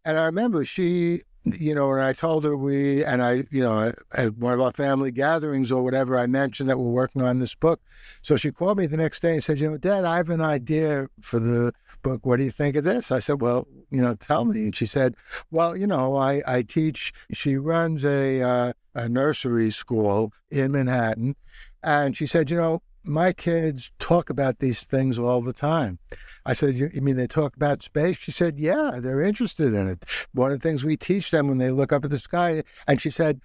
And 0.06 0.20
I 0.20 0.26
remember 0.26 0.64
she, 0.64 1.22
you 1.44 1.74
know, 1.74 1.90
when 1.90 2.00
I 2.00 2.14
told 2.14 2.46
her 2.46 2.56
we, 2.56 3.04
and 3.04 3.22
I, 3.24 3.44
you 3.52 3.62
know, 3.62 3.92
at 4.14 4.38
one 4.38 4.54
of 4.54 4.62
our 4.62 4.72
family 4.72 5.12
gatherings 5.12 5.72
or 5.72 5.84
whatever, 5.84 6.18
I 6.18 6.28
mentioned 6.28 6.70
that 6.70 6.78
we're 6.78 6.92
working 6.92 7.24
on 7.24 7.40
this 7.40 7.56
book. 7.56 7.82
So 8.22 8.38
she 8.38 8.52
called 8.52 8.78
me 8.78 8.86
the 8.86 8.98
next 8.98 9.22
day 9.22 9.34
and 9.34 9.44
said, 9.44 9.60
you 9.60 9.70
know, 9.70 9.78
Dad, 9.78 10.06
I 10.06 10.18
have 10.18 10.30
an 10.30 10.42
idea 10.42 11.08
for 11.22 11.40
the 11.40 11.74
book. 12.04 12.24
What 12.26 12.38
do 12.38 12.44
you 12.44 12.52
think 12.52 12.76
of 12.76 12.84
this? 12.84 13.12
I 13.12 13.20
said, 13.20 13.42
well, 13.42 13.68
you 13.90 14.02
know, 14.02 14.14
tell 14.14 14.46
me. 14.46 14.66
And 14.66 14.76
she 14.76 14.86
said, 14.86 15.16
well, 15.50 15.76
you 15.76 15.88
know, 15.88 16.16
I, 16.16 16.44
I 16.46 16.62
teach, 16.62 17.12
she 17.34 17.58
runs 17.58 18.06
a, 18.06 18.42
uh, 18.42 18.74
a 18.94 19.10
nursery 19.10 19.72
school 19.72 20.32
in 20.52 20.72
Manhattan. 20.72 21.36
And 21.84 22.16
she 22.16 22.28
said, 22.28 22.52
you 22.52 22.58
know, 22.58 22.82
my 23.06 23.34
kids 23.34 23.92
talk 24.00 24.30
about 24.30 24.60
these 24.60 24.84
things 24.84 25.18
all 25.18 25.42
the 25.42 25.54
time. 25.54 26.00
I 26.46 26.54
said, 26.54 26.76
you, 26.76 26.90
mean 27.02 27.16
they 27.16 27.28
talk 27.28 27.56
about 27.56 27.84
space? 27.84 28.18
She 28.18 28.32
said, 28.32 28.60
yeah, 28.60 29.00
they're 29.00 29.22
interested 29.22 29.74
in 29.74 29.88
it. 29.88 30.06
One 30.34 30.52
of 30.52 30.60
the 30.60 30.68
things 30.68 30.84
we 30.84 30.98
teach 30.98 31.32
them 31.32 31.48
when 31.48 31.58
they 31.58 31.72
look 31.72 31.92
up 31.92 32.06
at 32.06 32.12
the 32.12 32.20
sky, 32.20 32.64
and 32.88 33.02
she 33.02 33.10
said, 33.10 33.42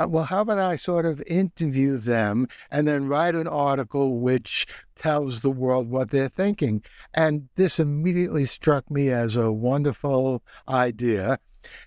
uh, 0.00 0.08
well, 0.08 0.24
how 0.24 0.40
about 0.40 0.58
I 0.58 0.76
sort 0.76 1.04
of 1.04 1.22
interview 1.26 1.98
them 1.98 2.48
and 2.70 2.88
then 2.88 3.08
write 3.08 3.34
an 3.34 3.46
article 3.46 4.18
which 4.18 4.66
tells 4.96 5.42
the 5.42 5.50
world 5.50 5.90
what 5.90 6.10
they're 6.10 6.28
thinking? 6.28 6.82
And 7.12 7.48
this 7.56 7.78
immediately 7.78 8.46
struck 8.46 8.90
me 8.90 9.10
as 9.10 9.36
a 9.36 9.52
wonderful 9.52 10.42
idea. 10.68 11.38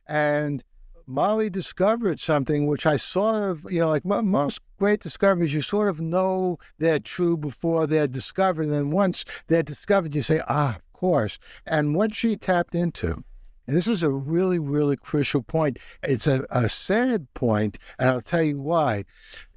And 0.08 0.64
Molly 1.06 1.50
discovered 1.50 2.20
something 2.20 2.68
which 2.68 2.86
I 2.86 2.98
sort 2.98 3.36
of, 3.36 3.66
you 3.70 3.80
know, 3.80 3.90
like 3.90 4.06
most 4.06 4.60
great 4.84 5.00
discoveries, 5.00 5.54
you 5.54 5.62
sort 5.62 5.88
of 5.88 6.02
know 6.02 6.60
they're 6.78 7.00
true 7.00 7.38
before 7.38 7.88
they're 7.88 8.06
discovered. 8.06 8.64
And 8.64 8.74
then 8.74 8.92
once 8.92 9.24
they're 9.48 9.64
discovered, 9.64 10.14
you 10.14 10.22
say, 10.22 10.42
ah, 10.50 10.76
of 10.76 10.92
course. 10.92 11.40
And 11.66 11.96
what 11.96 12.14
she 12.14 12.36
tapped 12.36 12.76
into, 12.76 13.24
and 13.66 13.78
this 13.78 13.88
is 13.88 14.04
a 14.04 14.10
really, 14.10 14.60
really 14.60 14.98
crucial 14.98 15.42
point. 15.42 15.80
It's 16.04 16.28
a, 16.28 16.46
a 16.50 16.68
sad 16.68 17.34
point, 17.34 17.80
and 17.98 18.10
I'll 18.10 18.20
tell 18.20 18.44
you 18.44 18.60
why. 18.60 19.06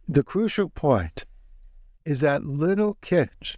The 0.08 0.22
crucial 0.22 0.68
point 0.68 1.24
is 2.04 2.20
that 2.20 2.44
little 2.44 2.94
kids, 3.00 3.56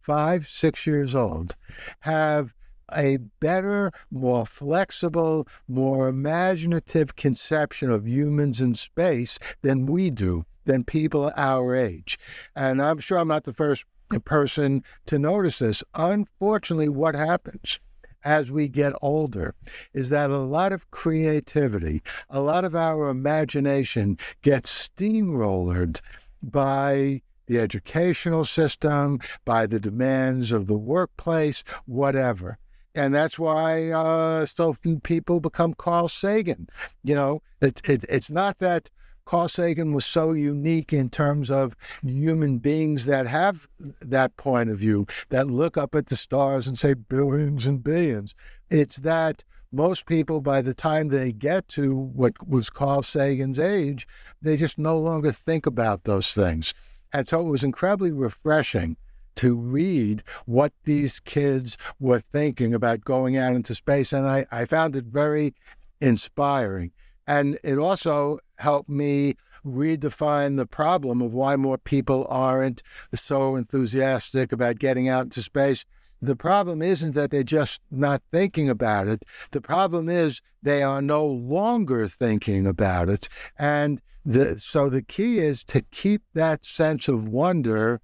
five, 0.00 0.46
six 0.46 0.86
years 0.86 1.12
old, 1.12 1.56
have 2.02 2.54
a 2.94 3.16
better, 3.16 3.90
more 4.12 4.46
flexible, 4.46 5.48
more 5.66 6.06
imaginative 6.06 7.16
conception 7.16 7.90
of 7.90 8.06
humans 8.06 8.60
in 8.60 8.76
space 8.76 9.40
than 9.62 9.86
we 9.86 10.08
do, 10.10 10.44
than 10.64 10.84
people 10.84 11.32
our 11.36 11.74
age. 11.74 12.18
And 12.54 12.82
I'm 12.82 12.98
sure 12.98 13.18
I'm 13.18 13.28
not 13.28 13.44
the 13.44 13.52
first 13.52 13.84
person 14.24 14.82
to 15.06 15.18
notice 15.18 15.60
this. 15.60 15.82
Unfortunately, 15.94 16.88
what 16.88 17.14
happens? 17.14 17.78
as 18.22 18.50
we 18.50 18.68
get 18.68 18.92
older 19.00 19.54
is 19.94 20.10
that 20.10 20.28
a 20.28 20.36
lot 20.36 20.72
of 20.72 20.90
creativity, 20.90 22.02
a 22.28 22.38
lot 22.38 22.66
of 22.66 22.76
our 22.76 23.08
imagination 23.08 24.18
gets 24.42 24.88
steamrolled 24.88 26.02
by 26.42 27.22
the 27.46 27.58
educational 27.58 28.44
system, 28.44 29.18
by 29.46 29.66
the 29.66 29.80
demands 29.80 30.52
of 30.52 30.66
the 30.66 30.76
workplace, 30.76 31.64
whatever 31.86 32.58
and 32.94 33.14
that's 33.14 33.38
why 33.38 33.90
uh, 33.90 34.44
so 34.46 34.72
few 34.72 34.98
people 34.98 35.40
become 35.40 35.74
Carl 35.74 36.08
Sagan. 36.08 36.68
You 37.02 37.14
know, 37.14 37.42
it's 37.60 37.80
it, 37.88 38.04
it's 38.08 38.30
not 38.30 38.58
that 38.58 38.90
Carl 39.30 39.48
Sagan 39.48 39.92
was 39.92 40.04
so 40.04 40.32
unique 40.32 40.92
in 40.92 41.08
terms 41.08 41.52
of 41.52 41.76
human 42.02 42.58
beings 42.58 43.06
that 43.06 43.28
have 43.28 43.68
that 44.00 44.36
point 44.36 44.70
of 44.70 44.78
view, 44.80 45.06
that 45.28 45.46
look 45.46 45.76
up 45.76 45.94
at 45.94 46.06
the 46.06 46.16
stars 46.16 46.66
and 46.66 46.76
say 46.76 46.94
billions 46.94 47.64
and 47.64 47.80
billions. 47.80 48.34
It's 48.70 48.96
that 48.96 49.44
most 49.70 50.06
people, 50.06 50.40
by 50.40 50.62
the 50.62 50.74
time 50.74 51.10
they 51.10 51.30
get 51.30 51.68
to 51.68 51.94
what 51.94 52.44
was 52.44 52.70
Carl 52.70 53.04
Sagan's 53.04 53.60
age, 53.60 54.04
they 54.42 54.56
just 54.56 54.78
no 54.78 54.98
longer 54.98 55.30
think 55.30 55.64
about 55.64 56.02
those 56.02 56.34
things. 56.34 56.74
And 57.12 57.28
so 57.28 57.40
it 57.46 57.50
was 57.50 57.62
incredibly 57.62 58.10
refreshing 58.10 58.96
to 59.36 59.54
read 59.54 60.24
what 60.44 60.72
these 60.82 61.20
kids 61.20 61.78
were 62.00 62.18
thinking 62.32 62.74
about 62.74 63.04
going 63.04 63.36
out 63.36 63.54
into 63.54 63.76
space. 63.76 64.12
And 64.12 64.26
I, 64.26 64.46
I 64.50 64.64
found 64.64 64.96
it 64.96 65.04
very 65.04 65.54
inspiring. 66.00 66.90
And 67.28 67.60
it 67.62 67.78
also 67.78 68.40
helped 68.60 68.88
me 68.88 69.34
redefine 69.64 70.56
the 70.56 70.66
problem 70.66 71.20
of 71.20 71.32
why 71.32 71.56
more 71.56 71.78
people 71.78 72.26
aren't 72.28 72.82
so 73.14 73.56
enthusiastic 73.56 74.52
about 74.52 74.78
getting 74.78 75.08
out 75.08 75.24
into 75.24 75.42
space. 75.42 75.84
The 76.22 76.36
problem 76.36 76.82
isn't 76.82 77.14
that 77.14 77.30
they're 77.30 77.42
just 77.42 77.80
not 77.90 78.22
thinking 78.30 78.68
about 78.68 79.08
it. 79.08 79.24
The 79.50 79.60
problem 79.60 80.08
is 80.08 80.42
they 80.62 80.82
are 80.82 81.00
no 81.00 81.24
longer 81.24 82.08
thinking 82.08 82.66
about 82.66 83.08
it. 83.08 83.28
And 83.58 84.00
the, 84.24 84.58
so 84.58 84.90
the 84.90 85.02
key 85.02 85.38
is 85.38 85.64
to 85.64 85.80
keep 85.90 86.22
that 86.34 86.66
sense 86.66 87.08
of 87.08 87.26
wonder 87.26 88.00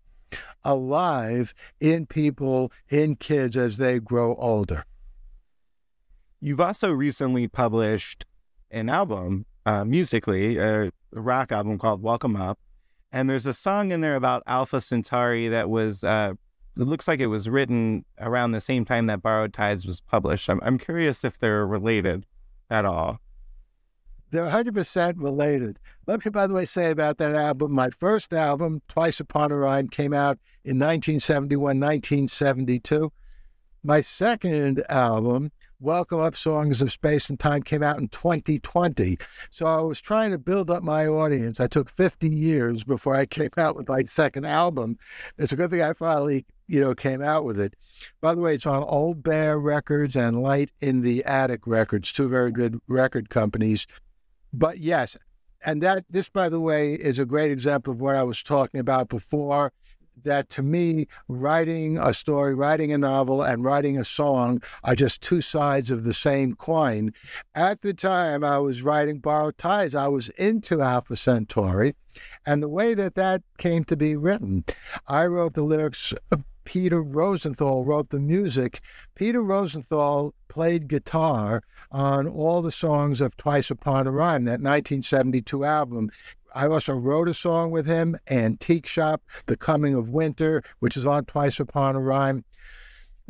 alive 0.64 1.54
in 1.78 2.06
people, 2.06 2.72
in 2.88 3.16
kids 3.16 3.56
as 3.56 3.76
they 3.76 4.00
grow 4.00 4.34
older. 4.36 4.84
You've 6.40 6.60
also 6.60 6.92
recently 6.92 7.48
published 7.48 8.24
an 8.70 8.88
album 8.88 9.46
uh, 9.66 9.84
musically, 9.84 10.56
a 10.56 10.88
rock 11.12 11.52
album 11.52 11.76
called 11.76 12.00
Welcome 12.00 12.36
Up. 12.36 12.58
And 13.12 13.28
there's 13.28 13.46
a 13.46 13.54
song 13.54 13.90
in 13.90 14.00
there 14.00 14.14
about 14.14 14.42
Alpha 14.46 14.80
Centauri 14.80 15.48
that 15.48 15.68
was, 15.68 16.04
uh, 16.04 16.34
it 16.76 16.82
looks 16.82 17.08
like 17.08 17.20
it 17.20 17.26
was 17.26 17.48
written 17.48 18.04
around 18.20 18.52
the 18.52 18.60
same 18.60 18.84
time 18.84 19.06
that 19.06 19.22
Borrowed 19.22 19.52
Tides 19.52 19.84
was 19.84 20.00
published. 20.00 20.48
I'm, 20.48 20.60
I'm 20.62 20.78
curious 20.78 21.24
if 21.24 21.38
they're 21.38 21.66
related 21.66 22.26
at 22.70 22.84
all. 22.84 23.20
They're 24.30 24.44
100% 24.44 25.14
related. 25.16 25.78
Let 26.06 26.24
me, 26.24 26.30
by 26.30 26.46
the 26.46 26.54
way, 26.54 26.64
say 26.64 26.90
about 26.90 27.18
that 27.18 27.34
album 27.34 27.72
my 27.72 27.90
first 27.90 28.32
album, 28.32 28.82
Twice 28.88 29.18
Upon 29.18 29.50
a 29.50 29.56
Rhyme, 29.56 29.88
came 29.88 30.12
out 30.12 30.38
in 30.64 30.78
1971, 30.78 31.60
1972. 31.60 33.12
My 33.82 34.00
second 34.00 34.84
album, 34.88 35.50
Welcome 35.78 36.20
Up 36.20 36.34
Songs 36.34 36.80
of 36.80 36.90
Space 36.90 37.28
and 37.28 37.38
Time, 37.38 37.62
came 37.62 37.82
out 37.82 37.98
in 37.98 38.08
2020. 38.08 39.18
So 39.50 39.66
I 39.66 39.82
was 39.82 40.00
trying 40.00 40.30
to 40.30 40.38
build 40.38 40.70
up 40.70 40.82
my 40.82 41.06
audience. 41.06 41.60
I 41.60 41.66
took 41.66 41.90
50 41.90 42.30
years 42.30 42.82
before 42.82 43.14
I 43.14 43.26
came 43.26 43.50
out 43.58 43.76
with 43.76 43.86
my 43.86 44.04
second 44.04 44.46
album. 44.46 44.96
It's 45.36 45.52
a 45.52 45.56
good 45.56 45.70
thing 45.70 45.82
I 45.82 45.92
finally, 45.92 46.46
you 46.66 46.80
know, 46.80 46.94
came 46.94 47.20
out 47.20 47.44
with 47.44 47.60
it. 47.60 47.74
By 48.22 48.34
the 48.34 48.40
way, 48.40 48.54
it's 48.54 48.64
on 48.64 48.84
Old 48.84 49.22
Bear 49.22 49.58
Records 49.58 50.16
and 50.16 50.42
Light 50.42 50.70
in 50.80 51.02
the 51.02 51.22
Attic 51.26 51.66
Records, 51.66 52.10
two 52.10 52.30
very 52.30 52.52
good 52.52 52.80
record 52.88 53.28
companies. 53.28 53.86
But 54.54 54.78
yes, 54.78 55.14
and 55.62 55.82
that 55.82 56.06
this, 56.08 56.30
by 56.30 56.48
the 56.48 56.60
way, 56.60 56.94
is 56.94 57.18
a 57.18 57.26
great 57.26 57.52
example 57.52 57.92
of 57.92 58.00
what 58.00 58.16
I 58.16 58.22
was 58.22 58.42
talking 58.42 58.80
about 58.80 59.10
before. 59.10 59.74
That 60.24 60.48
to 60.50 60.62
me, 60.62 61.06
writing 61.28 61.98
a 61.98 62.14
story, 62.14 62.54
writing 62.54 62.92
a 62.92 62.98
novel, 62.98 63.42
and 63.42 63.62
writing 63.62 63.98
a 63.98 64.04
song 64.04 64.62
are 64.82 64.94
just 64.94 65.20
two 65.20 65.40
sides 65.40 65.90
of 65.90 66.04
the 66.04 66.14
same 66.14 66.54
coin. 66.54 67.12
At 67.54 67.82
the 67.82 67.92
time 67.92 68.42
I 68.42 68.58
was 68.58 68.82
writing 68.82 69.18
Borrowed 69.18 69.58
Tides, 69.58 69.94
I 69.94 70.08
was 70.08 70.30
into 70.30 70.80
Alpha 70.80 71.16
Centauri. 71.16 71.94
And 72.46 72.62
the 72.62 72.68
way 72.68 72.94
that 72.94 73.14
that 73.16 73.42
came 73.58 73.84
to 73.84 73.96
be 73.96 74.16
written, 74.16 74.64
I 75.06 75.26
wrote 75.26 75.54
the 75.54 75.62
lyrics. 75.62 76.14
Peter 76.66 77.00
Rosenthal 77.00 77.84
wrote 77.84 78.10
the 78.10 78.18
music. 78.18 78.82
Peter 79.14 79.40
Rosenthal 79.40 80.34
played 80.48 80.88
guitar 80.88 81.62
on 81.90 82.26
all 82.26 82.60
the 82.60 82.72
songs 82.72 83.22
of 83.22 83.36
Twice 83.38 83.70
Upon 83.70 84.06
a 84.06 84.10
Rhyme, 84.10 84.44
that 84.44 84.60
1972 84.60 85.64
album. 85.64 86.10
I 86.54 86.66
also 86.66 86.94
wrote 86.94 87.28
a 87.28 87.34
song 87.34 87.70
with 87.70 87.86
him, 87.86 88.18
Antique 88.28 88.86
Shop, 88.86 89.22
The 89.46 89.56
Coming 89.56 89.94
of 89.94 90.10
Winter, 90.10 90.62
which 90.80 90.96
is 90.96 91.06
on 91.06 91.24
Twice 91.24 91.60
Upon 91.60 91.96
a 91.96 92.00
Rhyme. 92.00 92.44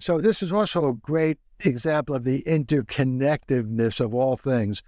So 0.01 0.19
this 0.19 0.43
is 0.43 0.51
also 0.51 0.89
a 0.89 0.95
great 0.95 1.39
example 1.61 2.15
of 2.15 2.25
the 2.25 2.43
interconnectedness 2.43 4.01
of 4.01 4.15
all 4.15 4.37
things. 4.37 4.83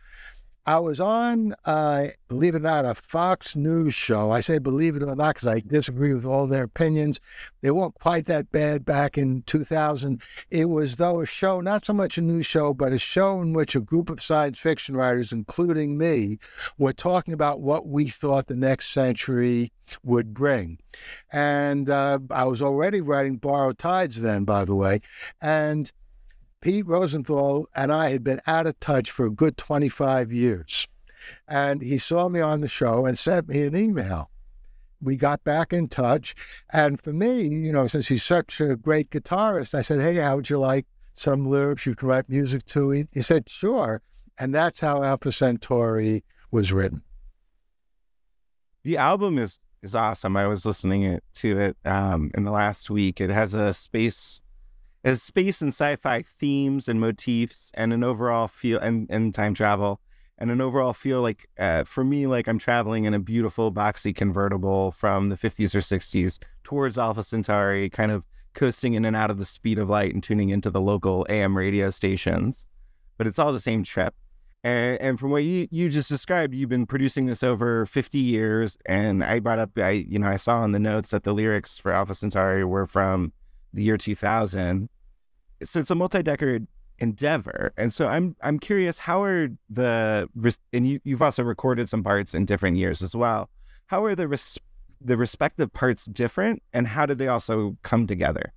I 0.69 0.81
was 0.81 1.01
on, 1.01 1.55
uh, 1.65 2.09
believe 2.29 2.55
it 2.55 2.59
or 2.59 2.61
not, 2.61 2.85
a 2.85 2.95
Fox 2.95 3.57
News 3.57 3.95
show. 3.95 4.31
I 4.31 4.41
say 4.41 4.59
believe 4.59 4.97
it 4.97 5.03
or 5.03 5.17
not 5.17 5.37
because 5.37 5.49
I 5.49 5.61
disagree 5.61 6.13
with 6.13 6.27
all 6.27 6.47
their 6.47 6.65
opinions. 6.65 7.21
They 7.63 7.71
weren't 7.71 7.95
quite 7.95 8.27
that 8.27 8.53
bad 8.53 8.85
back 8.85 9.17
in 9.17 9.45
2000. 9.47 10.21
It 10.51 10.67
was, 10.67 10.97
though, 10.97 11.23
a 11.23 11.27
show, 11.27 11.63
not 11.63 11.87
so 11.87 11.95
much 11.95 12.19
a 12.19 12.21
news 12.21 12.45
show, 12.45 12.75
but 12.75 12.93
a 12.93 12.99
show 12.99 13.41
in 13.41 13.55
which 13.55 13.75
a 13.75 13.81
group 13.81 14.11
of 14.11 14.23
science 14.23 14.59
fiction 14.59 14.95
writers, 14.95 15.33
including 15.33 15.97
me, 15.97 16.39
were 16.77 16.93
talking 16.93 17.33
about 17.33 17.63
what 17.63 17.87
we 17.87 18.07
thought 18.07 18.49
the 18.49 18.55
next 18.55 18.91
century 18.93 19.73
would 20.05 20.35
bring. 20.35 20.81
And 21.33 21.89
uh, 21.89 22.19
I 22.31 22.45
was 22.45 22.61
already 22.61 23.01
writing 23.01 23.37
Borrowed 23.37 23.79
Tides 23.79 24.21
then, 24.21 24.45
by 24.45 24.67
the 24.67 24.75
way. 24.75 25.01
And 25.41 25.91
Pete 26.61 26.87
Rosenthal 26.87 27.69
and 27.75 27.93
I 27.93 28.11
had 28.11 28.25
been 28.25 28.41
out 28.47 28.67
of 28.67 28.79
touch 28.81 29.11
for 29.11 29.27
a 29.27 29.31
good 29.31 29.57
25 29.57 30.33
years. 30.33 30.87
And 31.47 31.83
he 31.83 31.99
saw 31.99 32.29
me 32.29 32.41
on 32.41 32.61
the 32.61 32.69
show 32.69 33.07
and 33.07 33.19
sent 33.19 33.49
me 33.49 33.63
an 33.63 33.77
email. 33.77 34.31
We 35.01 35.17
got 35.17 35.45
back 35.45 35.73
in 35.73 35.89
touch. 35.89 36.35
And 36.73 37.01
for 37.01 37.13
me, 37.13 37.43
you 37.43 37.73
know, 37.73 37.87
since 37.87 38.09
he's 38.09 38.25
such 38.25 38.61
a 38.61 38.77
great 38.77 39.11
guitarist, 39.11 39.75
I 39.75 39.83
said, 39.83 40.01
Hey, 40.01 40.17
how 40.17 40.37
would 40.37 40.51
you 40.51 40.59
like 40.59 40.87
some 41.15 41.49
lyrics 41.49 41.87
you 41.87 41.95
can 41.95 42.09
write 42.09 42.29
music 42.29 42.67
to? 42.67 42.91
He, 42.91 43.07
he 43.13 43.23
said, 43.23 43.49
Sure. 43.49 44.03
And 44.39 44.55
that's 44.55 44.81
how 44.81 45.03
Alpha 45.03 45.33
Centauri 45.33 46.25
was 46.51 46.73
written. 46.73 47.03
The 48.83 48.97
album 48.97 49.39
is 49.39 49.61
is 49.83 49.95
awesome. 49.95 50.37
I 50.37 50.47
was 50.47 50.67
listening 50.67 51.21
to 51.35 51.61
it 51.61 51.77
um, 51.85 52.31
in 52.35 52.45
the 52.45 52.51
last 52.51 52.91
week. 52.91 53.21
It 53.21 53.31
has 53.31 53.55
a 53.55 53.73
space 53.73 54.43
space 55.17 55.61
and 55.61 55.71
sci-fi 55.71 56.23
themes 56.23 56.89
and 56.89 57.01
motifs 57.01 57.71
and 57.75 57.93
an 57.93 58.03
overall 58.03 58.49
feel 58.49 58.79
and, 58.81 59.07
and 59.11 59.35
time 59.35 59.55
travel 59.55 60.01
and 60.39 60.51
an 60.51 60.61
overall 60.61 60.93
feel 60.93 61.21
like 61.21 61.49
uh, 61.59 61.85
for 61.85 62.05
me 62.05 62.27
like 62.27 62.49
i'm 62.49 62.59
traveling 62.59 63.05
in 63.05 63.15
a 63.15 63.19
beautiful 63.19 63.73
boxy 63.73 64.15
convertible 64.15 64.93
from 64.93 65.29
the 65.29 65.37
50s 65.37 65.75
or 65.75 65.79
60s 65.79 66.39
towards 66.65 66.99
alpha 66.99 67.23
centauri 67.23 67.89
kind 67.89 68.11
of 68.11 68.25
coasting 68.55 68.95
in 68.95 69.05
and 69.05 69.15
out 69.15 69.31
of 69.31 69.39
the 69.39 69.45
speed 69.45 69.79
of 69.79 69.89
light 69.89 70.13
and 70.13 70.23
tuning 70.23 70.51
into 70.51 70.71
the 70.71 70.81
local 70.81 71.25
am 71.29 71.57
radio 71.57 71.91
stations 71.91 72.67
but 73.17 73.27
it's 73.27 73.39
all 73.39 73.53
the 73.53 73.61
same 73.61 73.85
trip 73.85 74.15
and, 74.65 75.01
and 75.01 75.21
from 75.21 75.31
what 75.31 75.45
you, 75.45 75.69
you 75.71 75.89
just 75.89 76.09
described 76.09 76.55
you've 76.55 76.69
been 76.69 76.87
producing 76.87 77.27
this 77.27 77.45
over 77.45 77.87
50 77.87 78.19
years 78.19 78.77
and 78.87 79.23
i 79.23 79.39
brought 79.39 79.61
up 79.61 79.71
i 79.79 79.91
you 79.91 80.19
know 80.19 80.29
i 80.29 80.37
saw 80.37 80.65
in 80.65 80.73
the 80.73 80.79
notes 80.81 81.11
that 81.11 81.23
the 81.23 81.33
lyrics 81.33 81.79
for 81.79 81.93
alpha 81.93 82.15
centauri 82.15 82.65
were 82.65 82.87
from 82.87 83.33
the 83.73 83.83
year 83.83 83.97
2000. 83.97 84.89
So 85.63 85.81
it's 85.81 85.91
a 85.91 85.95
multi-decade 85.95 86.67
endeavor. 86.99 87.73
And 87.77 87.93
so 87.93 88.09
I'm 88.09 88.37
I'm 88.43 88.59
curious 88.59 88.99
how 88.99 89.23
are 89.23 89.49
the 89.71 90.29
and 90.73 90.87
you 90.87 91.01
you've 91.05 91.23
also 91.23 91.43
recorded 91.43 91.89
some 91.89 92.03
parts 92.03 92.35
in 92.35 92.45
different 92.45 92.77
years 92.77 93.03
as 93.03 93.15
well. 93.15 93.49
How 93.87 94.05
are 94.05 94.15
the 94.15 94.29
res, 94.29 94.59
the 95.01 95.17
respective 95.17 95.73
parts 95.73 96.07
different 96.07 96.63
and 96.73 96.89
how 96.89 97.07
did 97.07 97.19
they 97.19 97.29
also 97.29 97.77
come 97.83 98.07
together? 98.07 98.53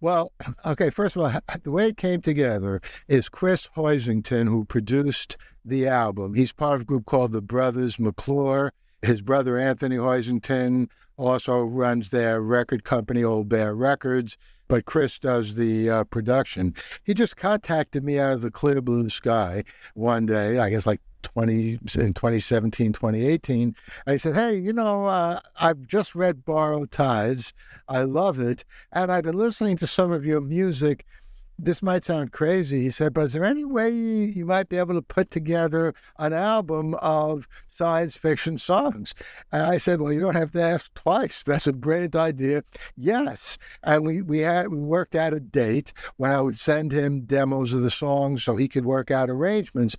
Well, 0.00 0.32
okay, 0.66 0.90
first 0.90 1.16
of 1.16 1.22
all, 1.22 1.40
the 1.62 1.70
way 1.70 1.88
it 1.88 1.96
came 1.96 2.20
together 2.20 2.80
is 3.08 3.28
Chris 3.28 3.68
Hoisington, 3.76 4.48
who 4.48 4.64
produced 4.64 5.36
the 5.64 5.86
album. 5.86 6.34
He's 6.34 6.52
part 6.52 6.76
of 6.76 6.80
a 6.82 6.84
group 6.84 7.06
called 7.06 7.32
the 7.32 7.40
Brothers 7.40 7.98
McClure. 7.98 8.72
His 9.02 9.22
brother 9.22 9.56
Anthony 9.56 9.96
Hoisington 9.96 10.88
also 11.16 11.60
runs 11.60 12.10
their 12.10 12.40
record 12.40 12.84
company, 12.84 13.22
Old 13.22 13.48
Bear 13.48 13.74
Records, 13.74 14.36
but 14.68 14.86
Chris 14.86 15.18
does 15.18 15.54
the 15.54 15.90
uh, 15.90 16.04
production. 16.04 16.74
He 17.04 17.14
just 17.14 17.36
contacted 17.36 18.04
me 18.04 18.18
out 18.18 18.32
of 18.32 18.42
the 18.42 18.50
clear 18.50 18.80
blue 18.80 19.08
sky 19.10 19.64
one 19.94 20.26
day, 20.26 20.58
I 20.58 20.70
guess 20.70 20.86
like 20.86 21.00
20 21.22 21.78
in 21.94 22.14
2017, 22.14 22.92
2018. 22.92 23.74
And 24.06 24.12
he 24.12 24.18
said, 24.18 24.34
Hey, 24.34 24.56
you 24.56 24.72
know, 24.72 25.06
uh, 25.06 25.40
I've 25.58 25.86
just 25.86 26.14
read 26.14 26.44
Borrowed 26.44 26.90
Tides. 26.90 27.52
I 27.88 28.02
love 28.02 28.38
it. 28.38 28.64
And 28.92 29.10
I've 29.10 29.24
been 29.24 29.36
listening 29.36 29.76
to 29.78 29.86
some 29.86 30.12
of 30.12 30.24
your 30.24 30.40
music 30.40 31.04
this 31.58 31.82
might 31.82 32.04
sound 32.04 32.32
crazy, 32.32 32.82
he 32.82 32.90
said, 32.90 33.14
but 33.14 33.26
is 33.26 33.32
there 33.32 33.44
any 33.44 33.64
way 33.64 33.90
you 33.90 34.44
might 34.44 34.68
be 34.68 34.76
able 34.76 34.94
to 34.94 35.02
put 35.02 35.30
together 35.30 35.94
an 36.18 36.32
album 36.32 36.94
of 36.94 37.46
science 37.66 38.16
fiction 38.16 38.58
songs? 38.58 39.14
And 39.52 39.62
I 39.62 39.78
said, 39.78 40.00
well, 40.00 40.12
you 40.12 40.20
don't 40.20 40.34
have 40.34 40.52
to 40.52 40.62
ask 40.62 40.92
twice. 40.94 41.42
That's 41.42 41.66
a 41.66 41.72
brilliant 41.72 42.16
idea. 42.16 42.64
Yes. 42.96 43.58
And 43.82 44.04
we, 44.04 44.22
we 44.22 44.40
had 44.40 44.68
we 44.68 44.78
worked 44.78 45.14
out 45.14 45.34
a 45.34 45.40
date 45.40 45.92
when 46.16 46.32
I 46.32 46.40
would 46.40 46.58
send 46.58 46.92
him 46.92 47.22
demos 47.22 47.72
of 47.72 47.82
the 47.82 47.90
songs 47.90 48.42
so 48.42 48.56
he 48.56 48.68
could 48.68 48.84
work 48.84 49.10
out 49.10 49.30
arrangements. 49.30 49.96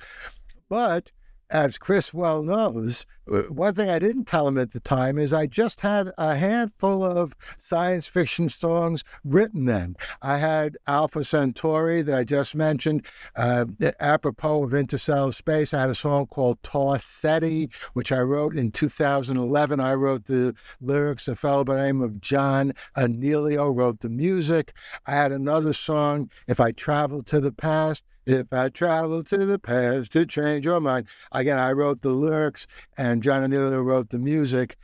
But 0.67 1.11
as 1.49 1.77
Chris 1.77 2.13
well 2.13 2.41
knows, 2.43 3.05
uh, 3.31 3.43
one 3.43 3.73
thing 3.73 3.89
I 3.89 3.99
didn't 3.99 4.25
tell 4.25 4.47
him 4.47 4.57
at 4.57 4.71
the 4.71 4.79
time 4.79 5.17
is 5.17 5.33
I 5.33 5.47
just 5.47 5.81
had 5.81 6.11
a 6.17 6.35
handful 6.35 7.03
of 7.03 7.35
science 7.57 8.07
fiction 8.07 8.49
songs 8.49 9.03
written 9.23 9.65
then. 9.65 9.95
I 10.21 10.37
had 10.37 10.77
Alpha 10.87 11.23
Centauri 11.23 12.01
that 12.03 12.15
I 12.15 12.23
just 12.23 12.55
mentioned. 12.55 13.05
Uh, 13.35 13.65
apropos 13.99 14.63
of 14.63 14.73
interstellar 14.73 15.31
space, 15.31 15.73
I 15.73 15.81
had 15.81 15.89
a 15.89 15.95
song 15.95 16.27
called 16.27 16.61
Tau 16.63 16.97
Ceti, 16.97 17.69
which 17.93 18.11
I 18.11 18.21
wrote 18.21 18.55
in 18.55 18.71
2011. 18.71 19.79
I 19.79 19.93
wrote 19.93 20.25
the 20.25 20.55
lyrics. 20.79 21.27
A 21.27 21.35
fellow 21.35 21.63
by 21.63 21.75
the 21.75 21.83
name 21.83 22.01
of 22.01 22.21
John 22.21 22.73
Anealio 22.95 23.75
wrote 23.75 24.01
the 24.01 24.09
music. 24.09 24.73
I 25.05 25.11
had 25.11 25.31
another 25.31 25.73
song, 25.73 26.29
If 26.47 26.59
I 26.59 26.71
Travel 26.71 27.23
to 27.23 27.39
the 27.39 27.51
Past, 27.51 28.03
if 28.25 28.51
I 28.51 28.69
travel 28.69 29.23
to 29.23 29.45
the 29.45 29.59
past 29.59 30.11
to 30.13 30.25
change 30.25 30.65
your 30.65 30.81
mind. 30.81 31.07
Again, 31.31 31.57
I 31.57 31.71
wrote 31.71 32.01
the 32.01 32.09
lyrics 32.09 32.67
and 32.97 33.23
John 33.23 33.43
Anealio 33.43 33.83
wrote 33.83 34.09
the 34.09 34.19
music, 34.19 34.77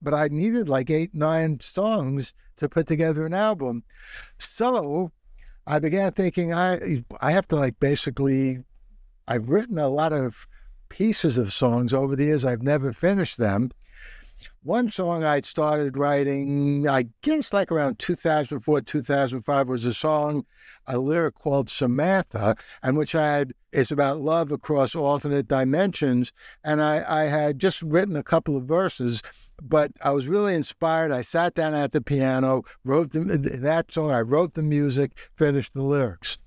but 0.00 0.14
I 0.14 0.28
needed 0.28 0.68
like 0.68 0.90
eight, 0.90 1.14
nine 1.14 1.60
songs 1.60 2.34
to 2.56 2.68
put 2.68 2.86
together 2.86 3.26
an 3.26 3.34
album. 3.34 3.82
So 4.38 5.12
I 5.66 5.78
began 5.78 6.12
thinking 6.12 6.52
I 6.52 7.04
I 7.20 7.32
have 7.32 7.48
to 7.48 7.56
like 7.56 7.80
basically 7.80 8.60
I've 9.26 9.48
written 9.48 9.78
a 9.78 9.88
lot 9.88 10.12
of 10.12 10.46
pieces 10.88 11.38
of 11.38 11.52
songs 11.52 11.92
over 11.92 12.14
the 12.14 12.24
years. 12.24 12.44
I've 12.44 12.62
never 12.62 12.92
finished 12.92 13.38
them. 13.38 13.70
One 14.62 14.90
song 14.90 15.24
I'd 15.24 15.44
started 15.44 15.96
writing, 15.96 16.88
I 16.88 17.06
guess 17.22 17.52
like 17.52 17.70
around 17.70 17.98
2004, 17.98 18.80
2005, 18.80 19.68
was 19.68 19.84
a 19.84 19.94
song, 19.94 20.44
a 20.86 20.98
lyric 20.98 21.34
called 21.34 21.68
Samantha, 21.68 22.56
and 22.82 22.96
which 22.96 23.14
I 23.14 23.26
had, 23.26 23.52
is 23.72 23.90
about 23.90 24.20
love 24.20 24.52
across 24.52 24.94
alternate 24.94 25.48
dimensions. 25.48 26.32
And 26.62 26.82
I, 26.82 27.04
I 27.06 27.24
had 27.24 27.58
just 27.58 27.82
written 27.82 28.16
a 28.16 28.22
couple 28.22 28.56
of 28.56 28.64
verses, 28.64 29.22
but 29.62 29.92
I 30.02 30.10
was 30.10 30.28
really 30.28 30.54
inspired. 30.54 31.12
I 31.12 31.22
sat 31.22 31.54
down 31.54 31.74
at 31.74 31.92
the 31.92 32.00
piano, 32.00 32.62
wrote 32.84 33.12
the, 33.12 33.20
that 33.20 33.92
song, 33.92 34.10
I 34.10 34.20
wrote 34.20 34.54
the 34.54 34.62
music, 34.62 35.12
finished 35.36 35.74
the 35.74 35.82
lyrics. 35.82 36.38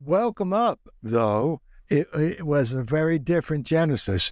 Welcome 0.00 0.52
Up, 0.52 0.80
though, 1.02 1.60
it, 1.88 2.06
it 2.14 2.46
was 2.46 2.72
a 2.72 2.82
very 2.82 3.18
different 3.18 3.66
genesis. 3.66 4.30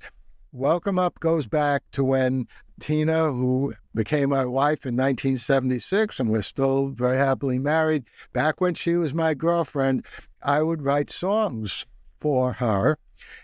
Welcome 0.58 0.98
Up 0.98 1.20
goes 1.20 1.46
back 1.46 1.82
to 1.92 2.02
when 2.02 2.48
Tina, 2.80 3.30
who 3.30 3.74
became 3.94 4.30
my 4.30 4.46
wife 4.46 4.86
in 4.86 4.96
1976, 4.96 6.18
and 6.18 6.30
we're 6.30 6.40
still 6.40 6.88
very 6.88 7.18
happily 7.18 7.58
married. 7.58 8.04
Back 8.32 8.58
when 8.58 8.72
she 8.72 8.94
was 8.96 9.12
my 9.12 9.34
girlfriend, 9.34 10.06
I 10.42 10.62
would 10.62 10.80
write 10.80 11.10
songs 11.10 11.84
for 12.22 12.54
her. 12.54 12.96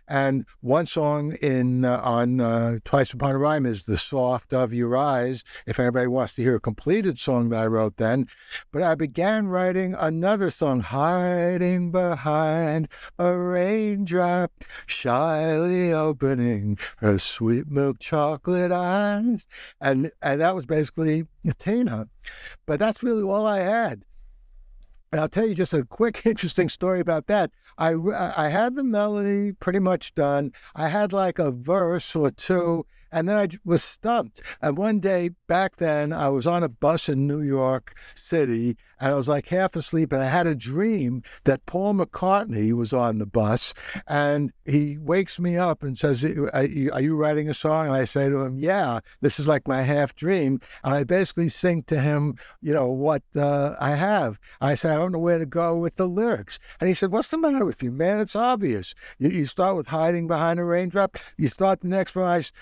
And 0.08 0.46
one 0.60 0.86
song 0.86 1.36
in 1.40 1.84
uh, 1.84 1.98
on 1.98 2.40
uh, 2.40 2.78
Twice 2.84 3.12
Upon 3.12 3.32
a 3.32 3.38
Rhyme 3.38 3.66
is 3.66 3.86
"The 3.86 3.96
Soft 3.96 4.52
of 4.52 4.72
Your 4.72 4.96
Eyes." 4.96 5.44
If 5.66 5.78
anybody 5.78 6.06
wants 6.06 6.32
to 6.34 6.42
hear 6.42 6.56
a 6.56 6.60
completed 6.60 7.18
song 7.18 7.48
that 7.50 7.60
I 7.60 7.66
wrote 7.66 7.96
then, 7.96 8.28
but 8.72 8.82
I 8.82 8.94
began 8.94 9.48
writing 9.48 9.94
another 9.94 10.50
song, 10.50 10.80
"Hiding 10.80 11.90
Behind 11.90 12.88
a 13.18 13.36
Raindrop, 13.36 14.52
Shyly 14.86 15.92
Opening 15.92 16.78
Her 16.98 17.18
Sweet 17.18 17.70
Milk 17.70 17.98
Chocolate 17.98 18.72
Eyes," 18.72 19.48
and 19.80 20.10
and 20.20 20.40
that 20.40 20.54
was 20.54 20.66
basically 20.66 21.26
Tina. 21.58 22.08
But 22.66 22.78
that's 22.78 23.02
really 23.02 23.22
all 23.22 23.46
I 23.46 23.60
had. 23.60 24.04
And 25.12 25.20
I'll 25.20 25.28
tell 25.28 25.46
you 25.46 25.54
just 25.54 25.74
a 25.74 25.84
quick, 25.84 26.22
interesting 26.26 26.70
story 26.70 26.98
about 26.98 27.26
that. 27.26 27.50
I, 27.76 27.94
I 28.36 28.48
had 28.48 28.74
the 28.74 28.82
melody 28.82 29.52
pretty 29.52 29.78
much 29.78 30.14
done. 30.14 30.52
I 30.74 30.88
had 30.88 31.12
like 31.12 31.38
a 31.38 31.50
verse 31.50 32.16
or 32.16 32.30
two, 32.30 32.86
and 33.12 33.28
then 33.28 33.36
I 33.36 33.48
was 33.64 33.84
stumped. 33.84 34.42
And 34.60 34.76
one 34.76 35.00
day 35.00 35.30
back 35.46 35.76
then, 35.76 36.12
I 36.12 36.28
was 36.30 36.46
on 36.46 36.62
a 36.62 36.68
bus 36.68 37.08
in 37.08 37.26
New 37.26 37.42
York 37.42 37.94
City, 38.14 38.76
and 38.98 39.12
I 39.12 39.14
was 39.14 39.28
like 39.28 39.48
half 39.48 39.76
asleep, 39.76 40.12
and 40.12 40.22
I 40.22 40.28
had 40.28 40.46
a 40.46 40.54
dream 40.54 41.22
that 41.44 41.66
Paul 41.66 41.94
McCartney 41.94 42.72
was 42.72 42.92
on 42.92 43.18
the 43.18 43.26
bus, 43.26 43.74
and 44.06 44.52
he 44.64 44.96
wakes 44.98 45.38
me 45.38 45.56
up 45.56 45.82
and 45.82 45.98
says, 45.98 46.24
"Are 46.24 46.64
you 46.64 47.16
writing 47.16 47.48
a 47.48 47.54
song?" 47.54 47.86
And 47.86 47.94
I 47.94 48.04
say 48.04 48.28
to 48.28 48.40
him, 48.40 48.56
"Yeah, 48.56 49.00
this 49.20 49.38
is 49.38 49.46
like 49.46 49.68
my 49.68 49.82
half 49.82 50.14
dream." 50.14 50.60
And 50.84 50.94
I 50.94 51.04
basically 51.04 51.48
sing 51.48 51.82
to 51.84 52.00
him, 52.00 52.36
you 52.60 52.72
know, 52.72 52.88
what 52.88 53.22
uh, 53.36 53.76
I 53.78 53.96
have. 53.96 54.38
I 54.60 54.74
say, 54.74 54.90
"I 54.90 54.96
don't 54.96 55.12
know 55.12 55.18
where 55.18 55.38
to 55.38 55.46
go 55.46 55.76
with 55.76 55.96
the 55.96 56.08
lyrics," 56.08 56.58
and 56.80 56.88
he 56.88 56.94
said, 56.94 57.12
"What's 57.12 57.28
the 57.28 57.38
matter 57.38 57.64
with 57.64 57.82
you, 57.82 57.90
man? 57.90 58.20
It's 58.20 58.36
obvious. 58.36 58.94
You, 59.18 59.28
you 59.30 59.46
start 59.46 59.76
with 59.76 59.88
hiding 59.88 60.26
behind 60.28 60.60
a 60.60 60.64
raindrop. 60.64 61.18
You 61.36 61.48
start 61.48 61.80
the 61.80 61.88
next 61.88 62.12
verse, 62.12 62.52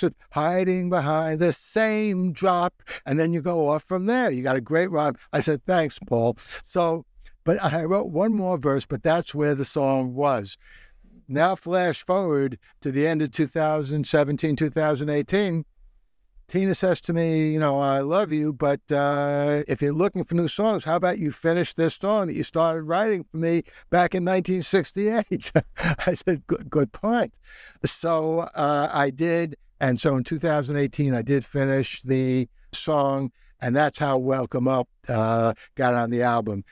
verse 0.00 0.10
with 0.10 0.14
hiding 0.30 0.88
behind 0.88 1.40
the 1.40 1.52
same 1.52 2.32
drop, 2.32 2.82
and 3.04 3.18
then 3.18 3.32
you 3.32 3.42
go 3.42 3.68
off 3.68 3.84
from 3.84 4.06
there. 4.06 4.30
You 4.30 4.42
got 4.42 4.56
a 4.56 4.60
great 4.60 4.90
rhyme." 4.90 5.16
I 5.32 5.40
said, 5.40 5.64
"Thanks." 5.66 5.90
Thanks, 5.90 5.98
Paul. 6.06 6.36
So, 6.62 7.04
but 7.42 7.62
I 7.64 7.84
wrote 7.84 8.10
one 8.10 8.32
more 8.32 8.58
verse, 8.58 8.86
but 8.86 9.02
that's 9.02 9.34
where 9.34 9.54
the 9.56 9.64
song 9.64 10.14
was. 10.14 10.56
Now, 11.26 11.56
flash 11.56 12.04
forward 12.04 12.58
to 12.80 12.92
the 12.92 13.08
end 13.08 13.22
of 13.22 13.32
2017, 13.32 14.56
2018. 14.56 15.64
Tina 16.48 16.74
says 16.74 17.00
to 17.00 17.12
me, 17.12 17.50
You 17.50 17.58
know, 17.58 17.80
I 17.80 18.00
love 18.00 18.30
you, 18.32 18.52
but 18.52 18.80
uh, 18.92 19.62
if 19.66 19.80
you're 19.80 19.92
looking 19.92 20.22
for 20.22 20.34
new 20.34 20.48
songs, 20.48 20.84
how 20.84 20.96
about 20.96 21.18
you 21.18 21.32
finish 21.32 21.72
this 21.74 21.94
song 21.94 22.26
that 22.26 22.34
you 22.34 22.44
started 22.44 22.82
writing 22.82 23.24
for 23.24 23.38
me 23.38 23.62
back 23.88 24.14
in 24.14 24.24
1968? 24.24 25.52
I 26.06 26.14
said, 26.14 26.46
Good, 26.46 26.68
good 26.68 26.92
point. 26.92 27.34
So 27.84 28.40
uh, 28.54 28.90
I 28.92 29.10
did. 29.10 29.56
And 29.80 30.00
so 30.00 30.16
in 30.16 30.24
2018, 30.24 31.14
I 31.14 31.22
did 31.22 31.44
finish 31.44 32.02
the 32.02 32.48
song 32.72 33.32
and 33.60 33.76
that's 33.76 33.98
how 33.98 34.18
Welcome 34.18 34.68
Up 34.68 34.88
uh, 35.08 35.54
got 35.74 35.94
on 35.94 36.10
the 36.10 36.22
album. 36.22 36.64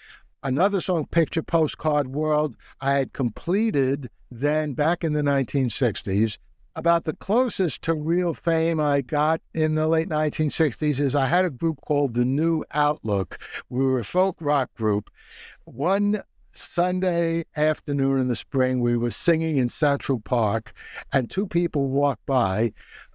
Another 0.43 0.81
song, 0.81 1.07
Picture 1.07 1.43
Postcard 1.43 2.09
World, 2.09 2.57
I 2.81 2.93
had 2.95 3.13
completed 3.13 4.09
then 4.31 4.73
back 4.73 5.05
in 5.05 5.13
the 5.13 5.23
1960s. 5.23 6.39
About 6.77 7.05
the 7.05 7.15
closest 7.15 7.83
to 7.83 7.95
real 7.95 8.35
fame 8.35 8.79
I 8.79 9.01
got 9.01 9.41
in 9.53 9.75
the 9.75 9.89
late 9.89 10.09
1960s 10.09 11.01
is 11.01 11.17
I 11.17 11.27
had 11.27 11.45
a 11.45 11.51
group 11.51 11.81
called 11.85 12.15
The 12.15 12.25
New 12.25 12.63
Outlook. 12.71 13.39
We 13.69 13.85
were 13.85 13.99
a 13.99 14.05
folk 14.05 14.37
rock 14.41 14.73
group. 14.75 15.11
One 15.65 16.23
Sunday 16.53 17.45
afternoon 17.57 18.21
in 18.21 18.29
the 18.29 18.37
spring, 18.37 18.81
we 18.81 18.97
were 18.97 19.11
singing 19.11 19.57
in 19.57 19.69
Central 19.69 20.21
Park, 20.21 20.73
and 21.13 21.31
two 21.31 21.47
people 21.47 21.89
walked 21.89 22.27
by 22.27 22.73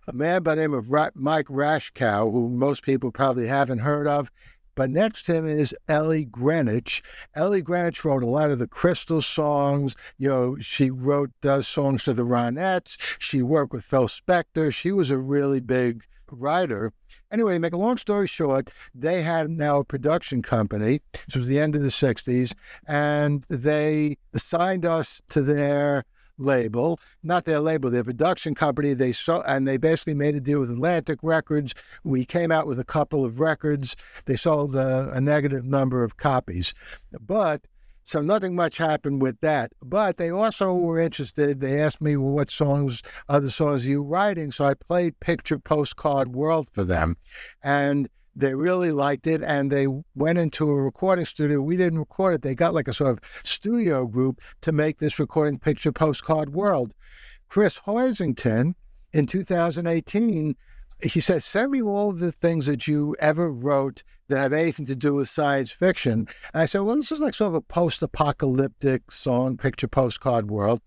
a 0.08 0.14
man 0.14 0.44
by 0.44 0.56
the 0.56 0.62
name 0.62 0.74
of 0.74 0.90
Mike 0.90 1.48
Rashkow, 1.48 2.32
who 2.32 2.50
most 2.50 2.84
people 2.84 3.12
probably 3.12 3.48
haven't 3.48 3.80
heard 3.80 4.08
of. 4.08 4.30
But 4.76 4.90
next 4.90 5.26
to 5.26 5.36
him 5.36 5.46
is 5.46 5.76
Ellie 5.88 6.26
Greenwich. 6.26 7.04
Ellie 7.36 7.62
Greenwich 7.62 8.04
wrote 8.04 8.24
a 8.24 8.28
lot 8.28 8.50
of 8.50 8.60
the 8.60 8.68
Crystal 8.68 9.22
songs. 9.22 9.96
You 10.18 10.30
know, 10.30 10.58
she 10.60 10.90
wrote 10.90 11.32
uh, 11.46 11.62
songs 11.62 12.06
to 12.06 12.14
the 12.14 12.26
Ronettes. 12.26 12.98
She 13.20 13.44
worked 13.44 13.72
with 13.72 13.84
Phil 13.84 14.08
Spector. 14.08 14.74
She 14.74 14.92
was 14.92 15.12
a 15.12 15.18
really 15.18 15.60
big 15.60 16.06
writer. 16.32 16.92
Anyway, 17.34 17.56
to 17.56 17.60
make 17.60 17.74
a 17.74 17.78
long 17.78 17.98
story 17.98 18.28
short, 18.28 18.70
they 18.94 19.24
had 19.24 19.50
now 19.50 19.80
a 19.80 19.84
production 19.84 20.44
company. 20.44 21.02
This 21.26 21.36
was 21.36 21.48
the 21.48 21.60
end 21.60 21.76
of 21.76 21.82
the 21.82 21.88
60s, 21.88 22.54
and 22.86 23.42
they 23.50 24.18
assigned 24.36 24.86
us 24.86 25.20
to 25.32 25.42
their 25.42 26.04
label, 26.38 27.00
not 27.24 27.46
their 27.46 27.60
label, 27.60 27.90
their 27.90 28.04
production 28.04 28.54
company. 28.54 28.94
They 28.94 29.14
so 29.14 29.42
and 29.48 29.68
they 29.68 29.78
basically 29.78 30.14
made 30.14 30.36
a 30.36 30.40
deal 30.40 30.60
with 30.60 30.70
Atlantic 30.70 31.18
Records. 31.24 31.74
We 32.04 32.24
came 32.24 32.52
out 32.52 32.68
with 32.68 32.80
a 32.80 32.84
couple 32.84 33.26
of 33.26 33.40
records. 33.40 33.96
They 34.26 34.36
sold 34.36 34.76
a, 34.76 35.12
a 35.12 35.20
negative 35.20 35.66
number 35.66 36.04
of 36.04 36.18
copies, 36.18 36.76
but 37.20 37.62
so 38.04 38.22
nothing 38.22 38.56
much 38.56 38.78
happened 38.78 39.22
with 39.22 39.40
that. 39.42 39.72
But 39.82 40.18
they 40.18 40.30
also 40.30 40.74
hmm. 40.74 40.82
were 40.82 41.00
interested. 41.00 41.60
They 41.60 41.82
asked 41.82 42.02
me, 42.02 42.18
well, 42.18 42.32
what 42.32 42.52
songs, 42.52 43.02
other 43.30 43.50
songs 43.50 43.86
are 43.86 43.90
you 43.90 44.04
writing? 44.04 44.52
So 44.52 44.66
I 44.66 44.74
played 44.74 45.20
Picture 45.20 45.60
Postcard 45.60 46.36
World 46.36 46.70
for 46.72 46.84
them. 46.84 47.18
And 47.64 48.10
they 48.36 48.56
really 48.56 48.92
liked 48.92 49.28
it 49.28 49.44
and 49.44 49.72
they 49.72 49.88
went 50.16 50.40
into 50.40 50.70
a 50.70 50.82
recording 50.82 51.26
studio. 51.26 51.62
We 51.62 51.78
didn't 51.78 52.00
record 52.00 52.36
it. 52.36 52.42
They 52.42 52.56
got 52.56 52.74
like 52.74 52.88
a 52.88 52.94
sort 52.94 53.12
of 53.12 53.20
studio 53.44 54.06
group 54.06 54.42
to 54.62 54.72
make 54.72 55.00
this 55.00 55.20
recording 55.20 55.60
picture 55.60 55.92
postcard 55.92 56.54
world. 56.54 56.96
Chris 57.48 57.80
Hoisington 57.86 58.74
in 59.12 59.28
2018, 59.28 60.56
he 61.04 61.20
said, 61.20 61.44
Send 61.44 61.72
me 61.72 61.84
all 61.84 62.12
the 62.12 62.32
things 62.32 62.66
that 62.66 62.88
you 62.88 63.16
ever 63.20 63.52
wrote 63.52 64.04
that 64.34 64.42
have 64.42 64.54
anything 64.54 64.86
to 64.88 64.96
do 64.96 65.14
with 65.14 65.30
science 65.30 65.72
fiction. 65.72 66.28
And 66.54 66.62
I 66.62 66.66
said, 66.66 66.82
Well, 66.82 66.96
this 66.96 67.12
is 67.12 67.20
like 67.20 67.36
sort 67.36 67.50
of 67.50 67.56
a 67.56 67.62
post 67.62 68.02
apocalyptic 68.02 69.12
song, 69.12 69.58
picture 69.58 69.88
postcard 69.88 70.50
world. 70.50 70.82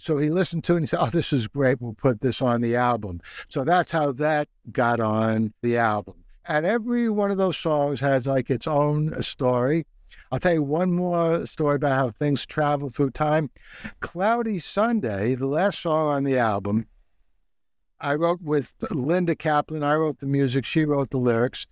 So 0.00 0.16
he 0.18 0.30
listened 0.30 0.64
to 0.64 0.72
it 0.72 0.76
and 0.76 0.82
he 0.84 0.88
said, 0.88 1.00
Oh, 1.02 1.10
this 1.10 1.32
is 1.32 1.46
great. 1.46 1.80
We'll 1.80 1.92
put 1.92 2.22
this 2.22 2.40
on 2.40 2.62
the 2.62 2.74
album. 2.74 3.20
So 3.48 3.64
that's 3.64 3.92
how 3.92 4.12
that 4.12 4.48
got 4.72 5.00
on 5.00 5.52
the 5.62 5.76
album. 5.76 6.24
And 6.46 6.64
every 6.64 7.10
one 7.10 7.30
of 7.30 7.36
those 7.36 7.56
songs 7.56 8.00
has 8.00 8.26
like 8.26 8.50
its 8.50 8.66
own 8.66 9.22
story. 9.22 9.86
I'll 10.32 10.40
tell 10.40 10.54
you 10.54 10.62
one 10.62 10.92
more 10.92 11.44
story 11.44 11.76
about 11.76 11.98
how 11.98 12.10
things 12.10 12.46
travel 12.46 12.88
through 12.88 13.10
time. 13.10 13.50
Cloudy 14.00 14.58
Sunday, 14.58 15.34
the 15.34 15.46
last 15.46 15.80
song 15.80 16.08
on 16.08 16.24
the 16.24 16.38
album, 16.38 16.86
I 18.00 18.14
wrote 18.14 18.42
with 18.42 18.72
Linda 18.90 19.34
Kaplan. 19.34 19.82
I 19.82 19.96
wrote 19.96 20.20
the 20.20 20.26
music, 20.26 20.64
she 20.64 20.84
wrote 20.84 21.10
the 21.10 21.18
lyrics. 21.18 21.66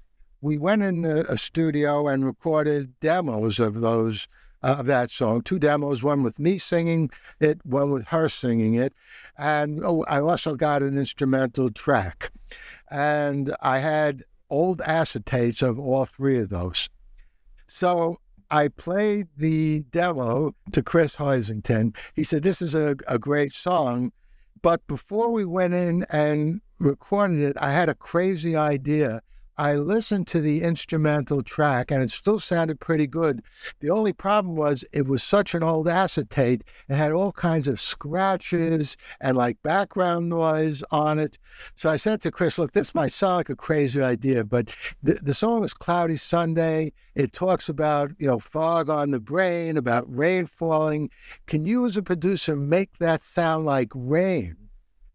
We 0.45 0.59
went 0.59 0.83
in 0.83 1.07
a 1.07 1.39
studio 1.39 2.07
and 2.07 2.23
recorded 2.23 3.01
demos 3.01 3.59
of 3.59 3.81
those 3.81 4.29
uh, 4.63 4.77
of 4.79 4.85
that 4.85 5.09
song. 5.09 5.41
Two 5.41 5.59
demos, 5.59 6.03
one 6.03 6.23
with 6.23 6.39
me 6.39 6.59
singing 6.59 7.11
it, 7.41 7.65
one 7.65 7.91
with 7.91 8.09
her 8.09 8.29
singing 8.29 8.75
it, 8.75 8.93
and 9.39 9.83
oh, 9.83 10.05
I 10.07 10.21
also 10.21 10.55
got 10.55 10.83
an 10.83 10.99
instrumental 10.99 11.71
track. 11.71 12.31
And 12.91 13.57
I 13.63 13.79
had 13.79 14.25
old 14.51 14.81
acetates 14.81 15.63
of 15.63 15.79
all 15.79 16.05
three 16.05 16.39
of 16.39 16.51
those. 16.51 16.91
So 17.67 18.19
I 18.51 18.69
played 18.69 19.29
the 19.39 19.81
demo 19.91 20.55
to 20.73 20.83
Chris 20.83 21.17
Hoisington. 21.17 21.97
He 22.13 22.23
said, 22.23 22.43
This 22.43 22.61
is 22.61 22.75
a, 22.75 22.97
a 23.09 23.19
great 23.19 23.55
song. 23.55 24.13
But 24.61 24.87
before 24.89 25.31
we 25.31 25.47
went 25.47 25.73
in 25.73 26.05
and 26.11 26.61
recorded 26.79 27.41
it, 27.41 27.57
I 27.59 27.73
had 27.73 27.89
a 27.89 27.95
crazy 27.95 28.55
idea 28.55 29.23
I 29.57 29.75
listened 29.75 30.27
to 30.29 30.41
the 30.41 30.63
instrumental 30.63 31.43
track 31.43 31.91
and 31.91 32.03
it 32.03 32.11
still 32.11 32.41
sounded 32.41 32.81
pretty 32.81 33.07
good. 33.07 33.43
The 33.81 33.91
only 33.91 34.13
problem 34.13 34.57
was 34.57 34.85
it 34.93 35.07
was 35.07 35.23
such 35.23 35.55
an 35.55 35.63
old 35.63 35.87
acetate. 35.87 36.65
It 36.89 36.95
had 36.97 37.13
all 37.13 37.33
kinds 37.33 37.69
of 37.69 37.81
scratches 37.81 38.97
and 39.21 39.37
like 39.37 39.63
background 39.63 40.29
noise 40.29 40.83
on 40.91 41.19
it. 41.19 41.39
So 41.77 41.89
I 41.89 41.97
said 41.97 42.21
to 42.23 42.33
Chris, 42.33 42.59
look, 42.59 42.73
this 42.73 42.95
might 42.95 43.13
sound 43.13 43.37
like 43.37 43.49
a 43.49 43.57
crazy 43.57 44.03
idea, 44.03 44.43
but 44.43 44.75
the, 45.03 45.15
the 45.15 45.35
song 45.35 45.63
is 45.63 45.73
Cloudy 45.73 46.17
Sunday. 46.17 46.93
It 47.15 47.33
talks 47.33 47.69
about, 47.69 48.11
you 48.19 48.27
know, 48.27 48.41
fog 48.41 48.91
on 48.91 49.13
the 49.13 49.21
brain, 49.21 49.77
about 49.77 50.05
rain 50.13 50.47
falling. 50.47 51.11
Can 51.47 51.65
you 51.65 51.87
as 51.87 51.97
a 51.97 52.03
producer 52.03 52.57
make 52.57 52.99
that 52.99 53.23
sound 53.23 53.67
like 53.67 53.91
rain? 53.95 54.64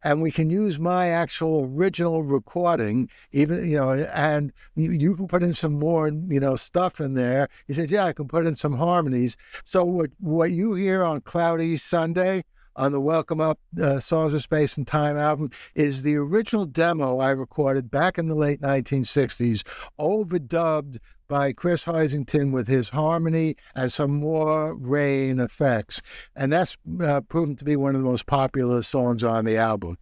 And 0.03 0.21
we 0.21 0.31
can 0.31 0.49
use 0.49 0.79
my 0.79 1.09
actual 1.09 1.69
original 1.73 2.23
recording, 2.23 3.09
even 3.31 3.69
you 3.69 3.77
know, 3.77 3.91
and 3.91 4.53
you, 4.75 4.91
you, 4.91 5.15
can 5.15 5.27
put 5.27 5.43
in 5.43 5.53
some 5.53 5.73
more, 5.73 6.07
you 6.07 6.39
know, 6.39 6.55
stuff 6.55 7.01
in 7.01 7.13
there. 7.13 7.49
He 7.67 7.73
said, 7.73 7.91
"Yeah, 7.91 8.05
I 8.05 8.13
can 8.13 8.27
put 8.27 8.45
in 8.45 8.55
some 8.55 8.73
harmonies." 8.73 9.37
So 9.63 9.83
what 9.83 10.11
what 10.19 10.51
you 10.51 10.73
hear 10.73 11.03
on 11.03 11.21
Cloudy 11.21 11.77
Sunday 11.77 12.43
on 12.79 12.93
the 12.93 13.01
Welcome 13.01 13.41
Up 13.41 13.59
uh, 13.79 13.99
Songs 13.99 14.33
of 14.33 14.41
Space 14.41 14.77
and 14.77 14.87
Time 14.87 15.17
album 15.17 15.51
is 15.75 16.01
the 16.01 16.15
original 16.15 16.65
demo 16.65 17.19
I 17.19 17.31
recorded 17.31 17.91
back 17.91 18.17
in 18.17 18.29
the 18.29 18.35
late 18.35 18.61
1960s, 18.61 19.63
overdubbed 19.99 20.99
by 21.27 21.51
Chris 21.51 21.83
Hoisington 21.83 22.53
with 22.53 22.69
his 22.69 22.89
harmony 22.89 23.57
and 23.75 23.91
some 23.91 24.11
more 24.11 24.73
rain 24.75 25.41
effects. 25.41 26.01
And 26.37 26.53
that's 26.53 26.77
uh, 27.01 27.19
proven 27.21 27.57
to 27.57 27.65
be 27.65 27.75
one 27.75 27.95
of 27.95 28.01
the 28.01 28.07
most 28.07 28.25
popular 28.25 28.81
songs 28.81 29.25
on 29.25 29.43
the 29.43 29.57
album. 29.57 29.97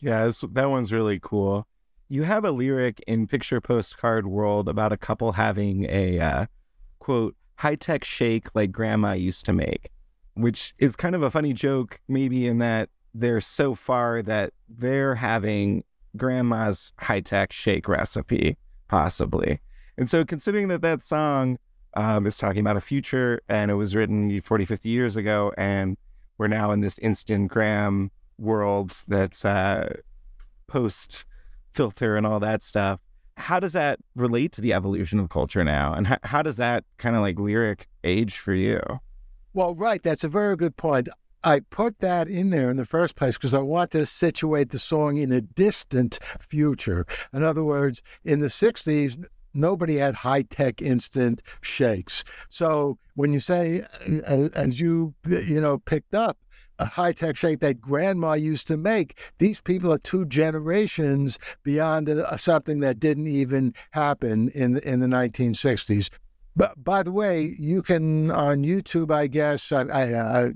Yeah, 0.00 0.30
that 0.52 0.70
one's 0.70 0.92
really 0.92 1.20
cool. 1.20 1.66
You 2.08 2.22
have 2.22 2.46
a 2.46 2.50
lyric 2.50 3.04
in 3.06 3.26
Picture 3.26 3.60
Postcard 3.60 4.26
World 4.26 4.66
about 4.66 4.94
a 4.94 4.96
couple 4.96 5.32
having 5.32 5.84
a 5.90 6.18
uh, 6.18 6.46
quote, 7.00 7.36
high 7.56 7.76
tech 7.76 8.02
shake 8.02 8.54
like 8.54 8.72
grandma 8.72 9.12
used 9.12 9.44
to 9.44 9.52
make, 9.52 9.90
which 10.38 10.72
is 10.78 10.94
kind 10.94 11.14
of 11.14 11.22
a 11.22 11.30
funny 11.30 11.52
joke, 11.52 12.00
maybe 12.08 12.46
in 12.46 12.58
that 12.58 12.88
they're 13.12 13.40
so 13.40 13.74
far 13.74 14.22
that 14.22 14.52
they're 14.68 15.14
having 15.14 15.82
grandma's 16.16 16.92
high 16.98 17.20
tech 17.20 17.52
shake 17.52 17.88
recipe, 17.88 18.56
possibly. 18.88 19.60
And 19.96 20.08
so, 20.08 20.24
considering 20.24 20.68
that 20.68 20.82
that 20.82 21.02
song 21.02 21.58
um, 21.94 22.26
is 22.26 22.38
talking 22.38 22.60
about 22.60 22.76
a 22.76 22.80
future 22.80 23.40
and 23.48 23.70
it 23.70 23.74
was 23.74 23.96
written 23.96 24.40
40, 24.40 24.64
50 24.64 24.88
years 24.88 25.16
ago, 25.16 25.52
and 25.58 25.96
we're 26.38 26.46
now 26.46 26.70
in 26.70 26.80
this 26.80 26.98
Instagram 27.00 28.10
world 28.38 28.96
that's 29.08 29.44
uh, 29.44 29.92
post 30.68 31.24
filter 31.72 32.16
and 32.16 32.24
all 32.24 32.38
that 32.38 32.62
stuff. 32.62 33.00
How 33.36 33.58
does 33.58 33.72
that 33.72 33.98
relate 34.14 34.52
to 34.52 34.60
the 34.60 34.72
evolution 34.72 35.18
of 35.18 35.30
culture 35.30 35.64
now? 35.64 35.92
And 35.94 36.06
how, 36.06 36.18
how 36.22 36.42
does 36.42 36.58
that 36.58 36.84
kind 36.98 37.16
of 37.16 37.22
like 37.22 37.38
lyric 37.40 37.88
age 38.04 38.38
for 38.38 38.54
you? 38.54 38.80
Well, 39.58 39.74
right. 39.74 40.00
That's 40.00 40.22
a 40.22 40.28
very 40.28 40.54
good 40.54 40.76
point. 40.76 41.08
I 41.42 41.58
put 41.58 41.98
that 41.98 42.28
in 42.28 42.50
there 42.50 42.70
in 42.70 42.76
the 42.76 42.86
first 42.86 43.16
place 43.16 43.36
because 43.36 43.54
I 43.54 43.58
want 43.58 43.90
to 43.90 44.06
situate 44.06 44.70
the 44.70 44.78
song 44.78 45.16
in 45.16 45.32
a 45.32 45.40
distant 45.40 46.20
future. 46.38 47.04
In 47.32 47.42
other 47.42 47.64
words, 47.64 48.00
in 48.22 48.38
the 48.38 48.46
60s, 48.46 49.26
nobody 49.52 49.96
had 49.96 50.14
high 50.14 50.42
tech 50.42 50.80
instant 50.80 51.42
shakes. 51.60 52.22
So 52.48 52.98
when 53.16 53.32
you 53.32 53.40
say, 53.40 53.82
uh, 54.08 54.32
uh 54.32 54.48
as 54.54 54.78
you 54.78 55.14
uh, 55.28 55.40
you 55.40 55.60
know 55.60 55.78
picked 55.78 56.14
up, 56.14 56.38
a 56.78 56.84
high 56.84 57.12
tech 57.12 57.36
shake 57.36 57.58
that 57.58 57.80
grandma 57.80 58.34
used 58.34 58.68
to 58.68 58.76
make. 58.76 59.18
These 59.38 59.60
people 59.60 59.92
are 59.92 59.98
two 59.98 60.24
generations 60.24 61.36
beyond 61.64 62.08
uh, 62.08 62.36
something 62.36 62.78
that 62.78 63.00
didn't 63.00 63.26
even 63.26 63.74
happen 63.90 64.50
in 64.50 64.74
the, 64.74 64.88
in 64.88 65.00
the 65.00 65.08
1960s. 65.08 66.10
But 66.58 66.82
by 66.82 67.04
the 67.04 67.12
way, 67.12 67.54
you 67.56 67.82
can 67.82 68.32
on 68.32 68.64
YouTube, 68.64 69.12
I 69.12 69.28
guess. 69.28 69.70
I, 69.70 69.82
I, 69.82 70.42
I 70.42 70.52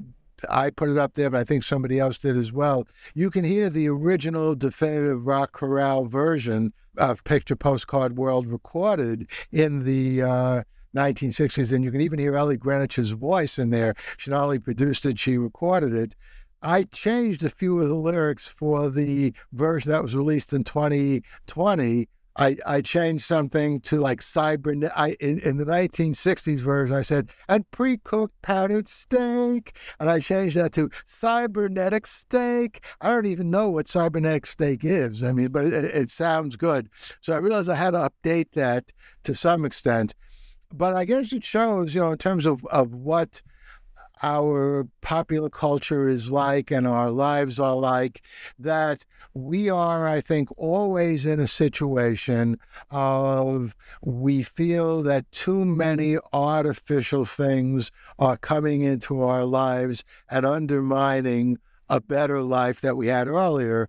I 0.50 0.70
put 0.70 0.88
it 0.88 0.98
up 0.98 1.14
there, 1.14 1.30
but 1.30 1.38
I 1.38 1.44
think 1.44 1.62
somebody 1.62 2.00
else 2.00 2.18
did 2.18 2.36
as 2.36 2.52
well. 2.52 2.88
You 3.14 3.30
can 3.30 3.44
hear 3.44 3.70
the 3.70 3.88
original 3.88 4.56
definitive 4.56 5.24
rock 5.24 5.52
chorale 5.52 6.06
version 6.06 6.72
of 6.98 7.22
Picture 7.22 7.54
Postcard 7.54 8.16
World 8.16 8.50
recorded 8.50 9.30
in 9.52 9.84
the 9.84 10.22
uh, 10.22 10.62
1960s. 10.96 11.70
And 11.70 11.84
you 11.84 11.92
can 11.92 12.00
even 12.00 12.18
hear 12.18 12.34
Ellie 12.34 12.56
Greenwich's 12.56 13.12
voice 13.12 13.56
in 13.56 13.70
there. 13.70 13.94
She 14.16 14.32
not 14.32 14.42
only 14.42 14.58
produced 14.58 15.06
it, 15.06 15.20
she 15.20 15.38
recorded 15.38 15.94
it. 15.94 16.16
I 16.60 16.82
changed 16.82 17.44
a 17.44 17.48
few 17.48 17.80
of 17.80 17.88
the 17.88 17.94
lyrics 17.94 18.48
for 18.48 18.90
the 18.90 19.34
version 19.52 19.92
that 19.92 20.02
was 20.02 20.16
released 20.16 20.52
in 20.52 20.64
2020. 20.64 22.08
I, 22.36 22.56
I 22.64 22.80
changed 22.80 23.24
something 23.24 23.80
to 23.82 24.00
like 24.00 24.20
cyber. 24.20 24.90
I 24.96 25.10
in, 25.20 25.38
in 25.40 25.56
the 25.58 25.64
1960s 25.64 26.60
version, 26.60 26.96
I 26.96 27.02
said 27.02 27.30
and 27.48 27.70
pre-cooked 27.70 28.40
powdered 28.42 28.88
steak, 28.88 29.76
and 30.00 30.10
I 30.10 30.20
changed 30.20 30.56
that 30.56 30.72
to 30.72 30.90
cybernetic 31.04 32.06
steak. 32.06 32.84
I 33.00 33.10
don't 33.10 33.26
even 33.26 33.50
know 33.50 33.70
what 33.70 33.88
cybernetic 33.88 34.46
steak 34.46 34.84
is. 34.84 35.22
I 35.22 35.32
mean, 35.32 35.48
but 35.48 35.66
it, 35.66 35.84
it 35.84 36.10
sounds 36.10 36.56
good. 36.56 36.88
So 37.20 37.32
I 37.32 37.36
realized 37.36 37.68
I 37.68 37.74
had 37.74 37.90
to 37.90 38.10
update 38.10 38.52
that 38.52 38.92
to 39.24 39.34
some 39.34 39.64
extent 39.64 40.14
but 40.74 40.96
I 40.96 41.04
guess 41.04 41.32
it 41.32 41.44
shows, 41.44 41.94
you 41.94 42.00
know, 42.00 42.12
in 42.12 42.18
terms 42.18 42.46
of, 42.46 42.64
of 42.66 42.94
what 42.94 43.42
our 44.22 44.86
popular 45.00 45.50
culture 45.50 46.08
is 46.08 46.30
like 46.30 46.70
and 46.70 46.86
our 46.86 47.10
lives 47.10 47.58
are 47.58 47.74
like, 47.74 48.22
that 48.58 49.04
we 49.34 49.68
are, 49.68 50.06
I 50.06 50.20
think, 50.20 50.48
always 50.56 51.26
in 51.26 51.40
a 51.40 51.48
situation 51.48 52.58
of 52.90 53.74
we 54.00 54.42
feel 54.42 55.02
that 55.02 55.30
too 55.32 55.64
many 55.64 56.18
artificial 56.32 57.24
things 57.24 57.90
are 58.18 58.36
coming 58.36 58.82
into 58.82 59.22
our 59.22 59.44
lives 59.44 60.04
and 60.30 60.46
undermining 60.46 61.58
a 61.88 62.00
better 62.00 62.42
life 62.42 62.80
that 62.80 62.96
we 62.96 63.08
had 63.08 63.28
earlier 63.28 63.88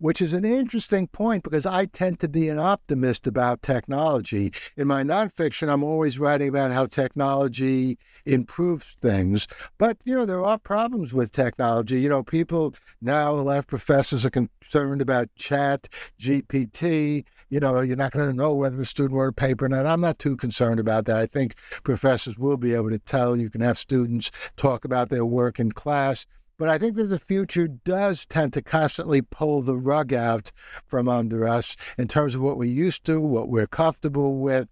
which 0.00 0.20
is 0.20 0.32
an 0.32 0.44
interesting 0.44 1.06
point 1.06 1.44
because 1.44 1.66
I 1.66 1.84
tend 1.84 2.18
to 2.20 2.28
be 2.28 2.48
an 2.48 2.58
optimist 2.58 3.26
about 3.26 3.62
technology. 3.62 4.52
In 4.76 4.88
my 4.88 5.02
nonfiction, 5.02 5.68
I'm 5.68 5.84
always 5.84 6.18
writing 6.18 6.48
about 6.48 6.72
how 6.72 6.86
technology 6.86 7.98
improves 8.24 8.96
things. 9.00 9.46
But, 9.78 9.98
you 10.04 10.16
know, 10.16 10.24
there 10.24 10.44
are 10.44 10.58
problems 10.58 11.12
with 11.12 11.32
technology. 11.32 12.00
You 12.00 12.08
know, 12.08 12.22
people 12.22 12.74
now, 13.00 13.32
a 13.32 13.36
lot 13.36 13.58
of 13.58 13.66
professors 13.66 14.24
are 14.24 14.30
concerned 14.30 15.02
about 15.02 15.28
chat, 15.36 15.88
GPT. 16.18 17.24
You 17.50 17.60
know, 17.60 17.80
you're 17.80 17.96
not 17.96 18.12
going 18.12 18.30
to 18.30 18.36
know 18.36 18.54
whether 18.54 18.80
a 18.80 18.86
student 18.86 19.18
wrote 19.18 19.28
a 19.28 19.32
paper 19.32 19.66
or 19.66 19.68
not. 19.68 19.86
I'm 19.86 20.00
not 20.00 20.18
too 20.18 20.36
concerned 20.36 20.80
about 20.80 21.04
that. 21.06 21.16
I 21.16 21.26
think 21.26 21.56
professors 21.82 22.38
will 22.38 22.56
be 22.56 22.74
able 22.74 22.90
to 22.90 22.98
tell. 22.98 23.36
You 23.36 23.50
can 23.50 23.60
have 23.60 23.78
students 23.78 24.30
talk 24.56 24.84
about 24.84 25.10
their 25.10 25.26
work 25.26 25.60
in 25.60 25.72
class. 25.72 26.26
But 26.60 26.68
I 26.68 26.76
think 26.76 26.96
that 26.96 27.04
the 27.04 27.18
future 27.18 27.66
does 27.66 28.26
tend 28.26 28.52
to 28.52 28.60
constantly 28.60 29.22
pull 29.22 29.62
the 29.62 29.78
rug 29.78 30.12
out 30.12 30.52
from 30.86 31.08
under 31.08 31.48
us 31.48 31.74
in 31.96 32.06
terms 32.06 32.34
of 32.34 32.42
what 32.42 32.58
we're 32.58 32.64
used 32.68 33.02
to, 33.04 33.18
what 33.18 33.48
we're 33.48 33.66
comfortable 33.66 34.36
with. 34.36 34.68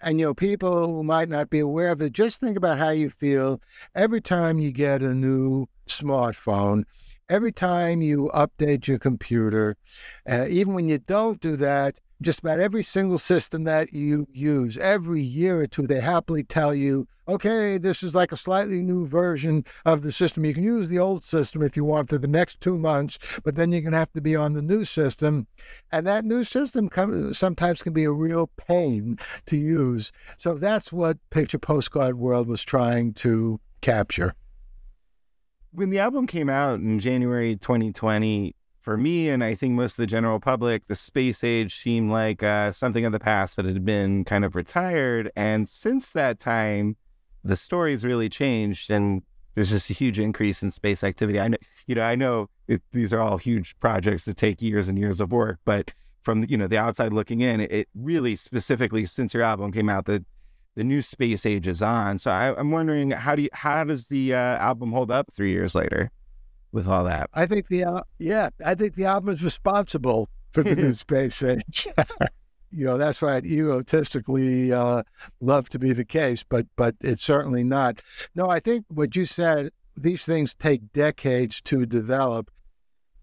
And, 0.00 0.20
you 0.20 0.26
know, 0.26 0.34
people 0.34 0.86
who 0.86 1.02
might 1.02 1.28
not 1.28 1.50
be 1.50 1.58
aware 1.58 1.88
of 1.88 2.00
it, 2.00 2.12
just 2.12 2.38
think 2.38 2.56
about 2.56 2.78
how 2.78 2.90
you 2.90 3.10
feel 3.10 3.60
every 3.96 4.20
time 4.20 4.60
you 4.60 4.70
get 4.70 5.02
a 5.02 5.12
new 5.12 5.66
smartphone, 5.88 6.84
every 7.28 7.50
time 7.50 8.00
you 8.00 8.30
update 8.32 8.86
your 8.86 9.00
computer. 9.00 9.76
Uh, 10.30 10.46
even 10.48 10.72
when 10.72 10.86
you 10.86 10.98
don't 10.98 11.40
do 11.40 11.56
that, 11.56 12.00
just 12.22 12.40
about 12.40 12.60
every 12.60 12.82
single 12.82 13.18
system 13.18 13.64
that 13.64 13.92
you 13.92 14.26
use, 14.32 14.76
every 14.78 15.22
year 15.22 15.60
or 15.60 15.66
two, 15.66 15.86
they 15.86 16.00
happily 16.00 16.42
tell 16.42 16.74
you, 16.74 17.06
okay, 17.26 17.78
this 17.78 18.02
is 18.02 18.14
like 18.14 18.32
a 18.32 18.36
slightly 18.36 18.80
new 18.80 19.06
version 19.06 19.64
of 19.84 20.02
the 20.02 20.12
system. 20.12 20.44
You 20.44 20.54
can 20.54 20.62
use 20.62 20.88
the 20.88 20.98
old 20.98 21.24
system 21.24 21.62
if 21.62 21.76
you 21.76 21.84
want 21.84 22.10
for 22.10 22.18
the 22.18 22.28
next 22.28 22.60
two 22.60 22.78
months, 22.78 23.18
but 23.42 23.56
then 23.56 23.72
you're 23.72 23.80
going 23.80 23.92
to 23.92 23.98
have 23.98 24.12
to 24.12 24.20
be 24.20 24.36
on 24.36 24.52
the 24.52 24.62
new 24.62 24.84
system. 24.84 25.46
And 25.90 26.06
that 26.06 26.24
new 26.24 26.44
system 26.44 26.90
sometimes 27.32 27.82
can 27.82 27.92
be 27.92 28.04
a 28.04 28.12
real 28.12 28.50
pain 28.56 29.18
to 29.46 29.56
use. 29.56 30.12
So 30.36 30.54
that's 30.54 30.92
what 30.92 31.18
Picture 31.30 31.58
Postcard 31.58 32.18
World 32.18 32.46
was 32.46 32.62
trying 32.62 33.14
to 33.14 33.60
capture. 33.80 34.34
When 35.72 35.90
the 35.90 35.98
album 35.98 36.26
came 36.26 36.48
out 36.48 36.78
in 36.78 37.00
January 37.00 37.56
2020, 37.56 38.54
for 38.84 38.98
me, 38.98 39.30
and 39.30 39.42
I 39.42 39.54
think 39.54 39.72
most 39.72 39.92
of 39.92 39.96
the 39.96 40.06
general 40.06 40.38
public, 40.38 40.86
the 40.86 40.94
space 40.94 41.42
age 41.42 41.74
seemed 41.74 42.10
like 42.10 42.42
uh, 42.42 42.70
something 42.70 43.06
of 43.06 43.12
the 43.12 43.18
past 43.18 43.56
that 43.56 43.64
had 43.64 43.84
been 43.84 44.24
kind 44.24 44.44
of 44.44 44.54
retired. 44.54 45.32
And 45.34 45.66
since 45.66 46.10
that 46.10 46.38
time, 46.38 46.96
the 47.42 47.56
story's 47.56 48.04
really 48.04 48.28
changed, 48.28 48.90
and 48.90 49.22
there's 49.54 49.70
just 49.70 49.88
a 49.88 49.94
huge 49.94 50.18
increase 50.18 50.62
in 50.62 50.70
space 50.70 51.02
activity. 51.02 51.40
I 51.40 51.48
know, 51.48 51.56
you 51.86 51.94
know, 51.94 52.02
I 52.02 52.14
know 52.14 52.50
it, 52.68 52.82
these 52.92 53.12
are 53.12 53.20
all 53.20 53.38
huge 53.38 53.74
projects 53.80 54.26
that 54.26 54.36
take 54.36 54.60
years 54.60 54.86
and 54.86 54.98
years 54.98 55.18
of 55.18 55.32
work, 55.32 55.60
but 55.64 55.92
from 56.22 56.44
you 56.48 56.56
know 56.56 56.66
the 56.66 56.78
outside 56.78 57.12
looking 57.12 57.40
in, 57.40 57.60
it, 57.60 57.88
really 57.94 58.36
specifically 58.36 59.06
since 59.06 59.32
your 59.32 59.42
album 59.42 59.72
came 59.72 59.88
out, 59.88 60.04
the 60.04 60.24
the 60.74 60.84
new 60.84 61.00
space 61.00 61.46
age 61.46 61.66
is 61.66 61.80
on. 61.80 62.18
So 62.18 62.30
I, 62.30 62.58
am 62.58 62.70
wondering 62.70 63.12
how 63.12 63.34
do 63.34 63.42
you 63.42 63.48
how 63.52 63.84
does 63.84 64.08
the 64.08 64.34
uh, 64.34 64.36
album 64.36 64.92
hold 64.92 65.10
up 65.10 65.32
three 65.32 65.52
years 65.52 65.74
later? 65.74 66.10
With 66.74 66.88
all 66.88 67.04
that. 67.04 67.30
I 67.32 67.46
think 67.46 67.68
the 67.68 67.84
uh, 67.84 68.02
yeah, 68.18 68.50
I 68.62 68.74
think 68.74 68.96
the 68.96 69.06
album 69.06 69.32
is 69.32 69.42
responsible 69.42 70.28
for 70.50 70.62
the 70.62 70.74
new 70.74 70.92
space 71.06 71.42
age. 71.42 71.86
you 72.70 72.84
know, 72.84 72.98
that's 72.98 73.22
why 73.22 73.36
I'd 73.36 73.46
egotistically 73.46 74.72
uh, 74.72 75.04
love 75.40 75.68
to 75.70 75.78
be 75.78 75.92
the 75.92 76.04
case, 76.04 76.44
but 76.46 76.66
but 76.76 76.96
it's 77.00 77.24
certainly 77.24 77.62
not. 77.62 78.02
No, 78.34 78.50
I 78.50 78.60
think 78.60 78.84
what 78.88 79.16
you 79.16 79.24
said. 79.24 79.70
These 79.96 80.24
things 80.24 80.56
take 80.56 80.92
decades 80.92 81.60
to 81.60 81.86
develop. 81.86 82.50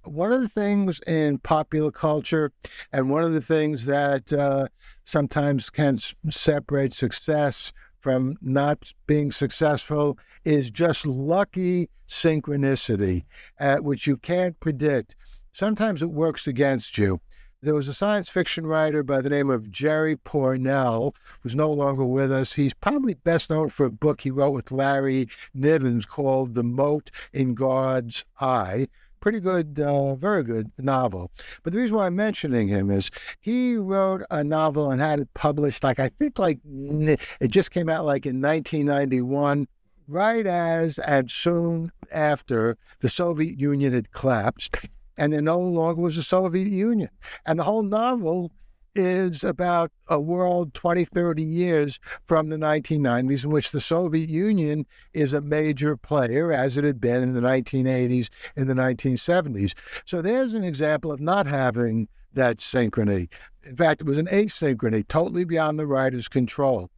One 0.06 0.32
of 0.32 0.40
the 0.40 0.48
things 0.48 1.02
in 1.06 1.40
popular 1.40 1.92
culture, 1.92 2.54
and 2.94 3.10
one 3.10 3.26
of 3.26 3.34
the 3.34 3.42
things 3.42 3.86
that 3.88 4.32
uh, 4.32 4.68
sometimes 5.04 5.70
can 5.70 6.00
separate 6.30 6.94
success 6.94 7.74
from 8.02 8.36
not 8.42 8.94
being 9.08 9.32
successful 9.32 10.18
is 10.44 10.72
just 10.72 11.06
lucky 11.06 11.90
synchronicity, 12.08 13.24
uh, 13.60 13.78
which 13.78 14.08
you 14.08 14.18
can't 14.18 14.60
predict. 14.60 15.16
Sometimes 15.54 16.02
it 16.02 16.10
works 16.12 16.48
against 16.48 16.98
you. 16.98 17.22
there 17.64 17.76
was 17.76 17.88
a 17.88 17.94
science 17.94 18.28
fiction 18.28 18.66
writer 18.66 19.04
by 19.04 19.22
the 19.22 19.30
name 19.30 19.52
of 19.52 19.70
Jerry 19.70 20.16
Pournelle, 20.16 21.14
who's 21.42 21.54
no 21.56 21.72
longer 21.72 22.04
with 22.04 22.32
us. 22.32 22.54
He's 22.54 22.74
probably 22.74 23.14
best 23.14 23.52
known 23.52 23.70
for 23.70 23.86
a 23.86 23.92
book 23.92 24.22
he 24.22 24.32
wrote 24.32 24.52
with 24.52 24.72
Larry 24.72 25.28
Nivens 25.56 26.08
called 26.08 26.56
The 26.56 26.64
Mote 26.64 27.12
in 27.32 27.54
God's 27.54 28.26
Eye. 28.40 28.88
Pretty 29.22 29.40
good, 29.40 29.80
uh, 29.80 30.16
very 30.16 30.44
good 30.44 30.72
novel. 30.78 31.32
But 31.64 31.74
the 31.74 31.80
reason 31.80 31.96
why 31.96 32.08
I'm 32.08 32.16
mentioning 32.16 32.68
him 32.68 32.92
is 32.92 33.10
he 33.40 33.76
wrote 33.76 34.24
a 34.30 34.44
novel 34.44 34.92
and 34.92 35.00
had 35.00 35.20
it 35.20 35.34
published, 35.34 35.84
like 35.84 36.00
I 36.00 36.10
think, 36.20 36.38
like 36.40 36.60
it 36.66 37.50
just 37.50 37.72
came 37.72 37.88
out 37.88 38.04
like 38.04 38.26
in 38.26 38.42
1991 38.42 39.68
right 40.08 40.46
as 40.46 41.00
and 41.00 41.32
soon 41.32 41.92
after 42.12 42.78
the 43.00 43.10
Soviet 43.10 43.58
Union 43.58 43.94
had 43.94 44.12
collapsed 44.12 44.76
and 45.18 45.32
there 45.32 45.42
no 45.42 45.60
longer 45.60 46.02
was 46.02 46.18
a 46.18 46.24
Soviet 46.24 46.68
Union. 46.68 47.10
And 47.46 47.60
the 47.60 47.64
whole 47.64 47.84
novel 47.84 48.52
is 48.96 49.44
about 49.44 49.92
a 50.08 50.20
world 50.20 50.74
20, 50.74 51.06
30 51.06 51.44
years 51.44 52.00
from 52.24 52.50
the 52.50 52.58
1990s, 52.58 53.44
in 53.44 53.50
which 53.50 53.72
the 53.72 53.82
Soviet 53.82 54.30
Union 54.30 54.86
is 55.14 55.34
a 55.34 55.42
major 55.42 55.96
player, 55.96 56.52
as 56.52 56.78
it 56.78 56.84
had 56.84 57.00
been 57.00 57.24
in 57.24 57.34
the 57.34 57.42
1980s, 57.42 58.30
in 58.56 58.68
the 58.68 58.74
1970s. 58.74 59.74
So 60.06 60.22
there's 60.22 60.54
an 60.54 60.64
example 60.64 61.12
of 61.12 61.20
not 61.20 61.48
having 61.48 62.08
that 62.34 62.58
synchrony. 62.58 63.30
In 63.64 63.76
fact, 63.76 64.02
it 64.02 64.08
was 64.08 64.18
an 64.18 64.28
asynchrony, 64.28 65.08
totally 65.08 65.44
beyond 65.44 65.80
the 65.80 65.88
writer's 65.88 66.28
control. 66.28 66.90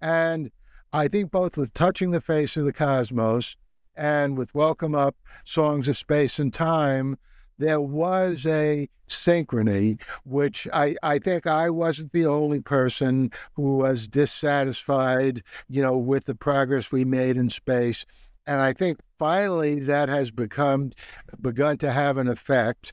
And 0.00 0.50
I 0.92 1.08
think 1.08 1.30
both 1.30 1.56
with 1.56 1.74
Touching 1.74 2.12
the 2.12 2.20
Face 2.20 2.56
of 2.56 2.64
the 2.64 2.72
Cosmos 2.72 3.56
and 3.96 4.38
with 4.38 4.54
Welcome 4.54 4.94
Up, 4.94 5.16
Songs 5.44 5.88
of 5.88 5.96
Space 5.96 6.38
and 6.38 6.54
Time, 6.54 7.18
there 7.58 7.80
was 7.80 8.46
a 8.46 8.88
synchrony, 9.08 10.00
which 10.24 10.68
I, 10.72 10.96
I 11.02 11.18
think 11.18 11.46
I 11.46 11.70
wasn't 11.70 12.12
the 12.12 12.26
only 12.26 12.60
person 12.60 13.30
who 13.54 13.76
was 13.76 14.06
dissatisfied, 14.06 15.42
you 15.68 15.82
know, 15.82 15.96
with 15.96 16.26
the 16.26 16.34
progress 16.34 16.92
we 16.92 17.04
made 17.04 17.36
in 17.36 17.50
space. 17.50 18.04
And 18.46 18.60
I 18.60 18.72
think 18.72 19.00
finally 19.18 19.80
that 19.80 20.08
has 20.08 20.30
become 20.30 20.92
begun 21.40 21.76
to 21.78 21.92
have 21.92 22.16
an 22.16 22.28
effect. 22.28 22.92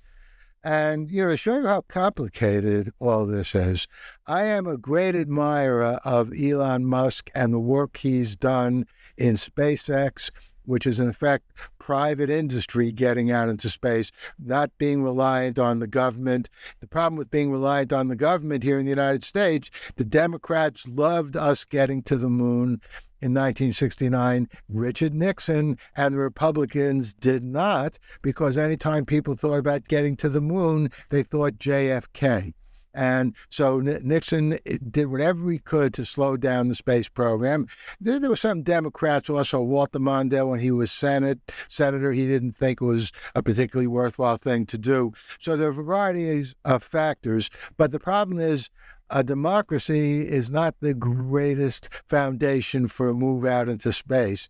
And 0.63 1.11
you 1.11 1.23
know, 1.23 1.29
to 1.29 1.37
show 1.37 1.59
you 1.59 1.67
how 1.67 1.81
complicated 1.81 2.91
all 2.99 3.27
this 3.27 3.53
is, 3.53 3.87
I 4.25 4.45
am 4.45 4.65
a 4.65 4.77
great 4.77 5.15
admirer 5.15 5.99
of 6.03 6.33
Elon 6.33 6.85
Musk 6.85 7.29
and 7.35 7.53
the 7.53 7.59
work 7.59 7.97
he's 7.97 8.35
done 8.35 8.87
in 9.15 9.35
SpaceX 9.35 10.31
which 10.65 10.85
is 10.85 10.99
in 10.99 11.09
effect 11.09 11.51
private 11.79 12.29
industry 12.29 12.91
getting 12.91 13.31
out 13.31 13.49
into 13.49 13.69
space, 13.69 14.11
not 14.39 14.71
being 14.77 15.03
reliant 15.03 15.59
on 15.59 15.79
the 15.79 15.87
government. 15.87 16.49
The 16.79 16.87
problem 16.87 17.17
with 17.17 17.31
being 17.31 17.51
reliant 17.51 17.93
on 17.93 18.07
the 18.07 18.15
government 18.15 18.63
here 18.63 18.79
in 18.79 18.85
the 18.85 18.89
United 18.89 19.23
States, 19.23 19.69
the 19.95 20.05
Democrats 20.05 20.87
loved 20.87 21.35
us 21.37 21.63
getting 21.63 22.01
to 22.03 22.17
the 22.17 22.29
moon. 22.29 22.81
In 23.21 23.33
1969, 23.33 24.49
Richard 24.69 25.15
Nixon 25.15 25.79
and 25.95 26.13
the 26.13 26.19
Republicans 26.19 27.13
did 27.13 27.43
not, 27.43 27.97
because 28.21 28.57
anytime 28.57 29.05
people 29.05 29.35
thought 29.35 29.57
about 29.57 29.87
getting 29.87 30.15
to 30.17 30.29
the 30.29 30.41
moon, 30.41 30.91
they 31.09 31.23
thought 31.23 31.53
JFK. 31.53 32.53
And 32.95 33.35
so 33.49 33.79
Nixon 33.79 34.53
eh, 34.65 34.77
did 34.89 35.07
whatever 35.07 35.51
he 35.51 35.59
could 35.59 35.93
to 35.95 36.05
slow 36.05 36.37
down 36.37 36.69
the 36.69 36.75
space 36.75 37.09
program. 37.09 37.67
Then 37.99 38.21
There, 38.21 38.29
were 38.29 38.37
some 38.37 38.63
Democrats 38.63 39.29
also, 39.29 39.61
Walter 39.61 39.99
Mondale, 39.99 40.49
when 40.49 40.59
he 40.59 40.71
was 40.71 40.91
Senate 40.91 41.39
senator, 41.67 42.13
he 42.13 42.25
didn't 42.25 42.53
think 42.53 42.81
it 42.81 42.85
was 42.85 43.11
a 43.35 43.43
particularly 43.43 43.87
worthwhile 43.87 44.37
thing 44.37 44.65
to 44.67 44.77
do. 44.77 45.13
So 45.39 45.57
there 45.57 45.69
are 45.69 45.73
varieties 45.73 46.55
of 46.63 46.83
factors. 46.83 47.49
But 47.77 47.91
the 47.91 47.99
problem 47.99 48.39
is, 48.39 48.69
a 49.09 49.23
democracy 49.23 50.27
is 50.27 50.49
not 50.49 50.75
the 50.79 50.93
greatest 50.93 51.89
foundation 52.07 52.87
for 52.87 53.09
a 53.09 53.13
move 53.13 53.45
out 53.45 53.69
into 53.69 53.93
space. 53.93 54.49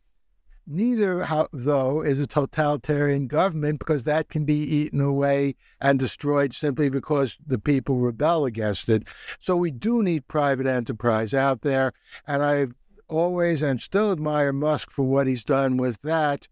Neither, 0.68 1.28
though, 1.54 2.02
is 2.02 2.20
a 2.20 2.26
totalitarian 2.26 3.28
government 3.28 3.78
because 3.78 4.04
that 4.06 4.30
can 4.30 4.46
be 4.46 4.56
eaten 4.56 5.00
away 5.00 5.56
and 5.80 6.00
destroyed 6.00 6.56
simply 6.56 6.90
because 6.90 7.38
the 7.46 7.60
people 7.60 8.00
rebel 8.00 8.46
against 8.46 8.90
it. 8.90 9.08
So 9.40 9.56
we 9.56 9.70
do 9.70 10.02
need 10.02 10.28
private 10.28 10.66
enterprise 10.66 11.36
out 11.36 11.62
there. 11.62 11.94
And 12.26 12.42
I've 12.42 12.74
always 13.08 13.62
and 13.62 13.80
still 13.80 14.12
admire 14.12 14.52
Musk 14.52 14.90
for 14.90 15.04
what 15.04 15.28
he's 15.28 15.44
done 15.44 15.78
with 15.78 16.02
that, 16.02 16.48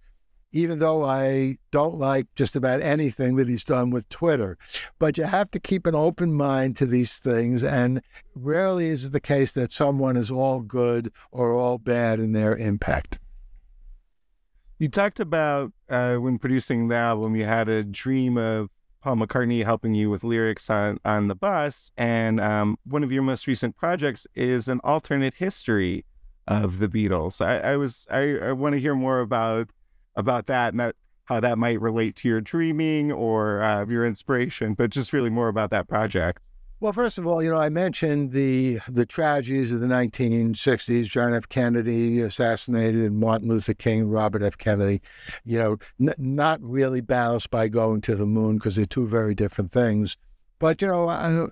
even 0.51 0.77
though 0.77 1.03
I 1.03 1.57
don't 1.71 1.95
like 1.95 2.27
just 2.35 2.55
about 2.55 2.81
anything 2.81 3.35
that 3.37 3.49
he's 3.49 3.63
done 3.63 3.89
with 3.89 4.07
Twitter. 4.09 4.59
But 4.99 5.17
you 5.17 5.23
have 5.23 5.49
to 5.49 5.59
keep 5.59 5.87
an 5.87 5.95
open 5.95 6.33
mind 6.33 6.77
to 6.77 6.85
these 6.85 7.17
things. 7.17 7.63
And 7.63 8.03
rarely 8.35 8.89
is 8.89 9.05
it 9.05 9.11
the 9.11 9.19
case 9.19 9.53
that 9.53 9.73
someone 9.73 10.17
is 10.17 10.29
all 10.29 10.59
good 10.59 11.11
or 11.31 11.53
all 11.53 11.79
bad 11.79 12.19
in 12.19 12.33
their 12.33 12.55
impact. 12.55 13.17
You 14.83 14.89
talked 14.89 15.21
about 15.21 15.71
uh, 15.89 16.17
when 16.17 16.37
producing 16.37 16.89
the 16.89 16.97
album, 16.97 17.37
you 17.37 17.45
had 17.45 17.69
a 17.69 17.85
dream 17.85 18.35
of 18.35 18.69
Paul 19.01 19.15
McCartney 19.15 19.63
helping 19.63 19.95
you 19.95 20.09
with 20.09 20.25
lyrics 20.25 20.69
on, 20.69 20.99
on 21.05 21.29
the 21.29 21.35
bus. 21.35 21.93
And 21.95 22.41
um, 22.41 22.77
one 22.83 23.01
of 23.01 23.09
your 23.09 23.21
most 23.21 23.47
recent 23.47 23.77
projects 23.77 24.27
is 24.35 24.67
an 24.67 24.81
alternate 24.83 25.35
history 25.35 26.03
of 26.49 26.79
the 26.79 26.89
Beatles. 26.89 27.39
I, 27.39 27.59
I 27.59 27.77
was 27.77 28.05
I, 28.11 28.35
I 28.39 28.51
want 28.51 28.73
to 28.73 28.79
hear 28.81 28.93
more 28.93 29.21
about 29.21 29.69
about 30.17 30.47
that 30.47 30.73
and 30.73 30.81
that 30.81 30.97
how 31.23 31.39
that 31.39 31.57
might 31.57 31.79
relate 31.79 32.17
to 32.17 32.27
your 32.27 32.41
dreaming 32.41 33.09
or 33.09 33.61
uh, 33.61 33.85
your 33.85 34.05
inspiration, 34.05 34.73
but 34.73 34.89
just 34.89 35.13
really 35.13 35.29
more 35.29 35.47
about 35.47 35.69
that 35.69 35.87
project. 35.87 36.45
Well, 36.83 36.91
first 36.91 37.17
of 37.17 37.25
all, 37.25 37.41
you 37.41 37.49
know, 37.49 37.61
I 37.61 37.69
mentioned 37.69 38.33
the 38.33 38.79
the 38.89 39.05
tragedies 39.05 39.71
of 39.71 39.79
the 39.79 39.87
1960s. 39.87 41.05
John 41.05 41.33
F. 41.33 41.47
Kennedy 41.47 42.19
assassinated, 42.19 43.13
Martin 43.13 43.47
Luther 43.47 43.73
King, 43.73 44.09
Robert 44.09 44.43
F. 44.43 44.57
Kennedy. 44.57 45.01
You 45.45 45.59
know, 45.59 45.77
n- 45.97 46.13
not 46.17 46.59
really 46.61 46.99
balanced 46.99 47.49
by 47.51 47.69
going 47.69 48.01
to 48.01 48.17
the 48.17 48.25
moon 48.25 48.57
because 48.57 48.75
they're 48.75 48.85
two 48.85 49.07
very 49.07 49.33
different 49.33 49.71
things. 49.71 50.17
But 50.59 50.81
you 50.81 50.89
know, 50.89 51.07
I, 51.07 51.45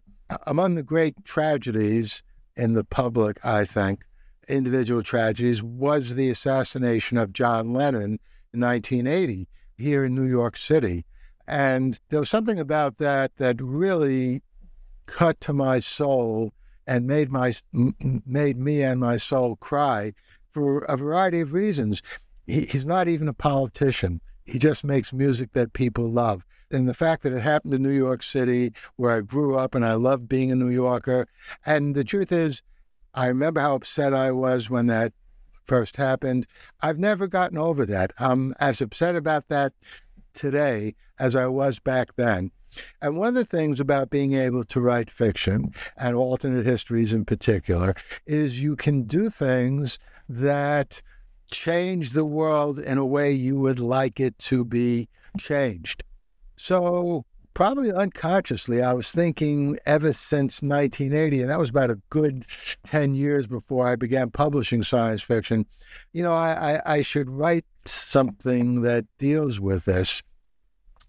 among 0.47 0.75
the 0.75 0.83
great 0.83 1.23
tragedies 1.23 2.23
in 2.57 2.73
the 2.73 2.83
public, 2.83 3.39
I 3.41 3.63
think, 3.63 4.03
individual 4.49 5.01
tragedies, 5.01 5.63
was 5.63 6.15
the 6.15 6.29
assassination 6.29 7.17
of 7.17 7.31
John 7.31 7.71
Lennon 7.71 8.19
in 8.53 8.59
1980 8.59 9.47
here 9.77 10.03
in 10.03 10.13
New 10.13 10.27
York 10.27 10.57
City. 10.57 11.05
And 11.47 12.01
there 12.09 12.19
was 12.19 12.29
something 12.29 12.59
about 12.59 12.97
that 12.97 13.37
that 13.37 13.61
really 13.61 14.41
cut 15.05 15.39
to 15.41 15.53
my 15.53 15.79
soul 15.79 16.53
and 16.87 17.07
made 17.07 17.31
my 17.31 17.53
made 17.71 18.57
me 18.57 18.81
and 18.81 18.99
my 18.99 19.17
soul 19.17 19.55
cry 19.55 20.13
for 20.49 20.79
a 20.79 20.97
variety 20.97 21.39
of 21.39 21.53
reasons. 21.53 22.01
He, 22.47 22.61
he's 22.61 22.85
not 22.85 23.07
even 23.07 23.27
a 23.27 23.33
politician. 23.33 24.21
He 24.45 24.59
just 24.59 24.83
makes 24.83 25.13
music 25.13 25.53
that 25.53 25.73
people 25.73 26.09
love. 26.09 26.45
And 26.71 26.87
the 26.87 26.93
fact 26.93 27.23
that 27.23 27.33
it 27.33 27.41
happened 27.41 27.73
in 27.73 27.83
New 27.83 27.89
York 27.89 28.23
City, 28.23 28.73
where 28.95 29.17
I 29.17 29.21
grew 29.21 29.57
up 29.57 29.75
and 29.75 29.85
I 29.85 29.93
love 29.93 30.27
being 30.27 30.51
a 30.51 30.55
New 30.55 30.69
Yorker. 30.69 31.27
And 31.65 31.95
the 31.95 32.03
truth 32.03 32.31
is, 32.31 32.61
I 33.13 33.27
remember 33.27 33.59
how 33.59 33.75
upset 33.75 34.13
I 34.13 34.31
was 34.31 34.69
when 34.69 34.87
that 34.87 35.13
first 35.65 35.97
happened. 35.97 36.47
I've 36.81 36.97
never 36.97 37.27
gotten 37.27 37.57
over 37.57 37.85
that. 37.85 38.13
I'm 38.19 38.53
as 38.59 38.81
upset 38.81 39.15
about 39.15 39.49
that 39.49 39.73
today 40.33 40.95
as 41.19 41.35
I 41.35 41.47
was 41.47 41.79
back 41.79 42.15
then. 42.15 42.51
And 43.01 43.17
one 43.17 43.29
of 43.29 43.35
the 43.35 43.45
things 43.45 43.79
about 43.79 44.09
being 44.09 44.33
able 44.33 44.63
to 44.65 44.81
write 44.81 45.09
fiction 45.09 45.73
and 45.97 46.15
alternate 46.15 46.65
histories 46.65 47.13
in 47.13 47.25
particular 47.25 47.95
is 48.25 48.63
you 48.63 48.75
can 48.75 49.03
do 49.03 49.29
things 49.29 49.99
that 50.29 51.01
change 51.51 52.11
the 52.11 52.25
world 52.25 52.79
in 52.79 52.97
a 52.97 53.05
way 53.05 53.31
you 53.31 53.59
would 53.59 53.79
like 53.79 54.19
it 54.19 54.37
to 54.39 54.63
be 54.63 55.09
changed. 55.37 56.03
So, 56.55 57.25
probably 57.53 57.91
unconsciously, 57.91 58.81
I 58.81 58.93
was 58.93 59.11
thinking 59.11 59.77
ever 59.85 60.13
since 60.13 60.61
1980, 60.61 61.41
and 61.41 61.49
that 61.49 61.59
was 61.59 61.69
about 61.69 61.89
a 61.89 61.99
good 62.09 62.45
10 62.85 63.15
years 63.15 63.47
before 63.47 63.87
I 63.87 63.95
began 63.95 64.31
publishing 64.31 64.83
science 64.83 65.21
fiction, 65.21 65.65
you 66.13 66.23
know, 66.23 66.33
I, 66.33 66.75
I, 66.75 66.93
I 66.93 67.01
should 67.01 67.29
write 67.29 67.65
something 67.85 68.81
that 68.83 69.05
deals 69.17 69.59
with 69.59 69.85
this. 69.85 70.23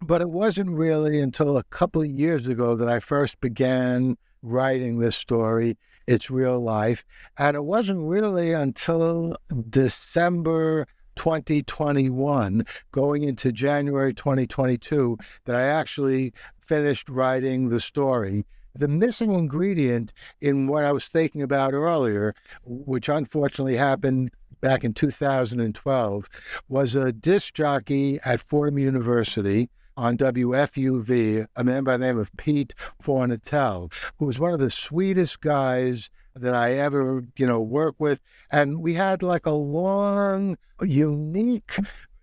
But 0.04 0.20
it 0.20 0.30
wasn't 0.30 0.70
really 0.70 1.20
until 1.20 1.56
a 1.56 1.62
couple 1.62 2.02
of 2.02 2.10
years 2.10 2.48
ago 2.48 2.74
that 2.74 2.88
I 2.88 2.98
first 2.98 3.40
began 3.40 4.16
writing 4.42 4.98
this 4.98 5.14
story, 5.14 5.78
It's 6.08 6.28
Real 6.28 6.58
Life. 6.58 7.04
And 7.38 7.56
it 7.56 7.62
wasn't 7.62 8.08
really 8.08 8.52
until 8.52 9.36
December 9.70 10.88
2021, 11.14 12.66
going 12.90 13.22
into 13.22 13.52
January 13.52 14.12
2022, 14.12 15.18
that 15.44 15.54
I 15.54 15.62
actually 15.62 16.34
finished 16.58 17.08
writing 17.08 17.68
the 17.68 17.78
story. 17.78 18.44
The 18.74 18.88
missing 18.88 19.32
ingredient 19.32 20.12
in 20.40 20.66
what 20.66 20.82
I 20.82 20.90
was 20.90 21.06
thinking 21.06 21.42
about 21.42 21.74
earlier, 21.74 22.34
which 22.64 23.08
unfortunately 23.08 23.76
happened 23.76 24.32
back 24.60 24.82
in 24.82 24.94
2012, 24.94 26.28
was 26.68 26.96
a 26.96 27.12
disc 27.12 27.54
jockey 27.54 28.18
at 28.24 28.40
Fordham 28.40 28.80
University 28.80 29.68
on 29.96 30.16
WFUV, 30.16 31.46
a 31.54 31.64
man 31.64 31.84
by 31.84 31.96
the 31.96 32.06
name 32.06 32.18
of 32.18 32.34
Pete 32.36 32.74
Fornatale, 33.02 33.92
who 34.18 34.26
was 34.26 34.38
one 34.38 34.52
of 34.52 34.60
the 34.60 34.70
sweetest 34.70 35.40
guys 35.40 36.10
that 36.34 36.54
I 36.54 36.72
ever, 36.72 37.24
you 37.36 37.46
know, 37.46 37.60
worked 37.60 38.00
with. 38.00 38.20
And 38.50 38.80
we 38.80 38.94
had 38.94 39.22
like 39.22 39.46
a 39.46 39.52
long, 39.52 40.56
unique 40.80 41.76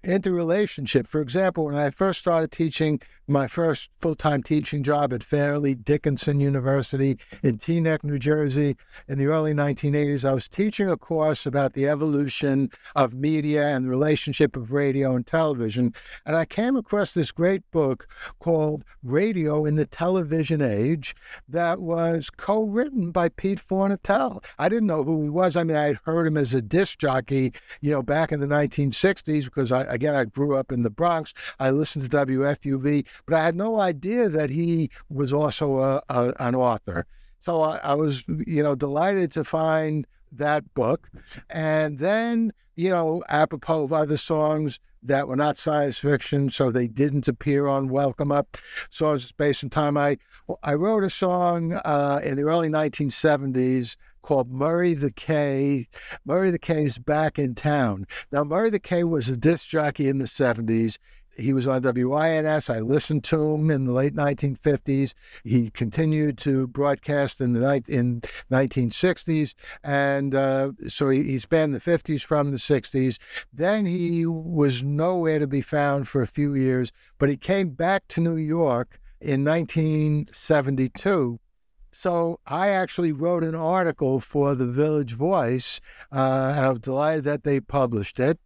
interrelationship. 0.03 1.07
For 1.07 1.21
example, 1.21 1.65
when 1.65 1.75
I 1.75 1.89
first 1.89 2.19
started 2.19 2.51
teaching, 2.51 3.01
my 3.29 3.47
first 3.47 3.89
full 3.99 4.15
time 4.15 4.43
teaching 4.43 4.83
job 4.83 5.13
at 5.13 5.23
Fairleigh 5.23 5.75
Dickinson 5.75 6.39
University 6.39 7.17
in 7.43 7.57
Teaneck, 7.57 8.03
New 8.03 8.17
Jersey, 8.17 8.75
in 9.07 9.17
the 9.17 9.27
early 9.27 9.53
1980s, 9.53 10.25
I 10.25 10.33
was 10.33 10.47
teaching 10.47 10.89
a 10.89 10.97
course 10.97 11.45
about 11.45 11.73
the 11.73 11.87
evolution 11.87 12.69
of 12.95 13.13
media 13.13 13.67
and 13.67 13.85
the 13.85 13.89
relationship 13.89 14.55
of 14.55 14.71
radio 14.71 15.15
and 15.15 15.25
television. 15.25 15.93
And 16.25 16.35
I 16.35 16.45
came 16.45 16.75
across 16.75 17.11
this 17.11 17.31
great 17.31 17.69
book 17.71 18.07
called 18.39 18.83
Radio 19.03 19.65
in 19.65 19.75
the 19.75 19.85
Television 19.85 20.61
Age 20.61 21.15
that 21.47 21.79
was 21.79 22.29
co 22.29 22.63
written 22.63 23.11
by 23.11 23.29
Pete 23.29 23.61
Fornatale. 23.65 24.43
I 24.57 24.69
didn't 24.69 24.87
know 24.87 25.03
who 25.03 25.23
he 25.23 25.29
was. 25.29 25.55
I 25.55 25.63
mean, 25.63 25.77
I 25.77 25.87
had 25.87 25.99
heard 26.05 26.27
him 26.27 26.37
as 26.37 26.53
a 26.53 26.61
disc 26.61 26.99
jockey, 26.99 27.53
you 27.81 27.91
know, 27.91 28.01
back 28.01 28.31
in 28.31 28.39
the 28.39 28.47
1960s 28.47 29.45
because 29.45 29.71
I, 29.71 29.83
again, 29.83 30.15
I 30.15 30.25
grew 30.25 30.55
up 30.55 30.71
in 30.71 30.83
the 30.83 30.89
Bronx. 30.89 31.33
I 31.59 31.69
listened 31.71 32.09
to 32.09 32.17
WFUV, 32.25 33.05
but 33.25 33.35
I 33.35 33.43
had 33.43 33.55
no 33.55 33.79
idea 33.79 34.29
that 34.29 34.49
he 34.49 34.89
was 35.09 35.33
also 35.33 35.79
a, 35.79 36.01
a, 36.09 36.33
an 36.39 36.55
author. 36.55 37.05
So 37.39 37.61
I, 37.61 37.77
I 37.77 37.93
was, 37.93 38.25
you 38.27 38.61
know, 38.63 38.75
delighted 38.75 39.31
to 39.31 39.43
find 39.43 40.05
that 40.31 40.73
book. 40.73 41.09
And 41.49 41.99
then, 41.99 42.53
you 42.75 42.89
know, 42.89 43.23
apropos 43.29 43.83
of 43.83 43.93
other 43.93 44.17
songs 44.17 44.79
that 45.01 45.27
were 45.27 45.35
not 45.35 45.57
science 45.57 45.97
fiction, 45.97 46.49
so 46.49 46.71
they 46.71 46.87
didn't 46.87 47.27
appear 47.27 47.67
on 47.67 47.87
Welcome 47.87 48.31
Up, 48.31 48.57
Songs 48.89 49.23
of 49.23 49.29
Space 49.29 49.63
and 49.63 49.71
Time. 49.71 49.97
I, 49.97 50.17
I 50.61 50.73
wrote 50.73 51.03
a 51.03 51.09
song 51.09 51.73
uh, 51.73 52.19
in 52.23 52.35
the 52.35 52.43
early 52.43 52.69
1970s 52.69 53.95
called 54.21 54.51
Murray 54.51 54.93
the 54.93 55.11
K. 55.11 55.87
Murray 56.25 56.51
the 56.51 56.59
K 56.59 56.83
is 56.83 56.97
back 56.97 57.39
in 57.39 57.55
town. 57.55 58.05
Now, 58.31 58.43
Murray 58.43 58.69
the 58.69 58.79
K 58.79 59.03
was 59.03 59.29
a 59.29 59.37
disc 59.37 59.67
jockey 59.67 60.09
in 60.09 60.17
the 60.17 60.25
70s. 60.25 60.97
He 61.39 61.53
was 61.53 61.67
on 61.67 61.81
WINS. 61.81 62.69
I 62.69 62.79
listened 62.79 63.23
to 63.25 63.53
him 63.53 63.71
in 63.71 63.85
the 63.85 63.93
late 63.93 64.13
1950s. 64.15 65.13
He 65.43 65.69
continued 65.69 66.37
to 66.39 66.67
broadcast 66.67 67.41
in 67.41 67.53
the 67.53 67.83
in 67.87 68.21
1960s, 68.51 69.53
and 69.83 70.35
uh, 70.35 70.71
so 70.87 71.09
he, 71.09 71.23
he 71.23 71.39
spanned 71.39 71.73
the 71.73 71.79
50s 71.79 72.23
from 72.23 72.51
the 72.51 72.57
60s. 72.57 73.17
Then 73.53 73.85
he 73.85 74.25
was 74.25 74.83
nowhere 74.83 75.39
to 75.39 75.47
be 75.47 75.61
found 75.61 76.07
for 76.07 76.21
a 76.21 76.27
few 76.27 76.53
years, 76.53 76.91
but 77.17 77.29
he 77.29 77.37
came 77.37 77.69
back 77.69 78.07
to 78.09 78.21
New 78.21 78.37
York 78.37 78.99
in 79.21 79.43
1972 79.43 81.39
so 81.91 82.39
I 82.45 82.69
actually 82.69 83.11
wrote 83.11 83.43
an 83.43 83.55
article 83.55 84.19
for 84.19 84.53
the 84.53 84.67
Village 84.67 85.13
Voice, 85.13 85.81
uh, 86.11 86.53
and 86.55 86.65
I'm 86.65 86.77
delighted 86.79 87.23
that 87.23 87.43
they 87.43 87.59
published 87.59 88.19
it. 88.19 88.39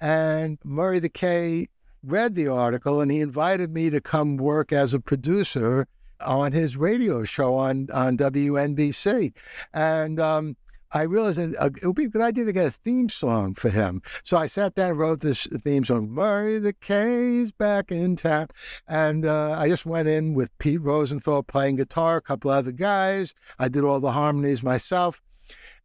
And 0.00 0.58
Murray 0.64 0.98
the 0.98 1.08
K 1.08 1.68
read 2.04 2.34
the 2.34 2.48
article, 2.48 3.00
and 3.00 3.10
he 3.10 3.20
invited 3.20 3.72
me 3.72 3.90
to 3.90 4.00
come 4.00 4.36
work 4.36 4.72
as 4.72 4.94
a 4.94 5.00
producer 5.00 5.86
on 6.20 6.52
his 6.52 6.76
radio 6.76 7.24
show 7.24 7.56
on 7.56 7.88
on 7.92 8.16
WNBC. 8.16 9.32
And 9.72 10.20
um, 10.20 10.56
I 10.94 11.02
realized 11.02 11.38
that 11.38 11.56
uh, 11.58 11.70
it 11.82 11.86
would 11.86 11.96
be 11.96 12.04
a 12.04 12.08
good 12.08 12.22
idea 12.22 12.44
to 12.44 12.52
get 12.52 12.66
a 12.66 12.70
theme 12.70 13.08
song 13.08 13.54
for 13.54 13.68
him. 13.68 14.00
So 14.22 14.36
I 14.36 14.46
sat 14.46 14.76
down 14.76 14.90
and 14.90 14.98
wrote 14.98 15.20
this 15.20 15.46
theme 15.64 15.84
song, 15.84 16.08
Murray 16.08 16.58
the 16.58 16.72
K's 16.72 17.50
back 17.50 17.90
in 17.90 18.14
town. 18.14 18.48
And 18.86 19.26
uh, 19.26 19.56
I 19.58 19.68
just 19.68 19.84
went 19.84 20.06
in 20.06 20.34
with 20.34 20.56
Pete 20.58 20.80
Rosenthal 20.80 21.42
playing 21.42 21.76
guitar, 21.76 22.18
a 22.18 22.22
couple 22.22 22.52
other 22.52 22.70
guys. 22.70 23.34
I 23.58 23.68
did 23.68 23.82
all 23.82 23.98
the 23.98 24.12
harmonies 24.12 24.62
myself. 24.62 25.20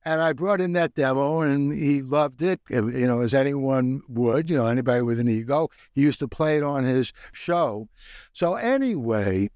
And 0.06 0.22
I 0.22 0.34
brought 0.34 0.62
in 0.62 0.74
that 0.74 0.96
demo 0.96 1.42
and 1.42 1.74
he 1.74 2.02
loved 2.02 2.42
it, 2.42 2.62
uh, 2.72 2.86
you 2.86 3.06
know, 3.06 3.22
as 3.22 3.34
anyone 3.34 4.02
would, 4.08 4.50
you 4.50 4.58
know, 4.58 4.68
anybody 4.68 5.02
with 5.02 5.20
an 5.20 5.28
ego. 5.28 5.70
He 5.94 6.02
used 6.02 6.20
to 6.20 6.28
play 6.28 6.58
it 6.58 6.64
on 6.64 6.86
his 6.86 7.12
show. 7.34 7.90
So, 8.32 8.56
anyway, 8.56 9.50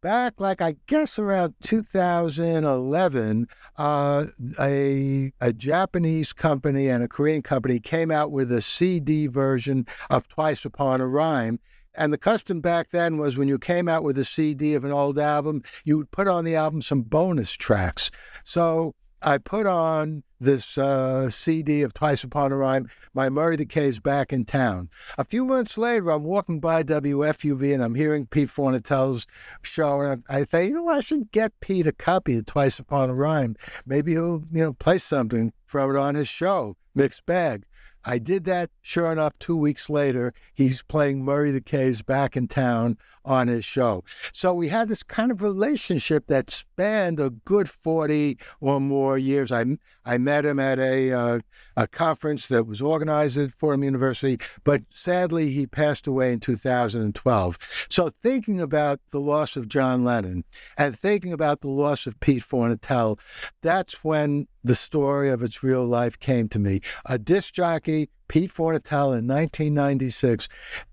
back 0.00 0.40
like 0.40 0.60
I 0.60 0.76
guess 0.86 1.18
around 1.18 1.54
2011, 1.62 3.48
uh, 3.76 4.26
a 4.60 5.32
a 5.40 5.52
Japanese 5.52 6.32
company 6.32 6.88
and 6.88 7.02
a 7.02 7.08
Korean 7.08 7.42
company 7.42 7.80
came 7.80 8.10
out 8.10 8.30
with 8.30 8.52
a 8.52 8.60
CD 8.60 9.26
version 9.26 9.86
of 10.10 10.28
Twice 10.28 10.64
Upon 10.64 11.00
a 11.00 11.06
Rhyme. 11.06 11.60
And 11.94 12.12
the 12.12 12.18
custom 12.18 12.60
back 12.60 12.90
then 12.90 13.18
was 13.18 13.36
when 13.36 13.48
you 13.48 13.58
came 13.58 13.88
out 13.88 14.04
with 14.04 14.16
a 14.18 14.24
CD 14.24 14.74
of 14.74 14.84
an 14.84 14.92
old 14.92 15.18
album, 15.18 15.62
you 15.84 15.96
would 15.98 16.12
put 16.12 16.28
on 16.28 16.44
the 16.44 16.54
album 16.54 16.80
some 16.80 17.02
bonus 17.02 17.54
tracks. 17.54 18.10
So 18.44 18.94
I 19.20 19.38
put 19.38 19.66
on 19.66 20.22
this 20.40 20.78
uh, 20.78 21.28
CD 21.30 21.82
of 21.82 21.92
Twice 21.92 22.22
Upon 22.22 22.52
a 22.52 22.56
Rhyme. 22.56 22.88
My 23.12 23.28
Murray 23.28 23.56
the 23.56 23.66
is 23.80 23.98
back 23.98 24.32
in 24.32 24.44
town. 24.44 24.90
A 25.16 25.24
few 25.24 25.44
months 25.44 25.76
later, 25.76 26.10
I'm 26.10 26.22
walking 26.22 26.60
by 26.60 26.84
WFUV 26.84 27.74
and 27.74 27.82
I'm 27.82 27.96
hearing 27.96 28.26
Pete 28.26 28.50
Fornatale's 28.50 29.26
show, 29.62 30.00
and 30.00 30.22
I, 30.28 30.38
I 30.38 30.44
think, 30.44 30.70
you 30.70 30.76
know, 30.76 30.88
I 30.88 31.00
should 31.00 31.32
get 31.32 31.58
Pete 31.60 31.86
a 31.86 31.92
copy 31.92 32.36
of 32.36 32.46
Twice 32.46 32.78
Upon 32.78 33.10
a 33.10 33.14
Rhyme. 33.14 33.56
Maybe 33.84 34.12
he'll, 34.12 34.44
you 34.52 34.62
know, 34.62 34.72
play 34.74 34.98
something 34.98 35.52
from 35.66 35.90
it 35.90 35.98
on 35.98 36.14
his 36.14 36.28
show, 36.28 36.76
mixed 36.94 37.26
bag. 37.26 37.64
I 38.04 38.18
did 38.18 38.44
that. 38.44 38.70
Sure 38.80 39.10
enough, 39.12 39.38
two 39.38 39.56
weeks 39.56 39.90
later, 39.90 40.32
he's 40.54 40.82
playing 40.82 41.24
Murray 41.24 41.50
the 41.50 41.60
K's 41.60 42.00
back 42.02 42.36
in 42.36 42.46
town 42.46 42.96
on 43.24 43.48
his 43.48 43.64
show. 43.64 44.04
So 44.32 44.54
we 44.54 44.68
had 44.68 44.88
this 44.88 45.02
kind 45.02 45.30
of 45.30 45.42
relationship 45.42 46.28
that 46.28 46.64
spanned 46.78 47.18
a 47.18 47.30
good 47.30 47.68
40 47.68 48.38
or 48.60 48.80
more 48.80 49.18
years. 49.18 49.50
I, 49.50 49.64
I 50.04 50.16
met 50.16 50.46
him 50.46 50.60
at 50.60 50.78
a, 50.78 51.10
uh, 51.10 51.40
a 51.76 51.88
conference 51.88 52.46
that 52.48 52.68
was 52.68 52.80
organized 52.80 53.36
at 53.36 53.50
Fordham 53.50 53.82
University, 53.82 54.38
but 54.62 54.82
sadly, 54.90 55.50
he 55.50 55.66
passed 55.66 56.06
away 56.06 56.32
in 56.32 56.38
2012. 56.38 57.86
So 57.88 58.12
thinking 58.22 58.60
about 58.60 59.00
the 59.10 59.18
loss 59.18 59.56
of 59.56 59.68
John 59.68 60.04
Lennon 60.04 60.44
and 60.76 60.96
thinking 60.96 61.32
about 61.32 61.62
the 61.62 61.68
loss 61.68 62.06
of 62.06 62.20
Pete 62.20 62.44
Fornatale, 62.44 63.18
that's 63.60 64.04
when 64.04 64.46
the 64.62 64.76
story 64.76 65.30
of 65.30 65.42
its 65.42 65.64
real 65.64 65.84
life 65.84 66.16
came 66.20 66.48
to 66.50 66.60
me. 66.60 66.80
A 67.06 67.18
disc 67.18 67.54
jockey, 67.54 68.08
Pete 68.28 68.54
Fornatale 68.54 69.18
in 69.18 69.26
1996, 69.26 70.48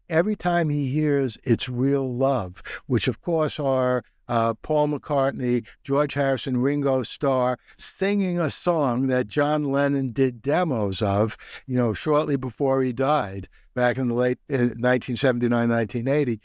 every 0.10 0.36
time 0.36 0.70
he 0.70 0.90
hears 0.90 1.38
It's 1.44 1.70
Real 1.70 2.12
Love, 2.12 2.64
which 2.88 3.08
of 3.08 3.22
course 3.22 3.60
are 3.60 4.04
uh, 4.28 4.54
Paul 4.56 4.90
McCartney, 4.90 5.66
George 5.84 6.14
Harrison, 6.14 6.58
Ringo 6.58 7.04
Starr 7.04 7.58
singing 7.78 8.40
a 8.40 8.50
song 8.50 9.08
that 9.08 9.28
John 9.28 9.66
Lennon 9.66 10.12
did 10.12 10.42
demos 10.42 11.02
of, 11.02 11.38
you 11.68 11.76
know, 11.76 11.94
shortly 11.94 12.36
before 12.36 12.82
he 12.82 12.94
died 12.94 13.48
back 13.74 13.98
in 13.98 14.08
the 14.08 14.14
late 14.14 14.40
1979, 14.48 15.70
1980. 15.70 16.40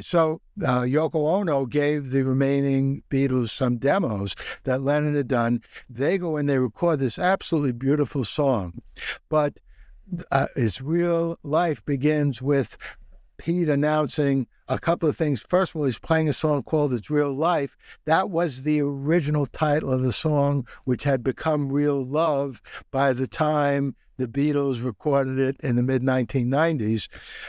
So 0.00 0.40
uh, 0.62 0.80
Yoko 0.82 1.14
Ono 1.14 1.66
gave 1.66 2.10
the 2.10 2.22
remaining 2.22 3.02
Beatles 3.10 3.50
some 3.50 3.76
demos 3.76 4.34
that 4.64 4.82
Lennon 4.82 5.14
had 5.14 5.28
done. 5.28 5.62
They 5.90 6.18
go 6.18 6.36
and 6.36 6.48
they 6.48 6.58
record 6.58 7.00
this 7.00 7.18
absolutely 7.18 7.72
beautiful 7.72 8.24
song, 8.24 8.80
but 9.28 9.58
uh, 10.30 10.46
its 10.54 10.80
real 10.80 11.38
life 11.42 11.84
begins 11.84 12.40
with 12.40 12.76
Pete 13.38 13.68
announcing 13.68 14.46
a 14.68 14.78
couple 14.78 15.08
of 15.08 15.16
things. 15.16 15.40
First 15.40 15.72
of 15.72 15.76
all, 15.76 15.84
he's 15.84 15.98
playing 15.98 16.28
a 16.28 16.32
song 16.32 16.62
called 16.62 16.92
It's 16.92 17.10
Real 17.10 17.32
Life. 17.32 17.76
That 18.04 18.30
was 18.30 18.62
the 18.62 18.80
original 18.80 19.46
title 19.46 19.92
of 19.92 20.02
the 20.02 20.12
song, 20.12 20.66
which 20.84 21.04
had 21.04 21.22
become 21.22 21.72
Real 21.72 22.04
Love 22.04 22.60
by 22.90 23.12
the 23.12 23.26
time 23.26 23.94
the 24.16 24.26
Beatles 24.26 24.84
recorded 24.84 25.38
it 25.38 25.56
in 25.60 25.76
the 25.76 25.82
mid 25.82 26.02
1990s. 26.02 27.08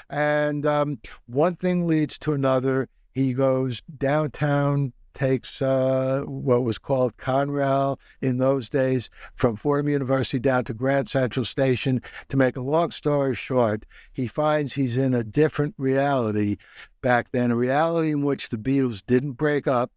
And 0.09 0.65
um, 0.65 0.99
one 1.25 1.55
thing 1.55 1.87
leads 1.87 2.17
to 2.19 2.33
another. 2.33 2.89
He 3.13 3.33
goes 3.33 3.81
downtown 3.97 4.93
takes 5.17 5.63
uh, 5.63 6.21
what 6.27 6.63
was 6.63 6.77
called 6.77 7.17
Conrail 7.17 7.99
in 8.21 8.37
those 8.37 8.69
days 8.69 9.09
from 9.33 9.55
Fordham 9.55 9.89
University 9.89 10.37
down 10.37 10.63
to 10.65 10.73
Grand 10.75 11.09
Central 11.09 11.43
Station. 11.43 12.01
To 12.29 12.37
make 12.37 12.55
a 12.55 12.61
long 12.61 12.91
story 12.91 13.33
short, 13.33 13.85
he 14.13 14.27
finds 14.27 14.73
he's 14.73 14.95
in 14.95 15.15
a 15.15 15.23
different 15.23 15.73
reality 15.77 16.57
back 17.01 17.31
then, 17.31 17.49
a 17.49 17.55
reality 17.55 18.11
in 18.11 18.23
which 18.23 18.49
the 18.49 18.57
Beatles 18.57 19.03
didn't 19.05 19.33
break 19.33 19.67
up 19.67 19.91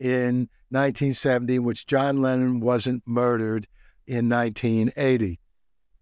in 0.00 0.48
1970, 0.70 1.56
in 1.56 1.64
which 1.64 1.86
John 1.86 2.22
Lennon 2.22 2.60
wasn't 2.60 3.02
murdered 3.04 3.66
in 4.06 4.28
1980. 4.30 5.40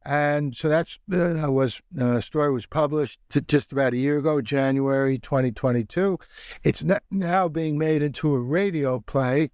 And 0.05 0.57
so 0.57 0.69
that's 0.69 0.99
uh, 1.13 1.51
was 1.51 1.81
uh, 2.01 2.21
story 2.21 2.53
was 2.53 2.67
published 2.67 3.21
just 3.47 3.73
about 3.73 3.93
a 3.93 3.97
year 3.97 4.19
ago, 4.19 4.41
January 4.41 5.19
2022. 5.19 6.19
It's 6.65 6.85
now 7.11 7.49
being 7.49 7.79
made 7.79 8.03
into 8.03 8.35
a 8.35 8.41
radio 8.41 9.01
play. 9.01 9.51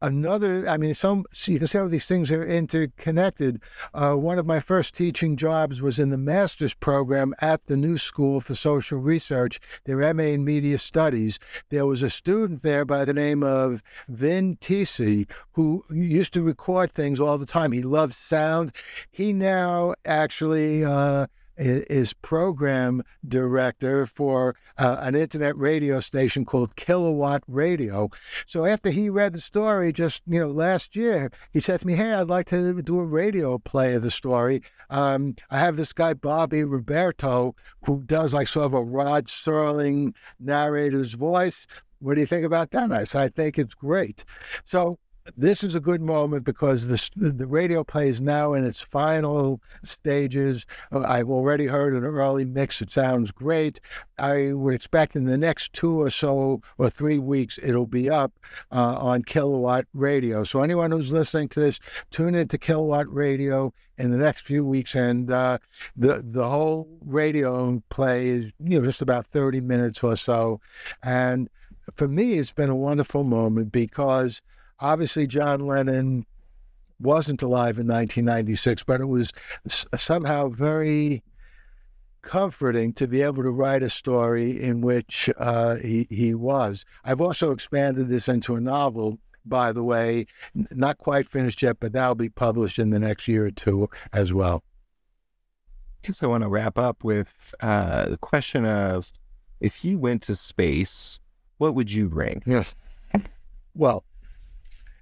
Another, 0.00 0.68
I 0.68 0.76
mean, 0.76 0.94
some 0.94 1.24
so 1.32 1.52
you 1.52 1.58
can 1.58 1.68
see 1.68 1.78
how 1.78 1.88
these 1.88 2.04
things 2.04 2.30
are 2.30 2.44
interconnected. 2.44 3.60
Uh, 3.92 4.14
one 4.14 4.38
of 4.38 4.46
my 4.46 4.60
first 4.60 4.94
teaching 4.94 5.36
jobs 5.36 5.82
was 5.82 5.98
in 5.98 6.10
the 6.10 6.18
master's 6.18 6.74
program 6.74 7.34
at 7.40 7.66
the 7.66 7.76
New 7.76 7.98
School 7.98 8.40
for 8.40 8.54
Social 8.54 8.98
Research, 8.98 9.60
their 9.84 10.14
MA 10.14 10.24
in 10.24 10.44
Media 10.44 10.78
Studies. 10.78 11.38
There 11.70 11.86
was 11.86 12.02
a 12.02 12.10
student 12.10 12.62
there 12.62 12.84
by 12.84 13.04
the 13.04 13.14
name 13.14 13.42
of 13.42 13.82
Vin 14.08 14.56
Tisi 14.56 15.28
who 15.52 15.84
used 15.90 16.32
to 16.34 16.42
record 16.42 16.92
things 16.92 17.20
all 17.20 17.38
the 17.38 17.46
time. 17.46 17.72
He 17.72 17.82
loves 17.82 18.16
sound. 18.16 18.74
He 19.10 19.32
now 19.32 19.94
actually 20.04 20.84
uh, 20.84 21.26
is 21.58 22.12
program 22.12 23.02
director 23.26 24.06
for 24.06 24.54
uh, 24.78 24.96
an 25.00 25.14
internet 25.14 25.56
radio 25.56 26.00
station 26.00 26.44
called 26.44 26.76
Kilowatt 26.76 27.42
Radio. 27.48 28.10
So 28.46 28.64
after 28.64 28.90
he 28.90 29.10
read 29.10 29.32
the 29.32 29.40
story 29.40 29.92
just 29.92 30.22
you 30.26 30.40
know 30.40 30.50
last 30.50 30.96
year, 30.96 31.30
he 31.52 31.60
said 31.60 31.80
to 31.80 31.86
me, 31.86 31.94
"Hey, 31.94 32.12
I'd 32.12 32.28
like 32.28 32.46
to 32.46 32.80
do 32.82 33.00
a 33.00 33.04
radio 33.04 33.58
play 33.58 33.94
of 33.94 34.02
the 34.02 34.10
story. 34.10 34.62
Um, 34.90 35.36
I 35.50 35.58
have 35.58 35.76
this 35.76 35.92
guy 35.92 36.14
Bobby 36.14 36.64
Roberto 36.64 37.54
who 37.84 38.02
does 38.04 38.32
like 38.32 38.48
sort 38.48 38.66
of 38.66 38.74
a 38.74 38.82
Rod 38.82 39.26
Serling 39.26 40.14
narrator's 40.38 41.14
voice." 41.14 41.66
What 42.00 42.14
do 42.14 42.20
you 42.20 42.28
think 42.28 42.46
about 42.46 42.70
that? 42.70 42.92
I 42.92 43.02
said, 43.02 43.22
I 43.22 43.28
think 43.28 43.58
it's 43.58 43.74
great. 43.74 44.24
So 44.64 45.00
this 45.36 45.62
is 45.62 45.74
a 45.74 45.80
good 45.80 46.00
moment 46.00 46.44
because 46.44 46.88
the, 46.88 47.10
the 47.16 47.46
radio 47.46 47.84
play 47.84 48.08
is 48.08 48.20
now 48.20 48.52
in 48.54 48.64
its 48.64 48.80
final 48.80 49.60
stages. 49.82 50.66
I've 50.92 51.30
already 51.30 51.66
heard 51.66 51.94
an 51.94 52.04
early 52.04 52.44
mix. 52.44 52.80
It 52.82 52.92
sounds 52.92 53.30
great. 53.30 53.80
I 54.18 54.52
would 54.52 54.74
expect 54.74 55.16
in 55.16 55.24
the 55.24 55.38
next 55.38 55.72
two 55.72 56.00
or 56.00 56.10
so 56.10 56.60
or 56.76 56.90
three 56.90 57.18
weeks, 57.18 57.58
it'll 57.62 57.86
be 57.86 58.10
up 58.10 58.32
uh, 58.72 58.96
on 58.98 59.22
Kilowatt 59.22 59.86
Radio. 59.94 60.44
So 60.44 60.62
anyone 60.62 60.90
who's 60.90 61.12
listening 61.12 61.48
to 61.50 61.60
this, 61.60 61.80
tune 62.10 62.34
into 62.34 62.58
Kilowatt 62.58 63.08
Radio 63.12 63.72
in 63.96 64.10
the 64.10 64.16
next 64.16 64.42
few 64.42 64.64
weeks, 64.64 64.94
and 64.94 65.30
uh, 65.30 65.58
the 65.96 66.22
the 66.24 66.48
whole 66.48 66.88
radio 67.04 67.82
play 67.90 68.28
is 68.28 68.52
you 68.60 68.78
know 68.78 68.84
just 68.84 69.02
about 69.02 69.26
thirty 69.26 69.60
minutes 69.60 70.02
or 70.02 70.16
so, 70.16 70.60
and 71.02 71.48
for 71.94 72.08
me, 72.08 72.34
it's 72.34 72.52
been 72.52 72.70
a 72.70 72.76
wonderful 72.76 73.24
moment 73.24 73.72
because 73.72 74.42
obviously 74.80 75.26
John 75.26 75.66
Lennon 75.66 76.26
wasn't 77.00 77.42
alive 77.42 77.78
in 77.78 77.86
1996, 77.86 78.82
but 78.84 79.00
it 79.00 79.06
was 79.06 79.32
somehow 79.96 80.48
very 80.48 81.22
comforting 82.22 82.92
to 82.92 83.06
be 83.06 83.22
able 83.22 83.42
to 83.42 83.50
write 83.50 83.82
a 83.82 83.90
story 83.90 84.60
in 84.60 84.80
which 84.80 85.30
uh, 85.38 85.76
he, 85.76 86.06
he 86.10 86.34
was. 86.34 86.84
I've 87.04 87.20
also 87.20 87.52
expanded 87.52 88.08
this 88.08 88.28
into 88.28 88.56
a 88.56 88.60
novel, 88.60 89.18
by 89.46 89.72
the 89.72 89.84
way, 89.84 90.26
not 90.54 90.98
quite 90.98 91.28
finished 91.28 91.62
yet, 91.62 91.78
but 91.80 91.92
that'll 91.92 92.14
be 92.14 92.28
published 92.28 92.78
in 92.78 92.90
the 92.90 92.98
next 92.98 93.28
year 93.28 93.46
or 93.46 93.50
two 93.50 93.88
as 94.12 94.32
well. 94.32 94.62
I 96.02 96.06
guess 96.06 96.22
I 96.22 96.26
want 96.26 96.42
to 96.42 96.48
wrap 96.48 96.78
up 96.78 97.04
with 97.04 97.54
uh, 97.60 98.08
the 98.08 98.18
question 98.18 98.66
of 98.66 99.10
if 99.60 99.84
you 99.84 99.98
went 99.98 100.22
to 100.22 100.34
space, 100.34 101.20
what 101.58 101.74
would 101.74 101.90
you 101.90 102.08
bring? 102.08 102.42
Yes. 102.46 102.74
Well, 103.74 104.04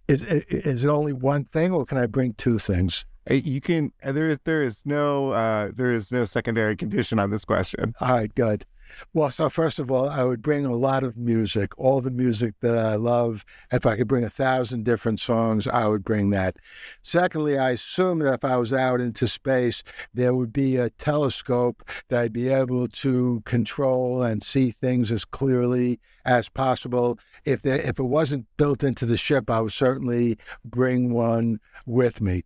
is, 0.08 0.22
is 0.24 0.84
it 0.84 0.88
only 0.88 1.12
one 1.12 1.44
thing, 1.44 1.72
or 1.72 1.84
can 1.84 1.98
I 1.98 2.06
bring 2.06 2.34
two 2.34 2.58
things? 2.58 3.04
You 3.28 3.60
can. 3.60 3.92
There, 4.04 4.36
there 4.36 4.62
is 4.62 4.86
no, 4.86 5.30
uh, 5.30 5.70
there 5.74 5.92
is 5.92 6.12
no 6.12 6.24
secondary 6.24 6.76
condition 6.76 7.18
on 7.18 7.30
this 7.30 7.44
question. 7.44 7.94
All 8.00 8.12
right, 8.12 8.32
good. 8.34 8.64
Well, 9.12 9.30
so 9.30 9.48
first 9.48 9.78
of 9.78 9.90
all, 9.90 10.08
I 10.08 10.22
would 10.24 10.42
bring 10.42 10.64
a 10.64 10.74
lot 10.74 11.02
of 11.02 11.16
music, 11.16 11.72
all 11.78 12.00
the 12.00 12.10
music 12.10 12.54
that 12.60 12.76
I 12.78 12.96
love. 12.96 13.44
If 13.70 13.86
I 13.86 13.96
could 13.96 14.08
bring 14.08 14.24
a 14.24 14.30
thousand 14.30 14.84
different 14.84 15.20
songs, 15.20 15.66
I 15.66 15.86
would 15.86 16.04
bring 16.04 16.30
that. 16.30 16.56
Secondly, 17.02 17.58
I 17.58 17.70
assume 17.70 18.20
that 18.20 18.34
if 18.34 18.44
I 18.44 18.56
was 18.56 18.72
out 18.72 19.00
into 19.00 19.26
space, 19.26 19.82
there 20.12 20.34
would 20.34 20.52
be 20.52 20.76
a 20.76 20.90
telescope 20.90 21.82
that 22.08 22.20
I'd 22.20 22.32
be 22.32 22.48
able 22.48 22.88
to 22.88 23.42
control 23.44 24.22
and 24.22 24.42
see 24.42 24.70
things 24.70 25.12
as 25.12 25.24
clearly 25.24 26.00
as 26.24 26.48
possible. 26.48 27.18
If 27.44 27.62
there, 27.62 27.80
if 27.80 27.98
it 27.98 28.04
wasn't 28.04 28.46
built 28.56 28.82
into 28.82 29.06
the 29.06 29.16
ship, 29.16 29.50
I 29.50 29.60
would 29.60 29.72
certainly 29.72 30.38
bring 30.64 31.12
one 31.12 31.60
with 31.84 32.20
me. 32.20 32.44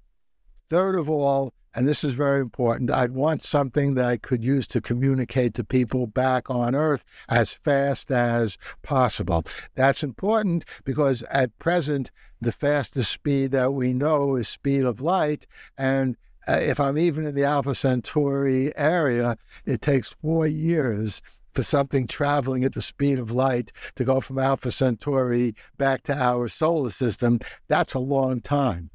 Third 0.68 0.96
of 0.96 1.10
all, 1.10 1.52
and 1.74 1.86
this 1.86 2.02
is 2.02 2.14
very 2.14 2.40
important, 2.40 2.90
I'd 2.90 3.12
want 3.12 3.42
something 3.42 3.94
that 3.94 4.04
I 4.04 4.16
could 4.16 4.42
use 4.42 4.66
to 4.68 4.80
communicate 4.80 5.54
to 5.54 5.64
people 5.64 6.06
back 6.06 6.50
on 6.50 6.74
Earth 6.74 7.04
as 7.28 7.52
fast 7.52 8.10
as 8.10 8.58
possible. 8.82 9.44
That's 9.74 10.02
important 10.02 10.64
because 10.84 11.22
at 11.30 11.56
present, 11.58 12.10
the 12.40 12.52
fastest 12.52 13.12
speed 13.12 13.52
that 13.52 13.72
we 13.72 13.92
know 13.92 14.36
is 14.36 14.48
speed 14.48 14.84
of 14.84 15.00
light. 15.00 15.46
And 15.78 16.16
uh, 16.48 16.54
if 16.54 16.80
I'm 16.80 16.98
even 16.98 17.26
in 17.26 17.34
the 17.34 17.44
Alpha 17.44 17.74
Centauri 17.74 18.76
area, 18.76 19.36
it 19.64 19.80
takes 19.80 20.16
four 20.20 20.46
years 20.46 21.22
for 21.54 21.62
something 21.62 22.06
traveling 22.06 22.64
at 22.64 22.74
the 22.74 22.82
speed 22.82 23.18
of 23.18 23.30
light 23.30 23.72
to 23.96 24.04
go 24.04 24.20
from 24.20 24.38
Alpha 24.38 24.72
Centauri 24.72 25.54
back 25.78 26.02
to 26.04 26.16
our 26.16 26.48
solar 26.48 26.90
system. 26.90 27.40
That's 27.68 27.94
a 27.94 27.98
long 27.98 28.40
time. 28.40 28.90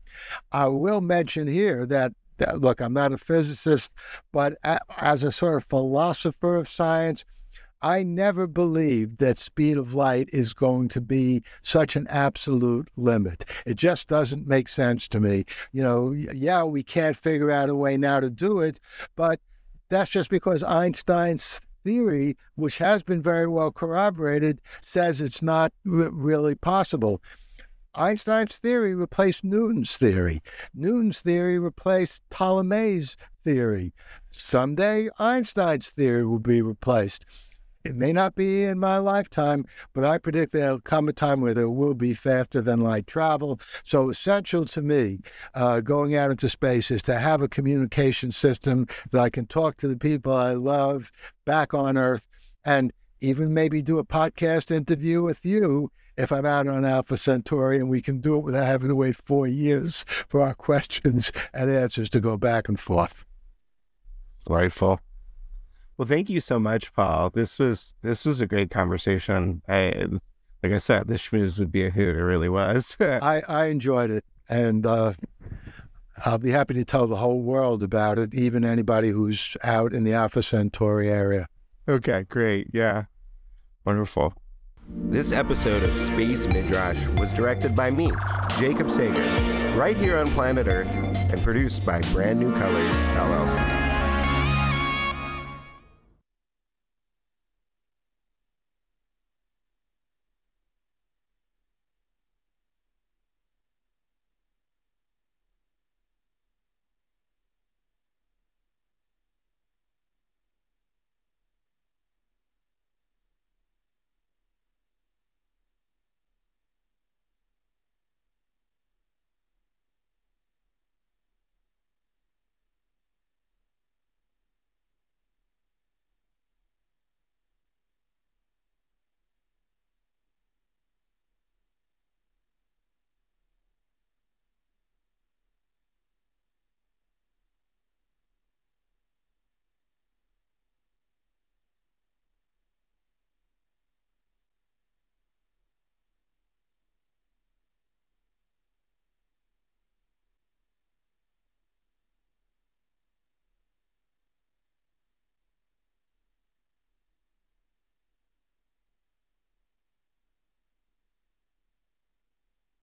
I 0.52 0.68
will 0.68 1.02
mention 1.02 1.48
here 1.48 1.86
that 1.86 2.14
look, 2.56 2.82
I'm 2.82 2.94
not 2.94 3.14
a 3.14 3.18
physicist, 3.18 3.92
but 4.32 4.58
as 4.98 5.24
a 5.24 5.32
sort 5.32 5.58
of 5.58 5.66
philosopher 5.66 6.56
of 6.56 6.70
science, 6.70 7.26
I 7.82 8.04
never 8.04 8.48
believed 8.48 9.20
that 9.20 9.38
speed 9.38 9.78
of 9.78 9.94
light 9.94 10.30
is 10.34 10.54
going 10.54 10.88
to 10.90 11.02
be 11.02 11.44
such 11.62 11.96
an 11.96 12.08
absolute 12.10 12.90
limit. 12.98 13.46
It 13.66 13.76
just 13.76 14.08
doesn't 14.08 14.48
make 14.48 14.70
sense 14.70 15.08
to 15.10 15.20
me. 15.20 15.46
You 15.72 15.84
know, 15.84 16.12
yeah, 16.12 16.64
we 16.64 16.82
can't 16.84 17.18
figure 17.18 17.52
out 17.52 17.70
a 17.70 17.76
way 17.76 17.98
now 17.98 18.20
to 18.22 18.30
do 18.30 18.60
it, 18.60 18.80
but 19.16 19.40
that's 19.90 20.10
just 20.10 20.30
because 20.30 20.64
Einstein's 20.64 21.62
theory, 21.84 22.36
which 22.56 22.80
has 22.80 23.04
been 23.04 23.22
very 23.22 23.48
well 23.48 23.72
corroborated, 23.72 24.60
says 24.82 25.22
it's 25.22 25.42
not 25.44 25.72
r- 25.86 26.10
really 26.10 26.56
possible. 26.56 27.22
Einstein's 27.96 28.58
theory 28.58 28.94
replaced 28.94 29.44
Newton's 29.44 29.98
theory. 29.98 30.42
Newton's 30.74 31.22
theory 31.22 31.58
replaced 31.60 32.24
Ptolemy's 32.30 33.16
theory. 33.44 33.94
Someday, 34.32 35.10
Einstein's 35.20 35.92
theory 35.92 36.26
will 36.26 36.40
be 36.40 36.62
replaced. 36.62 37.26
It 37.86 37.96
may 37.96 38.12
not 38.12 38.34
be 38.34 38.64
in 38.64 38.80
my 38.80 38.98
lifetime, 38.98 39.66
but 39.94 40.04
I 40.04 40.18
predict 40.18 40.54
there'll 40.54 40.80
come 40.80 41.08
a 41.08 41.14
time 41.14 41.40
where 41.40 41.54
there 41.54 41.70
will 41.70 41.94
be 41.94 42.16
faster 42.16 42.60
than 42.60 42.80
light 42.80 43.06
travel. 43.06 43.60
So, 43.84 44.10
essential 44.10 44.66
to 44.66 44.82
me 44.82 45.20
uh, 45.54 45.82
going 45.82 46.16
out 46.16 46.32
into 46.32 46.50
space 46.50 46.90
is 46.90 47.04
to 47.04 47.20
have 47.20 47.44
a 47.44 47.48
communication 47.48 48.32
system 48.32 48.88
that 49.12 49.22
I 49.22 49.30
can 49.30 49.46
talk 49.46 49.78
to 49.78 49.88
the 49.88 49.98
people 49.98 50.34
I 50.34 50.54
love 50.54 51.12
back 51.46 51.76
on 51.76 51.96
Earth 51.96 52.28
and 52.66 52.92
even 53.22 53.54
maybe 53.54 53.82
do 53.82 54.00
a 54.00 54.06
podcast 54.06 54.72
interview 54.72 55.22
with 55.22 55.46
you 55.46 55.92
if 56.18 56.32
I'm 56.32 56.46
out 56.46 56.68
on 56.68 56.86
Alpha 56.86 57.18
Centauri 57.18 57.78
and 57.78 57.90
we 57.90 58.02
can 58.02 58.20
do 58.20 58.38
it 58.38 58.44
without 58.44 58.68
having 58.68 58.90
to 58.90 58.96
wait 58.96 59.16
four 59.16 59.48
years 59.48 60.06
for 60.08 60.42
our 60.42 60.54
questions 60.54 61.32
and 61.54 61.70
answers 61.70 62.10
to 62.10 62.20
go 62.20 62.38
back 62.38 62.68
and 62.68 62.80
forth. 62.80 63.26
Delightful. 64.46 65.00
Well, 65.98 66.08
thank 66.08 66.30
you 66.30 66.42
so 66.42 66.60
much, 66.60 66.94
Paul. 66.94 67.30
This 67.30 67.58
was 67.58 67.96
this 68.02 68.26
was 68.26 68.42
a 68.42 68.46
great 68.46 68.70
conversation. 68.70 69.62
I 69.68 70.08
like 70.62 70.74
I 70.74 70.78
said, 70.78 71.08
this 71.08 71.30
schmooze 71.30 71.58
would 71.60 71.72
be 71.72 71.86
a 71.86 71.90
hoot. 71.90 72.18
It 72.18 72.24
really 72.24 72.50
was. 72.50 72.98
I 73.00 73.42
I 73.48 73.66
enjoyed 73.66 74.12
it, 74.12 74.26
and 74.50 74.86
uh, 74.86 75.14
I'll 76.26 76.38
be 76.38 76.52
happy 76.52 76.74
to 76.74 76.86
tell 76.86 77.08
the 77.08 77.16
whole 77.16 77.42
world 77.42 77.82
about 77.82 78.20
it, 78.20 78.34
even 78.34 78.66
anybody 78.66 79.10
who's 79.10 79.56
out 79.64 79.94
in 79.94 80.04
the 80.04 80.14
Alpha 80.14 80.44
Centauri 80.44 81.10
area. 81.10 81.48
Okay, 81.88 82.26
great. 82.30 82.70
Yeah, 82.74 83.06
wonderful. 83.86 84.34
This 84.88 85.32
episode 85.32 85.84
of 85.84 85.98
Space 85.98 86.48
Midrash 86.48 87.04
was 87.20 87.32
directed 87.34 87.76
by 87.76 87.92
me, 87.92 88.12
Jacob 88.58 88.90
Sager, 88.90 89.24
right 89.78 89.98
here 89.98 90.18
on 90.18 90.28
planet 90.28 90.68
Earth, 90.68 90.94
and 90.96 91.42
produced 91.42 91.86
by 91.86 92.02
Brand 92.14 92.40
New 92.40 92.52
Colors, 92.52 92.92
LLC. 93.16 93.85